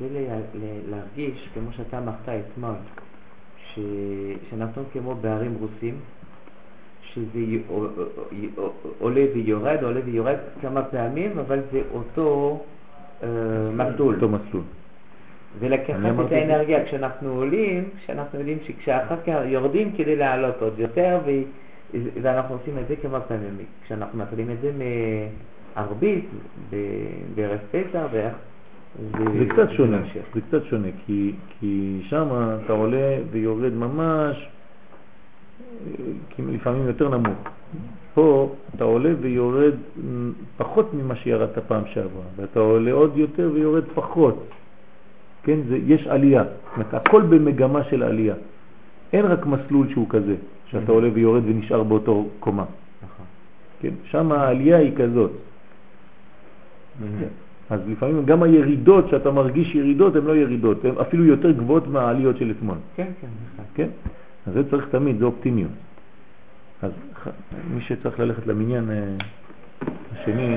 זה 0.00 0.06
לה- 0.12 0.36
לה- 0.54 0.80
להרגיש, 0.90 1.48
כמו 1.54 1.72
שאתה 1.72 1.98
אמרת 1.98 2.28
אתמול, 2.28 2.74
ש... 3.74 3.78
שאנחנו 4.50 4.82
כמו 4.92 5.14
בערים 5.14 5.54
רוסים, 5.60 5.94
שזה 7.02 7.38
י- 7.38 7.62
עולה 8.98 9.24
ויורד, 9.34 9.78
עולה 9.82 10.00
ויורד 10.04 10.36
כמה 10.60 10.82
פעמים, 10.82 11.38
אבל 11.38 11.60
זה 11.72 11.82
אותו 11.92 12.60
אה, 13.22 13.28
מסלול. 13.74 14.14
אותו 14.14 14.28
מסלול. 14.28 14.62
ולקחת 15.58 15.96
את 16.26 16.32
האנרגיה 16.32 16.84
כשאנחנו 16.84 17.30
עולים, 17.30 17.84
שאנחנו 18.06 18.38
יודעים 18.38 18.58
שכשאחר 18.66 19.16
כך 19.26 19.34
יורדים 19.46 19.92
כדי 19.96 20.16
לעלות 20.16 20.62
עוד 20.62 20.78
יותר, 20.78 21.18
ו... 21.26 21.30
ואנחנו 22.22 22.54
עושים 22.54 22.78
את 22.78 22.88
זה 22.88 22.96
כמה 22.96 23.20
פעמים. 23.20 23.56
כשאנחנו 23.84 24.18
מתחילים 24.18 24.50
את 24.50 24.56
זה 24.60 24.70
מערבית, 25.76 26.24
בערב 27.34 27.58
פסח, 27.70 28.06
ואיך... 28.12 28.34
זה 29.38 29.44
קצת 29.48 29.70
שונה. 29.70 30.02
זה 30.34 30.40
קצת 30.40 30.64
שונה, 30.64 30.88
כי, 31.06 31.32
כי 31.60 32.00
שם 32.08 32.28
אתה 32.64 32.72
עולה 32.72 33.18
ויורד 33.30 33.72
ממש, 33.72 34.48
לפעמים 36.38 36.86
יותר 36.86 37.08
נמוך. 37.08 37.38
פה 38.14 38.54
אתה 38.74 38.84
עולה 38.84 39.10
ויורד 39.20 39.74
פחות 40.56 40.94
ממה 40.94 41.16
שירדת 41.16 41.58
פעם 41.58 41.82
שעברה, 41.86 42.24
ואתה 42.36 42.60
עולה 42.60 42.92
עוד 42.92 43.16
יותר 43.16 43.50
ויורד 43.54 43.84
פחות. 43.94 44.48
כן, 45.42 45.58
זה, 45.68 45.78
יש 45.86 46.06
עלייה, 46.06 46.44
זאת 46.44 46.74
אומרת, 46.74 46.94
הכל 46.94 47.22
במגמה 47.22 47.84
של 47.84 48.02
עלייה. 48.02 48.34
אין 49.12 49.26
רק 49.26 49.46
מסלול 49.46 49.88
שהוא 49.90 50.06
כזה, 50.08 50.34
שאתה 50.66 50.92
עולה 50.92 51.08
ויורד 51.12 51.42
ונשאר 51.46 51.82
באותו 51.82 52.28
קומה. 52.40 52.64
נכון. 53.02 53.26
כן? 53.80 53.94
שם 54.04 54.32
העלייה 54.32 54.78
היא 54.78 54.92
כזאת. 54.96 55.30
אז 57.70 57.80
לפעמים 57.88 58.24
גם 58.24 58.42
הירידות, 58.42 59.08
שאתה 59.08 59.30
מרגיש 59.30 59.74
ירידות, 59.74 60.16
הן 60.16 60.24
לא 60.24 60.36
ירידות, 60.36 60.84
הן 60.84 60.94
אפילו 61.00 61.24
יותר 61.24 61.50
גבוהות 61.50 61.86
מהעליות 61.86 62.36
של 62.36 62.50
אתמול. 62.50 62.76
כן, 62.96 63.06
כן, 63.20 63.26
נכון. 63.54 63.64
כן? 63.74 63.88
אז 64.46 64.52
זה 64.54 64.70
צריך 64.70 64.88
תמיד, 64.90 65.18
זה 65.18 65.24
אופטימיות. 65.24 65.70
אז 66.82 66.92
מי 67.74 67.80
שצריך 67.80 68.20
ללכת 68.20 68.46
למניין 68.46 68.90
אה, 68.90 69.16
השני, 70.12 70.56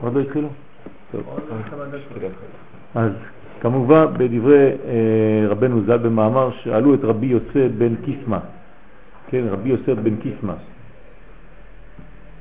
עוד 0.00 0.14
לא 0.14 0.20
התחילו? 0.20 0.48
טוב. 1.12 1.38
אז 2.94 3.12
כמובן 3.66 4.06
בדברי 4.18 4.68
אה, 4.68 5.48
רבנו 5.48 5.82
ז"ל 5.86 5.96
במאמר 5.96 6.50
שאלו 6.62 6.94
את 6.94 7.00
רבי 7.02 7.26
יוסף 7.26 7.70
בן 7.78 7.96
קיסמא, 8.04 8.38
כן, 9.28 9.44
רבי 9.50 9.68
יוסף 9.68 9.92
בן 10.02 10.16
קיסמא, 10.16 10.52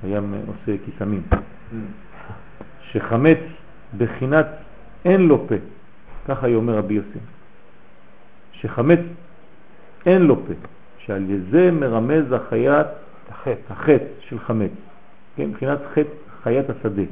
היה 0.03 0.21
מ- 0.21 0.33
עושה 0.47 0.75
קיסמים, 0.85 1.21
שחמץ 2.91 3.37
בחינת 3.97 4.47
אין 5.05 5.21
לו 5.21 5.47
פה, 5.47 5.55
ככה 6.27 6.47
היא 6.47 6.55
אומר 6.55 6.77
רבי 6.77 6.93
יוסף, 6.93 7.25
שחמץ 8.51 8.99
אין 10.05 10.21
לו 10.21 10.35
פה, 10.35 10.53
שעל 10.97 11.25
זה 11.51 11.71
מרמז 11.71 12.31
החיית, 12.31 12.87
החטא, 13.29 13.73
החטא 13.73 14.05
של 14.19 14.39
חמץ, 14.39 14.71
כן, 15.35 15.43
מבחינת 15.43 15.79
חטא 15.93 16.15
חיית 16.43 16.65
השדה. 16.69 17.03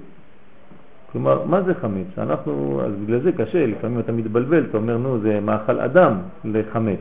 כלומר, 1.13 1.45
מה 1.45 1.61
זה 1.61 1.73
חמץ? 1.73 2.07
אנחנו, 2.17 2.81
אז 2.85 2.91
בגלל 3.05 3.19
זה 3.19 3.31
קשה, 3.31 3.65
לפעמים 3.65 3.99
אתה 3.99 4.11
מתבלבל, 4.11 4.65
אתה 4.69 4.77
אומר, 4.77 4.97
נו, 4.97 5.19
זה 5.19 5.39
מאכל 5.39 5.79
אדם 5.79 6.17
לחמץ. 6.45 6.99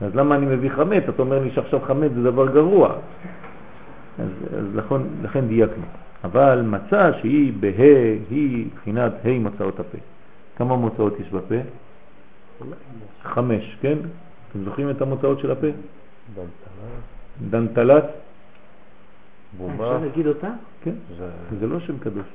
אז 0.00 0.16
למה 0.16 0.34
אני 0.36 0.46
מביא 0.46 0.70
חמץ? 0.70 1.02
אתה 1.08 1.22
אומר 1.22 1.38
לי 1.38 1.50
שעכשיו 1.50 1.80
חמץ 1.80 2.12
זה 2.14 2.22
דבר 2.22 2.52
גרוע. 2.52 2.96
אז, 4.18 4.28
אז 4.58 4.64
לכן, 4.74 4.96
לכן 5.22 5.46
דייקנו. 5.48 5.84
אבל 6.24 6.62
מצה 6.62 7.12
שהיא 7.20 7.52
בה, 7.60 7.68
היא 8.30 8.66
מבחינת 8.66 9.12
ה' 9.24 9.38
מוצאות 9.38 9.80
הפה. 9.80 9.98
כמה 10.56 10.76
מוצאות 10.76 11.20
יש 11.20 11.28
בפה? 11.28 11.54
חמש, 13.22 13.76
כן? 13.80 13.98
אתם 14.50 14.64
זוכרים 14.64 14.90
את 14.90 15.02
המוצאות 15.02 15.38
של 15.40 15.50
הפה? 15.50 15.66
דנטלת, 17.50 18.04
אפשר 19.74 19.98
להגיד 19.98 20.26
אותה? 20.26 20.50
כן, 20.82 20.94
זה 21.60 21.66
לא 21.66 21.80
שם 21.80 21.98
קדוש. 21.98 22.26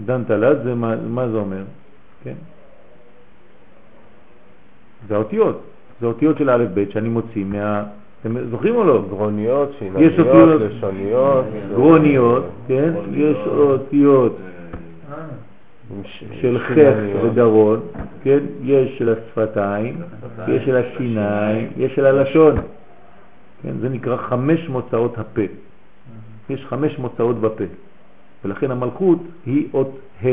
דנטלת 0.00 0.64
זה 0.64 0.74
מה, 0.74 0.96
מה 1.08 1.28
זה 1.28 1.36
אומר? 1.36 1.62
כן? 2.24 2.34
זה 5.08 5.14
האותיות, 5.14 5.60
זה 6.00 6.06
האותיות 6.06 6.38
של 6.38 6.50
א' 6.50 6.64
ב' 6.74 6.90
שאני 6.90 7.08
מוציא 7.08 7.44
מה... 7.44 7.84
אתם 8.20 8.48
זוכרים 8.50 8.76
או 8.76 8.84
לא? 8.84 9.02
גרוניות, 9.08 9.70
שינניות, 9.78 10.60
לשוניות. 10.60 11.44
גרוניות, 11.74 12.44
כן? 12.68 12.92
יש 13.12 13.36
אותיות 13.46 14.36
של 16.40 16.58
חך 16.58 17.24
ודרון, 17.24 17.80
כן? 18.22 18.38
יש 18.62 18.98
של 18.98 19.14
השפתיים, 19.14 19.96
יש 20.48 20.64
של 20.64 20.76
השיניים, 20.76 21.68
יש 21.76 21.94
של 21.94 22.06
הלשון. 22.06 22.56
כן? 23.62 23.72
זה 23.80 23.88
נקרא 23.88 24.16
חמש 24.16 24.68
מוצאות 24.68 25.18
הפה. 25.18 25.42
יש 26.50 26.66
חמש 26.66 26.98
מוצאות 26.98 27.40
בפה. 27.40 27.64
ולכן 28.44 28.70
המלכות 28.70 29.18
היא 29.46 29.68
אות 29.74 29.98
ה'. 30.24 30.26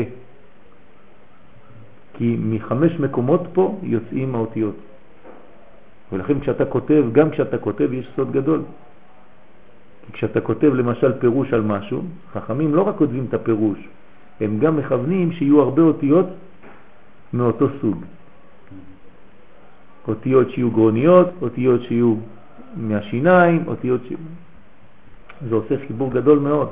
כי 2.14 2.36
מחמש 2.38 2.92
מקומות 3.00 3.40
פה 3.52 3.78
יוצאים 3.82 4.34
האותיות. 4.34 4.74
ולכן 6.12 6.40
כשאתה 6.40 6.64
כותב, 6.64 7.04
גם 7.12 7.30
כשאתה 7.30 7.58
כותב 7.58 7.92
יש 7.92 8.08
סוד 8.16 8.32
גדול. 8.32 8.62
כי 10.06 10.12
כשאתה 10.12 10.40
כותב 10.40 10.74
למשל 10.74 11.12
פירוש 11.18 11.52
על 11.52 11.60
משהו, 11.60 12.02
חכמים 12.32 12.74
לא 12.74 12.82
רק 12.82 12.96
כותבים 12.96 13.26
את 13.28 13.34
הפירוש, 13.34 13.78
הם 14.40 14.58
גם 14.58 14.76
מכוונים 14.76 15.32
שיהיו 15.32 15.60
הרבה 15.60 15.82
אותיות 15.82 16.26
מאותו 17.32 17.66
סוג. 17.80 18.04
אותיות 20.08 20.50
שיהיו 20.50 20.70
גרוניות, 20.70 21.28
אותיות 21.42 21.82
שיהיו 21.82 22.14
מהשיניים, 22.76 23.64
אותיות 23.66 24.00
ש... 24.08 24.12
זה 25.48 25.54
עושה 25.54 25.74
חיבור 25.86 26.10
גדול 26.10 26.38
מאוד. 26.38 26.68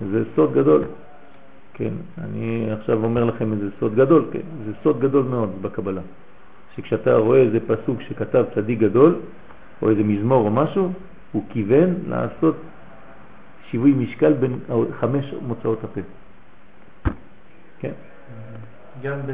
זה 0.00 0.22
סוד 0.36 0.54
גדול. 0.54 0.84
כן, 1.74 1.94
אני 2.18 2.68
עכשיו 2.72 3.04
אומר 3.04 3.24
לכם 3.24 3.52
איזה 3.52 3.68
סוד 3.80 3.94
גדול, 3.94 4.28
כן, 4.32 4.46
זה 4.66 4.72
סוד 4.82 5.00
גדול 5.00 5.24
מאוד 5.24 5.62
בקבלה. 5.62 6.00
שכשאתה 6.76 7.16
רואה 7.16 7.38
איזה 7.38 7.58
פסוק 7.66 8.00
שכתב 8.00 8.44
צדיק 8.54 8.78
גדול, 8.78 9.20
או 9.82 9.90
איזה 9.90 10.02
מזמור 10.02 10.46
או 10.46 10.50
משהו, 10.50 10.92
הוא 11.32 11.44
כיוון 11.48 11.94
לעשות 12.08 12.56
שיווי 13.70 13.92
משקל 13.92 14.32
בין 14.32 14.58
חמש 15.00 15.34
מוצאות 15.46 15.84
הפה. 15.84 16.00
כן, 17.78 17.92
גם 19.02 19.18
ב... 19.26 19.30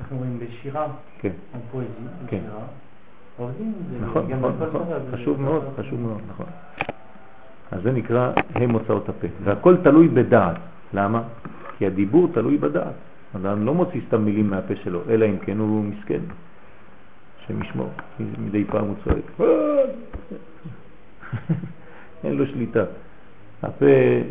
אנחנו 0.00 0.16
רואים 0.16 0.38
בשירה, 0.38 0.86
כן, 1.20 1.32
פואזי, 1.70 1.88
כן. 2.26 2.38
בשירה, 2.38 2.66
עובדים 3.38 3.72
נכון, 4.00 4.30
נכון, 4.30 4.52
נכון, 4.60 4.86
חשוב 5.12 5.40
מאוד, 5.40 5.62
חשוב 5.76 6.00
מאוד, 6.00 6.20
נכון. 6.28 6.46
אז 7.70 7.82
זה 7.82 7.92
נקרא 7.92 8.32
הם 8.54 8.70
מוצאות 8.70 9.08
הפה, 9.08 9.26
והכל 9.44 9.76
תלוי 9.82 10.08
בדעת. 10.08 10.56
למה? 10.94 11.22
כי 11.78 11.86
הדיבור 11.86 12.28
תלוי 12.34 12.58
בדעת. 12.58 12.94
אדם 13.36 13.66
לא 13.66 13.74
מוציא 13.74 14.00
סתם 14.06 14.24
מילים 14.24 14.50
מהפה 14.50 14.74
שלו, 14.76 15.00
אלא 15.08 15.26
אם 15.26 15.38
כן 15.38 15.58
הוא 15.58 15.84
מסכן, 15.84 16.20
שמשמור, 17.46 17.90
מדי 18.38 18.64
פעם 18.64 18.84
הוא 18.84 18.94
צועק. 19.04 19.24
אין 22.24 22.36
לו 22.36 22.46
שליטה. 22.46 22.84
הפה 23.62 23.86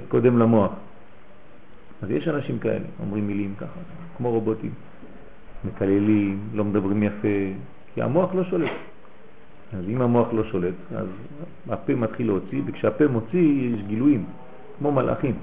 קודם 0.07 0.39
למוח. 0.39 0.71
אז 2.01 2.11
יש 2.11 2.27
אנשים 2.27 2.59
כאלה, 2.59 2.85
אומרים 2.99 3.27
מילים 3.27 3.53
ככה, 3.57 3.79
כמו 4.17 4.31
רובוטים. 4.31 4.71
מקללים, 5.65 6.39
לא 6.53 6.63
מדברים 6.63 7.03
יפה, 7.03 7.37
כי 7.93 8.01
המוח 8.01 8.33
לא 8.33 8.43
שולט. 8.43 8.71
אז 9.73 9.83
אם 9.89 10.01
המוח 10.01 10.27
לא 10.33 10.43
שולט, 10.43 10.73
אז 10.95 11.07
הפה 11.69 11.95
מתחיל 11.95 12.27
להוציא, 12.27 12.61
וכשהפה 12.65 13.07
מוציא 13.07 13.75
יש 13.75 13.81
גילויים, 13.87 14.25
כמו 14.77 14.91
מלאכים. 14.91 15.35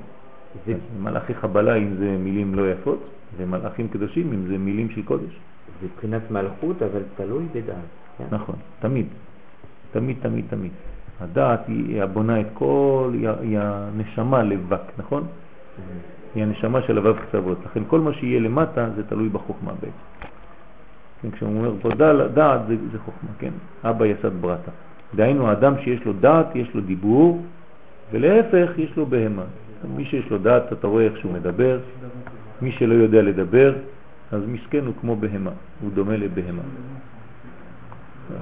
זה, 0.67 0.75
מלאכי 1.05 1.35
חבלה 1.35 1.75
אם 1.75 1.95
זה 1.99 2.17
מילים 2.19 2.55
לא 2.55 2.71
יפות, 2.73 3.05
ומלאכים 3.37 3.89
קדושים 3.89 4.33
אם 4.33 4.47
זה 4.47 4.59
מילים 4.59 4.91
של 4.91 5.03
קודש. 5.03 5.39
זה 5.81 5.87
מבחינת 5.87 6.31
מלכות, 6.31 6.83
אבל 6.83 7.03
תלוי 7.17 7.45
בדעת. 7.53 7.77
כן? 8.19 8.25
נכון, 8.31 8.57
תמיד. 8.81 9.07
תמיד, 9.93 10.17
תמיד, 10.23 10.45
תמיד. 10.51 10.73
הדעת 11.21 11.69
היא 11.69 12.03
הבונה 12.03 12.41
את 12.41 12.47
כל, 12.55 13.11
היא, 13.41 13.59
הנשמה 13.59 14.43
לבק, 14.43 14.83
נכון? 14.99 15.27
היא 16.35 16.43
הנשמה 16.43 16.83
של 16.83 16.99
הו"ב 16.99 17.19
קצוות. 17.19 17.59
לכן 17.65 17.83
כל 17.89 18.01
מה 18.01 18.13
שיהיה 18.13 18.41
למטה 18.41 18.89
זה 18.97 19.03
תלוי 19.07 19.29
בחוכמה 19.29 19.73
בעצם. 19.73 20.34
כשהוא 21.33 21.49
אומר 21.49 21.73
פה 21.83 21.89
דעת 22.35 22.61
זה, 22.69 22.77
זה 22.93 22.99
חוכמה, 22.99 23.31
כן? 23.39 23.51
אבא 23.85 24.07
יסד 24.07 24.33
ברטה. 24.41 24.71
דהיינו, 25.15 25.49
האדם 25.49 25.75
שיש 25.85 26.05
לו 26.05 26.13
דעת, 26.13 26.57
יש 26.57 26.75
לו 26.75 26.81
דיבור, 26.81 27.43
ולהפך, 28.13 28.79
יש 28.79 28.97
לו 28.97 29.07
בהמה. 29.07 29.43
מי 29.97 30.05
שיש 30.05 30.31
לו 30.31 30.39
דעת, 30.39 30.73
אתה 30.73 30.87
רואה 30.87 31.05
איך 31.05 31.19
שהוא 31.19 31.33
מדבר, 31.33 31.79
מי 32.63 32.73
שלא 32.73 32.95
יודע 32.95 33.23
לדבר, 33.23 33.75
אז 34.33 34.43
מסכן 34.49 34.87
הוא 34.87 34.95
כמו 35.01 35.17
בהמה, 35.17 35.51
הוא 35.81 35.91
דומה 35.95 36.17
לבהמה. 36.17 36.63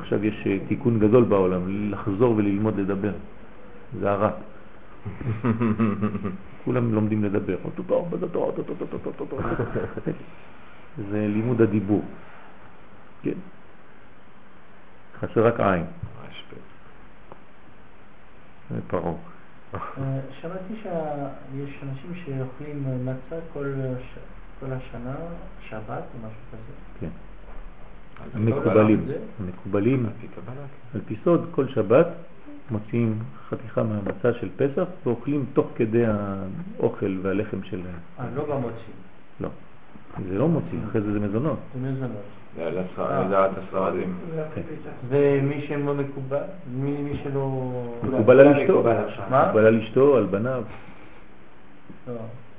עכשיו 0.00 0.24
יש 0.24 0.46
אה, 0.46 0.58
תיקון 0.68 0.98
גדול 0.98 1.24
בעולם, 1.24 1.90
לחזור 1.90 2.34
וללמוד 2.36 2.78
לדבר. 2.78 3.12
זה 4.00 4.10
הרע. 4.10 4.30
כולם 6.64 6.94
לומדים 6.94 7.24
לדבר. 7.24 7.56
זה 11.10 11.26
לימוד 11.28 11.62
הדיבור. 11.62 12.02
כן. 13.22 13.38
חסר 15.20 15.46
רק 15.46 15.60
עין. 15.60 15.84
זה 18.70 18.80
פרעה. 18.86 19.12
אה, 19.74 19.80
שמעתי 20.40 20.74
שיש 20.82 21.82
אנשים 21.82 22.12
שאוכלים 22.24 22.84
מצה 23.04 23.36
כל 23.52 24.72
השנה, 24.72 25.14
שבת 25.68 25.88
או 25.88 26.18
משהו 26.18 26.40
כזה. 26.52 26.72
כן. 27.00 27.08
המקובלים? 28.34 29.06
המקובלים, 29.40 30.06
על 30.94 31.00
פי 31.06 31.16
סוד, 31.24 31.48
כל 31.50 31.68
שבת 31.68 32.06
מוציאים 32.70 33.18
חתיכה 33.48 33.82
מהמצה 33.82 34.32
של 34.40 34.48
פסח 34.56 34.84
ואוכלים 35.04 35.44
תוך 35.52 35.66
כדי 35.76 36.04
האוכל 36.06 37.18
והלחם 37.22 37.62
של... 37.62 37.80
אה, 38.20 38.24
לא 38.34 38.44
במוציא, 38.44 38.92
לא, 39.40 39.48
זה 40.28 40.38
לא 40.38 40.48
מוציא, 40.48 40.78
אחרי 40.88 41.00
זה 41.00 41.12
זה 41.12 41.20
מזונות. 41.20 41.58
זה 41.74 41.90
מזונות. 41.90 42.22
לדעת 43.26 43.50
הספרדים. 43.58 44.14
כן. 44.54 44.60
ומי 45.08 45.64
שלא 45.68 45.94
מקובל, 45.94 46.42
מי 46.74 46.90
מי 46.90 47.20
שלא... 47.22 47.72
מקובל 48.02 48.40
על 48.40 48.48
אשתו, 48.48 48.72
מקובל 48.72 48.96
עכשיו. 48.96 49.24
מה? 49.30 49.44
מקובל 49.44 49.66
על 49.66 49.80
אשתו, 49.80 50.16
על 50.16 50.26
בניו. 50.26 50.62
לא. 52.08 52.14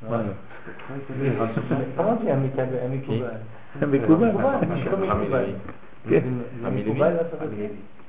מה 0.09 0.17
לא? 0.17 0.23
אמרתי 1.99 2.31
המקובל. 2.31 3.27
המקובל. 6.61 7.13
זה 7.57 7.67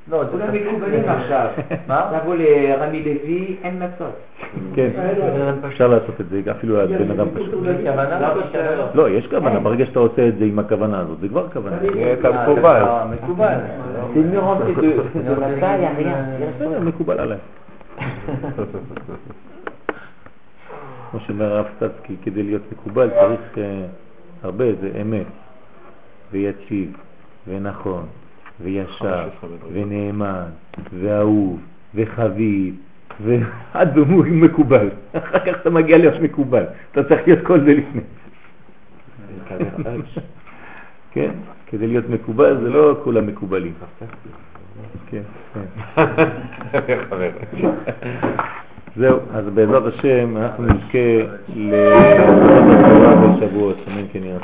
מקובל. 0.09 0.24
מקובל, 0.24 0.24
מקובל. 0.24 0.24
מקובל? 0.24 0.24
לא, 0.24 0.24
זה 0.24 0.30
כולם 0.30 0.46
תפקיד- 0.46 0.66
מקובלים 0.68 1.09
עכשיו. 1.09 1.46
מה? 1.88 2.12
לבוא 2.16 2.34
לרמי 2.34 3.02
לוי, 3.02 3.57
אין 3.62 3.82
מצות. 3.82 4.12
כן, 4.74 4.90
אפשר 5.66 5.88
לעשות 5.88 6.20
את 6.20 6.28
זה, 6.28 6.40
אפילו 6.50 6.80
על 6.80 6.86
בן 6.98 7.11
אדם 7.11 7.26
פשוט. 7.34 7.55
לא? 7.55 8.86
לא, 8.94 9.11
יש 9.11 9.26
כוונה, 9.26 9.61
ברגע 9.61 9.86
שאתה 9.86 9.98
עושה 9.98 10.28
את 10.28 10.38
זה 10.38 10.44
עם 10.44 10.59
הכוונה 10.59 10.98
הזאת, 11.00 11.20
זה 11.20 11.28
כבר 11.28 11.48
כוונה. 11.52 11.76
אה, 11.96 12.14
מקובל. 12.48 12.82
זה 13.14 13.22
מקובל. 13.22 13.59
בסדר, 16.57 16.80
מקובל 16.80 17.20
עליי. 17.20 17.38
כמו 21.11 21.20
שאומר 21.20 21.44
הרב 21.55 21.66
סטצקי, 21.76 22.16
כדי 22.22 22.42
להיות 22.42 22.62
מקובל 22.72 23.11
צריך 23.11 23.59
אה, 23.59 23.80
הרבה, 24.42 24.64
זה 24.80 24.90
אמת, 25.02 25.26
ויציב, 26.32 26.96
ונכון, 27.48 28.07
וישר, 28.61 29.28
ונאמן, 29.72 30.44
ואהוב, 31.00 31.61
וחביב, 31.94 32.74
ועד 33.24 33.98
הוא 33.98 34.24
מקובל. 34.26 34.88
אחר 35.12 35.38
כך 35.38 35.61
אתה 35.61 35.70
מגיע 35.70 35.98
להיות 35.98 36.20
מקובל. 36.20 36.64
אתה 36.92 37.05
צריך 37.05 37.20
להיות 37.26 37.46
כל 37.46 37.61
זה 37.61 37.74
לפני. 37.74 38.00
כן, 41.11 41.30
כדי 41.66 41.86
להיות 41.86 42.09
מקובל 42.09 42.61
זה 42.62 42.70
לא 42.70 42.96
כולם 43.05 43.26
מקובלים. 43.26 43.72
כן, 45.11 45.22
כן. 46.86 47.00
זהו, 48.96 49.18
אז 49.32 49.44
בעזרת 49.55 49.94
השם 49.94 50.36
אנחנו 50.36 50.64
נזכה 50.64 50.98
ללמוד 51.55 52.74
התורה 52.74 53.36
בשבועות, 53.36 53.76
אמן 53.88 54.05
כן 54.12 54.24
יהיה 54.24 54.38